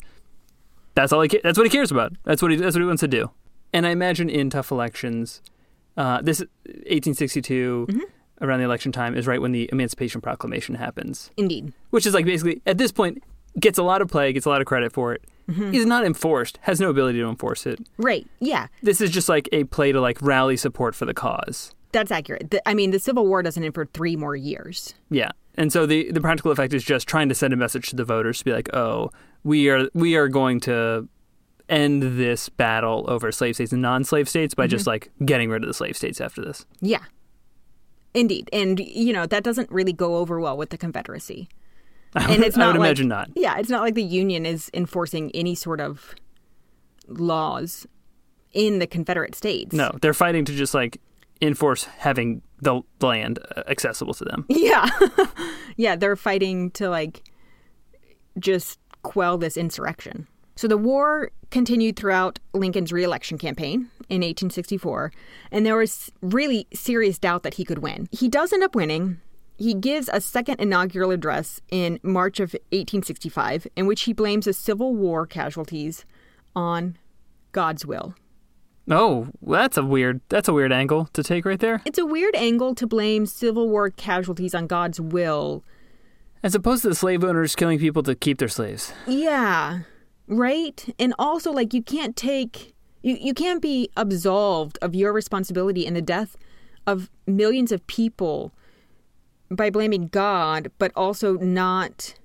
That's 1.00 1.14
all. 1.14 1.22
He, 1.22 1.30
ca- 1.30 1.40
that's 1.44 1.58
what 1.58 1.66
he 1.66 1.72
cares 1.72 1.92
about. 1.92 2.14
That's 2.26 2.42
what 2.42 2.52
he. 2.52 2.58
That's 2.58 2.76
what 2.76 2.82
he 2.82 2.88
wants 2.88 3.02
to 3.02 3.08
do. 3.08 3.32
And 3.74 3.86
I 3.88 3.92
imagine 3.92 4.30
in 4.30 4.50
tough 4.50 4.72
elections, 4.72 5.42
uh, 5.96 6.22
this 6.22 6.40
1862 6.66 7.88
around 8.42 8.60
the 8.60 8.66
election 8.66 8.92
time 8.92 9.16
is 9.16 9.28
right 9.28 9.42
when 9.42 9.52
the 9.52 9.70
Emancipation 9.72 10.22
Proclamation 10.22 10.76
happens, 10.76 11.30
Indeed. 11.38 11.74
which 11.90 12.06
is 12.06 12.14
like 12.14 12.26
basically 12.26 12.62
at 12.66 12.78
this 12.78 12.92
point 12.92 13.22
gets 13.60 13.78
a 13.78 13.84
lot 13.84 14.02
of 14.02 14.08
play, 14.08 14.32
gets 14.34 14.46
a 14.46 14.50
lot 14.50 14.62
of 14.62 14.68
credit 14.68 14.92
for 14.94 15.14
it. 15.14 15.24
Is 15.50 15.88
not 15.88 16.06
enforced, 16.06 16.60
has 16.62 16.80
no 16.80 16.92
ability 16.92 17.18
to 17.22 17.28
enforce 17.28 17.66
it. 17.66 17.80
Right. 17.98 18.28
Yeah. 18.40 18.68
This 18.84 19.02
is 19.02 19.10
just 19.10 19.28
like 19.28 19.50
a 19.52 19.64
play 19.64 19.92
to 19.92 20.00
like 20.00 20.22
rally 20.22 20.56
support 20.56 20.94
for 20.94 21.06
the 21.06 21.14
cause. 21.16 21.74
That's 21.92 22.12
accurate. 22.12 22.52
The, 22.52 22.70
I 22.70 22.76
mean, 22.76 22.92
the 22.92 23.00
Civil 23.00 23.26
War 23.26 23.42
doesn't 23.42 23.64
end 23.64 23.74
for 23.74 23.88
three 23.88 24.16
more 24.16 24.36
years. 24.36 24.94
Yeah. 25.10 25.32
And 25.60 25.74
so 25.74 25.86
the 25.86 26.10
the 26.12 26.22
practical 26.22 26.52
effect 26.52 26.74
is 26.74 26.86
just 26.86 27.06
trying 27.06 27.28
to 27.28 27.36
send 27.36 27.54
a 27.54 27.58
message 27.58 27.90
to 27.90 27.96
the 27.98 28.06
voters 28.06 28.40
to 28.40 28.46
be 28.46 28.54
like, 28.54 28.74
"Oh, 28.74 29.12
we 29.44 29.70
are 29.70 29.90
we 29.94 30.16
are 30.16 30.30
going 30.30 30.62
to 30.62 31.10
end 31.68 32.02
this 32.02 32.48
battle 32.48 33.06
over 33.10 33.30
slave 33.32 33.56
states 33.56 33.74
and 33.74 33.82
non-slave 33.82 34.30
states 34.30 34.56
by 34.56 34.68
just 34.68 34.84
mm-hmm. 34.84 34.92
like 34.92 35.12
getting 35.26 35.50
rid 35.50 35.62
of 35.62 35.68
the 35.68 35.74
slave 35.74 35.98
states 35.98 36.22
after 36.22 36.42
this." 36.42 36.66
Yeah. 36.80 37.04
Indeed. 38.14 38.50
And, 38.54 38.80
you 38.80 39.14
know, 39.14 39.28
that 39.28 39.44
doesn't 39.44 39.70
really 39.70 39.94
go 39.94 40.16
over 40.16 40.40
well 40.40 40.58
with 40.58 40.70
the 40.70 40.78
Confederacy. 40.78 41.48
And 42.16 42.44
it's 42.44 42.58
I 42.58 42.66
would 42.66 42.78
like, 42.78 42.88
imagine 42.88 43.08
not. 43.08 43.30
Yeah, 43.36 43.60
it's 43.60 43.70
not 43.70 43.82
like 43.82 43.94
the 43.94 44.02
Union 44.02 44.46
is 44.46 44.72
enforcing 44.74 45.30
any 45.36 45.54
sort 45.54 45.80
of 45.80 46.16
laws 47.08 47.86
in 48.52 48.80
the 48.80 48.88
Confederate 48.88 49.36
States. 49.36 49.76
No, 49.76 49.92
they're 50.02 50.16
fighting 50.16 50.44
to 50.46 50.56
just 50.56 50.74
like 50.74 51.00
enforce 51.42 51.84
having 51.84 52.42
the 52.62 52.82
land 53.02 53.40
uh, 53.56 53.64
accessible 53.68 54.14
to 54.16 54.26
them. 54.26 54.46
Yeah. 54.50 54.88
yeah, 55.78 55.96
they're 55.96 56.16
fighting 56.16 56.72
to 56.72 56.90
like 56.90 57.24
just 58.38 58.80
quell 59.04 59.38
this 59.38 59.58
insurrection. 59.58 60.28
So 60.56 60.68
the 60.68 60.78
war 60.78 61.32
continued 61.52 61.96
throughout 61.96 62.40
Lincoln's 62.54 62.92
reelection 62.92 63.38
campaign 63.38 63.90
in 64.10 64.22
1864, 64.22 65.12
and 65.52 65.66
there 65.66 65.78
was 65.78 66.12
really 66.22 66.68
serious 66.74 67.18
doubt 67.18 67.44
that 67.44 67.54
he 67.54 67.64
could 67.64 67.80
win. 67.80 68.10
He 68.12 68.28
does 68.28 68.52
end 68.52 68.64
up 68.64 68.76
winning. 68.76 69.22
He 69.58 69.74
gives 69.74 70.10
a 70.12 70.20
second 70.20 70.60
inaugural 70.60 71.12
address 71.12 71.62
in 71.70 72.00
March 72.04 72.40
of 72.40 72.54
1865 72.72 73.68
in 73.76 73.88
which 73.88 74.02
he 74.02 74.14
blames 74.14 74.46
the 74.46 74.54
Civil 74.54 74.96
War 74.96 75.26
casualties 75.26 76.06
on 76.56 76.98
God's 77.52 77.86
will. 77.86 78.16
Oh, 78.90 79.28
that's 79.42 79.78
a 79.78 79.84
weird 79.84 80.22
that's 80.30 80.48
a 80.48 80.54
weird 80.54 80.72
angle 80.72 81.06
to 81.14 81.24
take 81.24 81.46
right 81.46 81.60
there. 81.60 81.82
It's 81.86 82.00
a 82.00 82.06
weird 82.06 82.36
angle 82.36 82.74
to 82.76 82.88
blame 82.88 83.26
Civil 83.26 83.70
War 83.70 83.90
casualties 83.90 84.56
on 84.56 84.68
God's 84.68 85.00
will 85.00 85.64
As 86.42 86.56
opposed 86.56 86.82
to 86.84 86.90
the 86.90 86.96
slave 86.96 87.24
owners 87.24 87.56
killing 87.56 87.80
people 87.80 88.02
to 88.04 88.16
keep 88.16 88.40
their 88.40 88.48
slaves. 88.48 88.94
Yeah. 89.08 89.82
Right? 90.28 90.94
And 90.98 91.14
also 91.20 91.52
like 91.52 91.74
you 91.74 91.84
can't 91.84 92.16
take 92.16 92.74
you, 93.02 93.18
you 93.20 93.34
can't 93.34 93.62
be 93.62 93.90
absolved 93.96 94.78
of 94.82 94.96
your 94.96 95.14
responsibility 95.14 95.86
in 95.86 95.94
the 95.94 96.02
death 96.02 96.36
of 96.88 97.10
millions 97.28 97.72
of 97.72 97.86
people 97.88 98.54
by 99.52 99.70
blaming 99.70 100.08
God, 100.08 100.72
but 100.80 100.92
also 100.96 101.34
not 101.34 102.16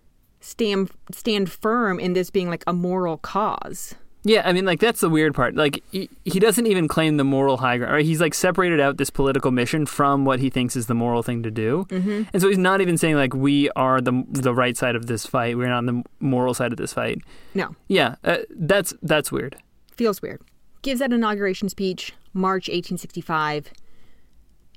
stand 0.41 0.91
stand 1.13 1.51
firm 1.51 2.01
in 2.01 2.15
this 2.15 2.31
being 2.31 2.49
like 2.49 2.65
a 2.67 2.73
moral 2.73 3.19
cause. 3.19 3.95
Yeah, 4.27 4.43
I 4.45 4.55
mean, 4.55 4.65
like 4.65 4.81
that's 4.81 5.01
the 5.01 5.11
weird 5.11 5.35
part. 5.35 5.55
Like 5.55 5.85
he, 5.93 6.09
he 6.25 6.41
doesn't 6.41 6.67
even 6.67 6.89
claim 6.89 7.19
the 7.19 7.25
moral 7.25 7.59
high 7.59 7.77
ground. 7.77 7.93
Right? 7.93 8.05
He's 8.05 8.21
like 8.23 8.33
separated 8.33 8.81
out 8.81 8.97
this 8.97 9.11
political 9.11 9.51
mission 9.51 9.85
from 9.85 10.25
what 10.25 10.41
he 10.41 10.49
thinks 10.49 10.77
is 10.77 10.87
the 10.87 10.95
moral 10.95 11.23
thing 11.23 11.43
to 11.43 11.51
do, 11.51 11.87
mm-hmm. 11.91 12.23
and 12.33 12.43
so 12.43 12.49
he's 12.49 12.59
not 12.59 12.81
even 12.81 12.97
saying 12.97 13.17
like 13.17 13.35
we 13.35 13.69
are 13.71 14.01
the 14.01 14.25
the 14.31 14.55
right 14.55 14.77
side 14.77 14.97
of 14.97 15.07
this 15.07 15.27
fight. 15.27 15.59
We're 15.59 15.69
not 15.69 15.79
on 15.79 15.87
the 15.87 16.03
moral 16.21 16.55
side 16.55 16.73
of 16.73 16.79
this 16.79 16.95
fight. 16.95 17.21
No, 17.55 17.77
Yeah, 17.89 18.17
uh, 18.25 18.39
that's 18.51 18.95
that's 19.03 19.31
weird. 19.31 19.57
feels 19.93 20.23
weird. 20.23 20.41
Gives 20.81 21.01
that 21.01 21.13
inauguration 21.13 21.69
speech 21.69 22.15
March 22.33 22.69
1865. 22.69 23.73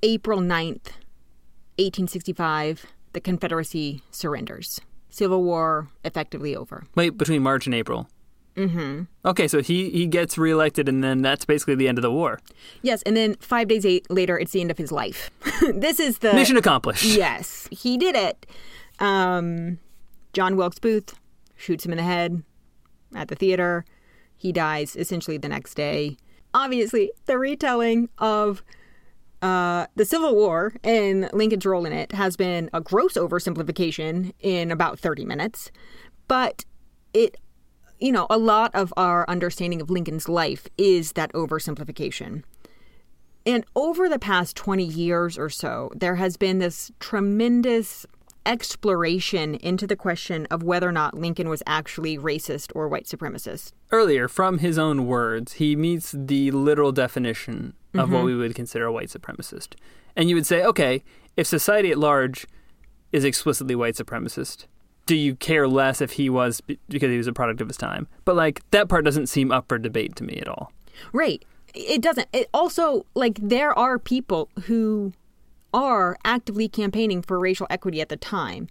April 0.04 0.40
9th, 0.40 0.94
1865, 1.80 2.86
the 3.14 3.20
Confederacy 3.20 4.04
surrenders. 4.12 4.80
Civil 5.10 5.44
War 5.44 5.90
effectively 6.04 6.56
over. 6.56 6.86
Wait, 6.94 7.18
between 7.18 7.42
March 7.42 7.66
and 7.66 7.74
April. 7.74 8.08
Mm-hmm. 8.58 9.04
Okay, 9.24 9.48
so 9.48 9.62
he 9.62 9.92
he 9.92 10.08
gets 10.08 10.38
reelected, 10.38 10.90
and 10.90 11.04
then 11.04 11.22
that's 11.22 11.46
basically 11.46 11.76
the 11.76 11.88
end 11.88 12.00
of 12.00 12.02
the 12.02 12.12
war. 12.12 12.40
Yes, 12.82 13.04
and 13.04 13.16
then 13.16 13.36
five 13.36 13.68
days 13.68 13.86
eight 13.86 14.10
later, 14.10 14.38
it's 14.38 14.52
the 14.52 14.62
end 14.62 14.72
of 14.72 14.80
his 14.80 14.92
life. 14.92 15.30
this 15.74 16.00
is 16.00 16.20
the 16.20 16.34
Mission 16.34 16.58
accomplished. 16.58 17.06
Yes, 17.06 17.68
he 17.72 17.98
did 17.98 18.16
it. 18.16 18.48
Um, 19.00 19.78
John 20.34 20.58
Wilkes 20.58 20.80
Booth 20.80 21.20
shoots 21.56 21.86
him 21.86 21.92
in 21.92 21.98
the 21.98 22.04
head 22.04 22.42
at 23.16 23.28
the 23.28 23.36
theater. 23.36 23.86
He 24.36 24.52
dies 24.52 24.96
essentially 24.96 25.38
the 25.38 25.50
next 25.50 25.76
day. 25.76 26.18
Obviously, 26.54 27.12
the 27.26 27.38
retelling 27.38 28.10
of 28.18 28.64
uh, 29.42 29.86
the 29.96 30.06
Civil 30.06 30.36
War 30.36 30.74
and 30.84 31.30
Lincoln's 31.32 31.66
role 31.66 31.86
in 31.86 31.94
it 31.94 32.12
has 32.12 32.36
been 32.36 32.70
a 32.74 32.82
gross 32.82 33.14
oversimplification 33.14 34.34
in 34.40 34.72
about 34.72 35.00
30 35.00 35.26
minutes. 35.26 35.72
But 36.28 36.66
it, 37.14 37.38
you 38.00 38.12
know, 38.12 38.28
a 38.30 38.38
lot 38.38 38.72
of 38.74 38.94
our 38.98 39.26
understanding 39.28 39.82
of 39.82 39.90
Lincoln's 39.90 40.30
life 40.30 40.68
is 40.78 41.14
that 41.14 41.32
oversimplification. 41.34 42.44
And 43.46 43.66
over 43.76 44.10
the 44.10 44.20
past 44.20 44.56
20 44.58 44.84
years 44.84 45.38
or 45.38 45.50
so, 45.50 45.92
there 45.96 46.16
has 46.16 46.36
been 46.38 46.60
this 46.60 46.92
tremendous 47.00 48.06
exploration 48.46 49.56
into 49.56 49.86
the 49.86 49.96
question 49.96 50.48
of 50.50 50.64
whether 50.64 50.88
or 50.88 50.92
not 50.92 51.14
Lincoln 51.14 51.50
was 51.50 51.62
actually 51.68 52.18
racist 52.18 52.72
or 52.74 52.88
white 52.88 53.06
supremacist. 53.06 53.74
Earlier, 53.92 54.28
from 54.28 54.60
his 54.60 54.78
own 54.78 55.06
words, 55.06 55.54
he 55.54 55.76
meets 55.76 56.14
the 56.18 56.52
literal 56.52 56.92
definition 56.92 57.74
of 57.94 58.12
what 58.12 58.20
mm-hmm. 58.20 58.26
we 58.26 58.36
would 58.36 58.56
consider 58.56 58.86
a 58.86 58.92
white 58.92 59.10
supremacist. 59.10 59.76
And 60.16 60.30
you 60.30 60.36
would 60.36 60.46
say, 60.46 60.64
okay, 60.64 61.04
if 61.36 61.46
society 61.46 61.92
at 61.92 61.98
large 61.98 62.48
is 63.12 63.24
explicitly 63.24 63.76
white 63.76 63.96
supremacist, 63.96 64.66
do 65.08 65.16
you 65.16 65.36
care 65.36 65.68
less 65.68 66.00
if 66.00 66.12
he 66.12 66.30
was 66.30 66.62
because 66.62 67.10
he 67.10 67.18
was 67.18 67.26
a 67.26 67.34
product 67.34 67.60
of 67.62 67.68
his 67.68 67.78
time? 67.78 68.08
But 68.26 68.36
like 68.36 68.62
that 68.70 68.88
part 68.88 69.04
doesn't 69.04 69.28
seem 69.28 69.52
up 69.52 69.68
for 69.68 69.80
debate 69.80 70.16
to 70.18 70.24
me 70.24 70.36
at 70.36 70.48
all. 70.48 70.72
Right. 71.12 71.44
It 71.74 72.02
doesn't. 72.02 72.28
It 72.34 72.50
also, 72.54 73.06
like, 73.14 73.38
there 73.42 73.78
are 73.78 74.00
people 74.00 74.50
who 74.64 75.14
are 75.74 76.18
actively 76.26 76.68
campaigning 76.68 77.22
for 77.22 77.38
racial 77.38 77.68
equity 77.70 78.02
at 78.02 78.10
the 78.10 78.18
time. 78.18 78.68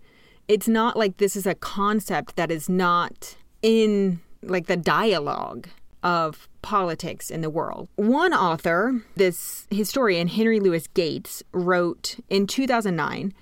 It's 0.49 0.67
not 0.67 0.97
like 0.97 1.19
this 1.19 1.37
is 1.37 1.47
a 1.47 1.55
concept 1.55 2.37
that 2.37 2.51
is 2.51 2.69
not 2.69 3.37
in, 3.63 4.21
like, 4.43 4.67
the 4.67 4.77
dialogue 4.77 5.69
of 6.03 6.49
politics 6.63 7.31
in 7.31 7.43
the 7.43 7.51
world. 7.51 7.89
One 7.95 8.33
author, 8.33 9.03
this 9.15 9.69
historian, 9.71 10.27
Henry 10.27 10.59
Louis 10.59 10.87
Gates, 10.89 11.43
wrote 11.53 12.17
in 12.29 12.47
2009 12.47 13.33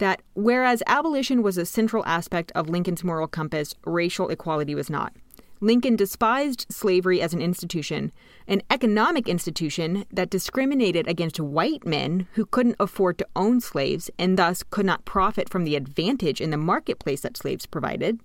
that 0.00 0.20
whereas 0.34 0.82
abolition 0.86 1.42
was 1.42 1.56
a 1.56 1.64
central 1.64 2.04
aspect 2.04 2.50
of 2.54 2.68
Lincoln's 2.68 3.04
moral 3.04 3.28
compass, 3.28 3.74
racial 3.86 4.28
equality 4.28 4.74
was 4.74 4.90
not. 4.90 5.14
Lincoln 5.62 5.94
despised 5.94 6.66
slavery 6.70 7.20
as 7.20 7.34
an 7.34 7.42
institution, 7.42 8.12
an 8.48 8.62
economic 8.70 9.28
institution 9.28 10.06
that 10.10 10.30
discriminated 10.30 11.06
against 11.06 11.38
white 11.38 11.86
men 11.86 12.26
who 12.32 12.46
couldn't 12.46 12.76
afford 12.80 13.18
to 13.18 13.28
own 13.36 13.60
slaves 13.60 14.10
and 14.18 14.38
thus 14.38 14.62
could 14.62 14.86
not 14.86 15.04
profit 15.04 15.50
from 15.50 15.64
the 15.64 15.76
advantage 15.76 16.40
in 16.40 16.50
the 16.50 16.56
marketplace 16.56 17.20
that 17.20 17.36
slaves 17.36 17.66
provided. 17.66 18.18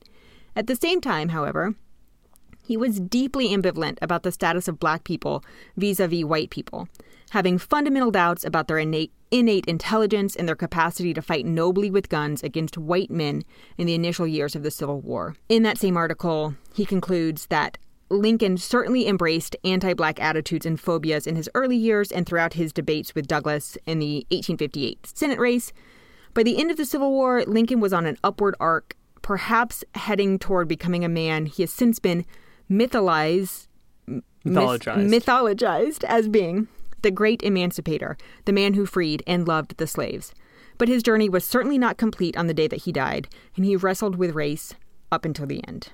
At 0.55 0.67
the 0.67 0.77
same 0.77 1.01
time, 1.01 1.29
however, 1.29 1.75
he 2.65 2.77
was 2.77 2.99
deeply 2.99 3.49
ambivalent 3.49 3.97
about 4.01 4.23
the 4.23 4.31
status 4.31 4.67
of 4.67 4.79
black 4.79 5.03
people 5.03 5.43
vis 5.77 5.99
a 5.99 6.07
vis 6.07 6.23
white 6.23 6.49
people, 6.49 6.87
having 7.31 7.57
fundamental 7.57 8.11
doubts 8.11 8.43
about 8.43 8.67
their 8.67 8.79
innate, 8.79 9.11
innate 9.31 9.65
intelligence 9.65 10.35
and 10.35 10.47
their 10.47 10.55
capacity 10.55 11.13
to 11.13 11.21
fight 11.21 11.45
nobly 11.45 11.91
with 11.91 12.09
guns 12.09 12.43
against 12.43 12.77
white 12.77 13.11
men 13.11 13.43
in 13.77 13.87
the 13.87 13.93
initial 13.93 14.27
years 14.27 14.55
of 14.55 14.63
the 14.63 14.71
Civil 14.71 14.99
War. 15.01 15.35
In 15.49 15.63
that 15.63 15.77
same 15.77 15.97
article, 15.97 16.55
he 16.73 16.85
concludes 16.85 17.47
that 17.47 17.77
Lincoln 18.09 18.57
certainly 18.57 19.07
embraced 19.07 19.55
anti 19.63 19.93
black 19.93 20.19
attitudes 20.19 20.65
and 20.65 20.79
phobias 20.79 21.25
in 21.25 21.35
his 21.35 21.49
early 21.55 21.77
years 21.77 22.11
and 22.11 22.25
throughout 22.25 22.53
his 22.53 22.71
debates 22.71 23.15
with 23.15 23.27
Douglas 23.27 23.77
in 23.85 23.99
the 23.99 24.25
1858 24.29 25.07
Senate 25.07 25.39
race. 25.39 25.73
By 26.33 26.43
the 26.43 26.59
end 26.59 26.69
of 26.69 26.77
the 26.77 26.85
Civil 26.85 27.11
War, 27.11 27.43
Lincoln 27.45 27.79
was 27.79 27.93
on 27.93 28.05
an 28.05 28.17
upward 28.23 28.55
arc, 28.59 28.95
perhaps 29.21 29.83
heading 29.95 30.37
toward 30.37 30.67
becoming 30.67 31.03
a 31.03 31.09
man 31.09 31.45
he 31.45 31.63
has 31.63 31.71
since 31.71 31.97
been 31.97 32.25
mytholized, 32.69 33.67
Mythologized. 34.45 35.07
myth- 35.07 35.25
mythologized 35.25 36.03
as 36.03 36.27
being 36.27 36.67
the 37.01 37.11
great 37.11 37.41
emancipator, 37.43 38.17
the 38.45 38.53
man 38.53 38.73
who 38.73 38.85
freed 38.85 39.23
and 39.27 39.47
loved 39.47 39.77
the 39.77 39.87
slaves. 39.87 40.33
But 40.77 40.87
his 40.87 41.03
journey 41.03 41.29
was 41.29 41.45
certainly 41.45 41.77
not 41.77 41.97
complete 41.97 42.35
on 42.35 42.47
the 42.47 42.53
day 42.53 42.67
that 42.67 42.83
he 42.83 42.91
died, 42.91 43.27
and 43.55 43.65
he 43.65 43.75
wrestled 43.75 44.15
with 44.17 44.35
race 44.35 44.73
up 45.11 45.23
until 45.25 45.45
the 45.45 45.65
end. 45.67 45.89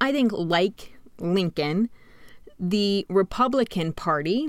I 0.00 0.12
think, 0.12 0.32
like 0.32 0.98
Lincoln, 1.18 1.90
the 2.58 3.06
Republican 3.08 3.92
Party, 3.92 4.48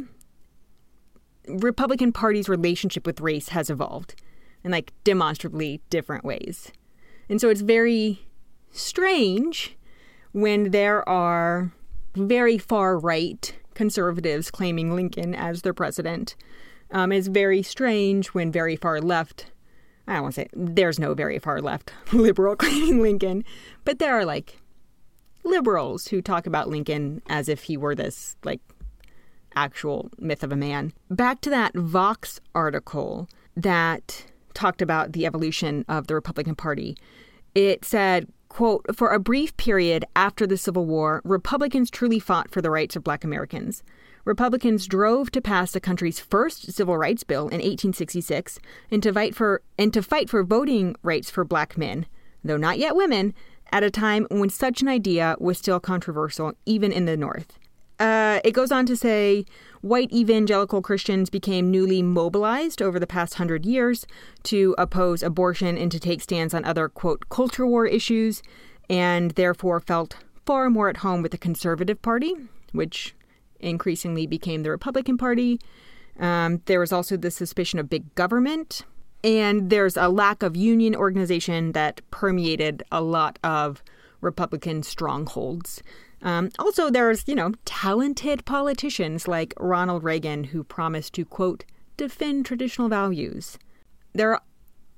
Republican 1.48 2.12
Party's 2.12 2.50
relationship 2.50 3.06
with 3.06 3.22
race 3.22 3.50
has 3.50 3.70
evolved 3.70 4.16
in 4.64 4.72
like 4.72 4.94
demonstrably 5.04 5.82
different 5.90 6.24
ways. 6.24 6.72
And 7.30 7.40
so 7.40 7.50
it's 7.50 7.62
very 7.62 8.26
strange 8.72 9.76
when 10.32 10.72
there 10.72 11.08
are 11.08 11.72
very 12.16 12.58
far 12.58 12.98
right 12.98 13.54
conservatives 13.74 14.52
claiming 14.52 14.94
Lincoln 14.96 15.34
as 15.34 15.62
their 15.62 15.74
president. 15.74 16.36
Um, 16.92 17.12
it's 17.12 17.28
very 17.28 17.64
strange 17.64 18.28
when 18.28 18.52
very 18.52 18.76
far 18.76 19.00
left, 19.00 19.52
I 20.08 20.14
don't 20.14 20.24
want 20.24 20.36
to 20.36 20.42
say 20.42 20.48
there's 20.54 21.00
no 21.00 21.14
very 21.14 21.40
far 21.40 21.62
left 21.62 21.94
liberal 22.14 22.56
claiming 22.58 23.02
Lincoln, 23.02 23.44
but 23.86 24.00
there 24.00 24.14
are 24.14 24.26
like 24.26 24.58
liberals 25.44 26.08
who 26.08 26.22
talk 26.22 26.46
about 26.46 26.70
Lincoln 26.70 27.22
as 27.28 27.50
if 27.50 27.64
he 27.64 27.78
were 27.78 27.96
this 27.96 28.36
like 28.44 28.62
actual 29.56 30.10
myth 30.18 30.44
of 30.44 30.52
a 30.52 30.56
man. 30.56 30.94
Back 31.10 31.42
to 31.42 31.50
that 31.50 31.74
Vox 31.74 32.40
article 32.54 33.28
that 33.56 34.26
talked 34.54 34.82
about 34.82 35.14
the 35.14 35.26
evolution 35.26 35.86
of 35.88 36.08
the 36.08 36.16
Republican 36.16 36.56
Party. 36.56 36.98
It 37.56 37.84
said, 37.84 38.28
quote, 38.52 38.86
for 38.94 39.12
a 39.12 39.20
brief 39.20 39.56
period 39.56 40.04
after 40.14 40.46
the 40.46 40.58
Civil 40.58 40.86
War, 40.86 41.22
Republicans 41.24 41.90
truly 41.90 42.20
fought 42.20 42.52
for 42.52 42.62
the 42.62 42.70
rights 42.70 42.98
of 42.98 43.04
black 43.04 43.24
Americans. 43.24 43.82
Republicans 44.26 44.88
drove 44.88 45.32
to 45.32 45.40
pass 45.40 45.72
the 45.72 45.80
country's 45.80 46.20
first 46.20 46.70
civil 46.70 46.98
rights 46.98 47.24
bill 47.24 47.44
in 47.44 47.62
1866 47.62 48.60
and 48.92 49.02
to 49.02 49.14
fight 49.14 49.34
for 49.34 49.62
and 49.80 49.94
to 49.94 50.04
fight 50.04 50.30
for 50.30 50.44
voting 50.44 50.98
rights 51.02 51.32
for 51.32 51.46
black 51.46 51.78
men, 51.78 52.06
though 52.44 52.58
not 52.58 52.78
yet 52.78 52.94
women, 52.94 53.34
at 53.72 53.84
a 53.84 53.90
time 53.90 54.28
when 54.30 54.50
such 54.50 54.82
an 54.82 54.90
idea 54.90 55.38
was 55.40 55.58
still 55.58 55.80
controversial 55.80 56.52
even 56.66 56.92
in 56.92 57.06
the 57.06 57.16
North. 57.16 57.58
Uh, 58.02 58.40
it 58.44 58.54
goes 58.54 58.72
on 58.72 58.84
to 58.88 58.96
say 58.96 59.46
white 59.82 60.12
evangelical 60.12 60.82
Christians 60.82 61.30
became 61.30 61.70
newly 61.70 62.02
mobilized 62.02 62.82
over 62.82 63.00
the 63.00 63.06
past 63.06 63.36
hundred 63.36 63.64
years 63.64 64.08
to 64.42 64.74
oppose 64.80 65.22
abortion 65.22 65.78
and 65.78 65.92
to 65.92 66.00
take 66.00 66.20
stands 66.20 66.56
on 66.56 66.66
other, 66.66 66.90
quote, 66.90 67.30
culture 67.30 67.68
war 67.68 67.86
issues, 67.86 68.42
and 68.90 69.32
therefore 69.32 69.80
felt 69.80 70.16
far 70.48 70.72
more 70.72 70.90
at 70.90 70.98
home 70.98 71.22
with 71.22 71.32
the 71.32 71.38
Conservative 71.38 72.02
Party, 72.02 72.34
which 72.72 73.14
increasingly 73.60 74.26
became 74.26 74.64
the 74.64 74.72
Republican 74.72 75.16
Party. 75.16 75.60
Um, 76.20 76.64
there 76.66 76.80
was 76.80 76.92
also 76.92 77.18
the 77.18 77.30
suspicion 77.30 77.78
of 77.78 77.88
big 77.88 78.16
government, 78.16 78.82
and 79.24 79.70
there's 79.70 79.96
a 79.96 80.10
lack 80.10 80.42
of 80.42 80.56
union 80.56 80.96
organization 80.96 81.74
that 81.74 82.02
permeated 82.10 82.82
a 82.92 83.02
lot 83.04 83.38
of 83.44 83.84
Republican 84.22 84.82
strongholds. 84.82 85.84
Um, 86.22 86.50
also, 86.60 86.90
there's, 86.90 87.28
you 87.28 87.36
know, 87.36 87.54
talented 87.66 88.46
politicians 88.46 89.28
like 89.28 89.54
Ronald 89.60 90.04
Reagan 90.04 90.46
who 90.46 90.64
promised 90.64 91.14
to, 91.14 91.26
quote, 91.26 91.66
defend 91.98 92.46
traditional 92.46 92.90
values. 92.90 93.58
There 94.14 94.34
are 94.34 94.42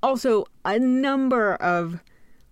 also 0.02 0.46
a 0.66 0.80
number 0.80 1.56
of 1.56 2.02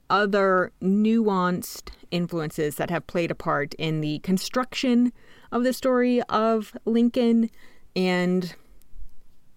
other 0.10 0.72
nuanced 0.82 1.90
influences 2.12 2.76
that 2.76 2.90
have 2.90 3.08
played 3.08 3.32
a 3.32 3.36
part 3.36 3.74
in 3.76 4.02
the 4.02 4.20
construction 4.20 5.12
of 5.52 5.64
the 5.64 5.74
story 5.74 6.22
of 6.24 6.76
Lincoln 6.86 7.50
and 7.96 8.56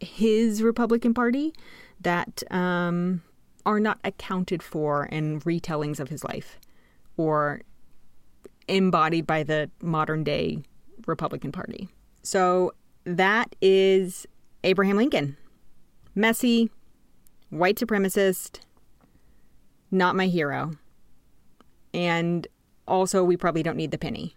his 0.01 0.63
Republican 0.63 1.15
Party 1.15 1.53
that 2.01 2.43
um, 2.51 3.23
are 3.67 3.81
not 3.81 3.99
accounted 4.05 4.63
for 4.63 5.07
in 5.07 5.41
retellings 5.41 6.01
of 6.01 6.09
his 6.09 6.25
life 6.25 6.59
or 7.17 7.63
embodied 8.69 9.27
by 9.27 9.43
the 9.43 9.71
modern 9.83 10.25
day 10.25 10.63
Republican 11.07 11.53
Party. 11.53 11.89
So 12.23 12.73
that 13.05 13.55
is 13.61 14.27
Abraham 14.63 14.97
Lincoln. 14.97 15.37
Messy, 16.15 16.71
white 17.51 17.77
supremacist, 17.77 18.61
not 19.91 20.17
my 20.17 20.27
hero. 20.27 20.73
And 21.93 22.47
also, 22.87 23.23
we 23.25 23.37
probably 23.37 23.63
don't 23.63 23.77
need 23.77 23.91
the 23.91 23.99
penny. 23.99 24.37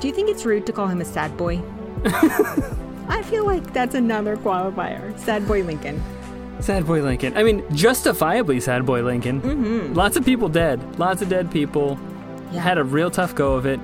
Do 0.00 0.06
you 0.06 0.14
think 0.14 0.30
it's 0.30 0.44
rude 0.44 0.64
to 0.66 0.72
call 0.72 0.86
him 0.86 1.00
a 1.00 1.04
sad 1.04 1.36
boy? 1.36 1.62
I 3.08 3.22
feel 3.22 3.46
like 3.46 3.72
that's 3.72 3.94
another 3.94 4.36
qualifier. 4.36 5.18
Sad 5.18 5.46
boy 5.46 5.62
Lincoln. 5.62 6.02
Sad 6.60 6.86
boy 6.86 7.02
Lincoln. 7.02 7.36
I 7.36 7.42
mean, 7.42 7.64
justifiably 7.74 8.60
sad 8.60 8.84
boy 8.84 9.02
Lincoln. 9.02 9.40
Mm-hmm. 9.40 9.94
Lots 9.94 10.16
of 10.16 10.24
people 10.24 10.48
dead. 10.48 10.98
Lots 10.98 11.22
of 11.22 11.28
dead 11.28 11.50
people. 11.50 11.98
Yeah. 12.52 12.60
Had 12.60 12.78
a 12.78 12.84
real 12.84 13.10
tough 13.10 13.34
go 13.34 13.54
of 13.54 13.66
it. 13.66 13.80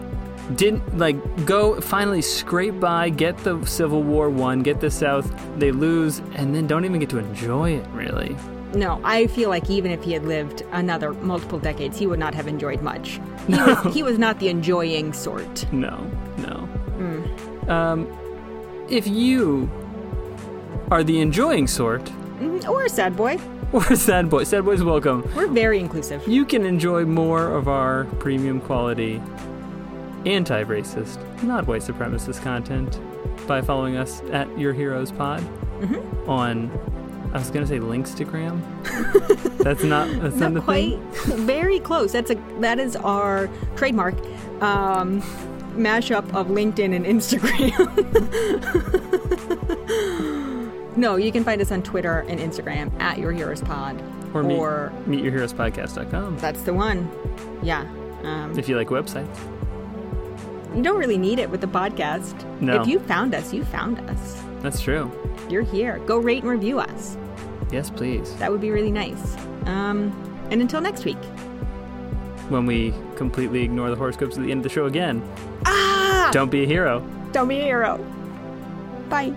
Didn't 0.57 0.99
like 0.99 1.47
go 1.47 1.81
finally 1.81 2.21
scrape 2.21 2.79
by, 2.79 3.09
get 3.09 3.39
the 3.39 3.65
Civil 3.65 4.03
War 4.03 4.29
won, 4.29 4.63
get 4.63 4.81
the 4.81 4.91
South. 4.91 5.33
They 5.59 5.73
lose, 5.73 6.19
and 6.35 6.55
then 6.55 6.67
don't 6.67 6.85
even 6.85 7.01
get 7.01 7.09
to 7.11 7.19
enjoy 7.19 7.73
it 7.73 7.87
really. 7.93 8.37
No, 8.75 9.01
I 9.05 9.29
feel 9.29 9.49
like 9.49 9.71
even 9.71 9.91
if 9.91 10.03
he 10.03 10.13
had 10.13 10.25
lived 10.25 10.63
another 10.73 11.13
multiple 11.15 11.59
decades, 11.59 11.97
he 11.99 12.07
would 12.07 12.19
not 12.19 12.35
have 12.35 12.49
enjoyed 12.49 12.83
much. 12.83 13.21
He, 13.47 13.53
was, 13.57 13.95
he 13.95 14.03
was 14.03 14.19
not 14.19 14.41
the 14.41 14.49
enjoying 14.49 15.13
sort. 15.13 15.73
No, 15.73 15.97
no. 16.39 16.69
Um, 17.73 18.07
if 18.89 19.07
you 19.07 19.71
are 20.91 21.03
the 21.05 21.21
enjoying 21.21 21.67
sort, 21.67 22.05
Mhm, 22.41 22.69
Or 22.69 22.85
a 22.85 22.89
sad 22.89 23.17
boy. 23.17 23.39
or 23.73 23.83
a 23.91 23.97
sad 23.97 24.29
boy, 24.29 24.45
sad 24.45 24.65
boys 24.65 24.83
welcome. 24.83 25.25
We're 25.37 25.47
very 25.49 25.79
inclusive. 25.79 26.27
You 26.27 26.45
can 26.45 26.65
enjoy 26.67 27.05
more 27.05 27.49
of 27.57 27.69
our 27.69 28.05
premium 28.19 28.61
quality, 28.61 29.23
anti 30.27 30.65
racist, 30.65 31.19
not 31.43 31.67
white 31.67 31.83
supremacist 31.83 32.43
content 32.43 32.99
by 33.47 33.61
following 33.63 33.97
us 33.97 34.21
at 34.33 34.47
Your 34.59 34.73
Heroes 34.73 35.11
Pod 35.13 35.41
Mm-hmm. 35.81 36.31
on, 36.31 36.71
I 37.35 37.39
was 37.39 37.51
going 37.51 37.67
to 37.67 37.69
say 37.69 37.79
Linkstagram. 37.79 38.61
that's 39.59 39.83
not, 39.83 40.09
that's 40.23 40.37
not, 40.37 40.53
Not 40.53 40.55
the 40.55 40.61
quite. 40.61 40.99
thing. 41.13 41.37
Very 41.47 41.79
close. 41.81 42.13
That's 42.13 42.31
a 42.31 42.37
that 42.61 42.79
is 42.79 42.95
our 42.97 43.49
trademark 43.77 44.15
um, 44.63 45.21
mashup 45.77 46.33
of 46.35 46.49
LinkedIn 46.49 46.95
and 46.95 47.05
Instagram. 47.05 47.77
no, 50.97 51.17
you 51.17 51.33
can 51.33 51.45
find 51.45 51.61
us 51.61 51.71
on 51.73 51.83
Twitter 51.83 52.21
and 52.29 52.41
Instagram 52.41 52.93
at 53.01 53.19
Your 53.19 53.33
Heroes 53.33 53.61
Pod. 53.61 54.03
Or 54.33 54.43
meet, 54.43 54.59
or 54.59 54.93
meetyourheroespodcast.com 55.07 56.39
that's 56.39 56.63
the 56.63 56.75
one. 56.75 57.09
Yeah. 57.63 57.83
Um, 58.25 58.59
if 58.59 58.69
you 58.69 58.77
like 58.77 58.89
websites. 58.89 59.37
you 60.75 60.83
don't 60.83 60.99
really 60.99 61.19
need 61.19 61.39
it 61.39 61.49
with 61.51 61.61
the 61.61 61.69
podcast. 61.69 62.35
No. 62.61 62.81
If 62.81 62.89
you 62.89 62.99
found 62.99 63.35
us, 63.35 63.53
you 63.53 63.65
found 63.65 64.01
us. 64.11 64.43
That's 64.61 64.81
true. 64.81 65.13
You're 65.49 65.63
here. 65.63 65.99
Go 66.01 66.19
rate 66.19 66.43
and 66.43 66.51
review 66.51 66.81
us. 66.81 67.17
Yes, 67.71 67.91
please. 67.91 68.35
That 68.37 68.51
would 68.51 68.61
be 68.61 68.71
really 68.71 68.91
nice. 68.91 69.37
Um, 69.67 70.13
and 70.51 70.61
until 70.61 70.81
next 70.81 71.05
week. 71.05 71.19
When 72.49 72.67
we 72.67 72.93
completely 73.17 73.63
ignore 73.63 73.89
the 73.91 73.97
horoscopes 73.97 74.37
at 74.37 74.43
the 74.45 74.51
end 74.51 74.59
of 74.59 74.63
the 74.65 74.69
show 74.69 74.87
again, 74.87 75.23
Ah! 75.67 76.29
don't 76.33 76.51
be 76.51 76.63
a 76.65 76.67
hero. 76.67 77.01
Don't 77.33 77.49
be 77.49 77.59
a 77.59 77.63
hero. 77.65 77.99
Bye. 79.09 79.33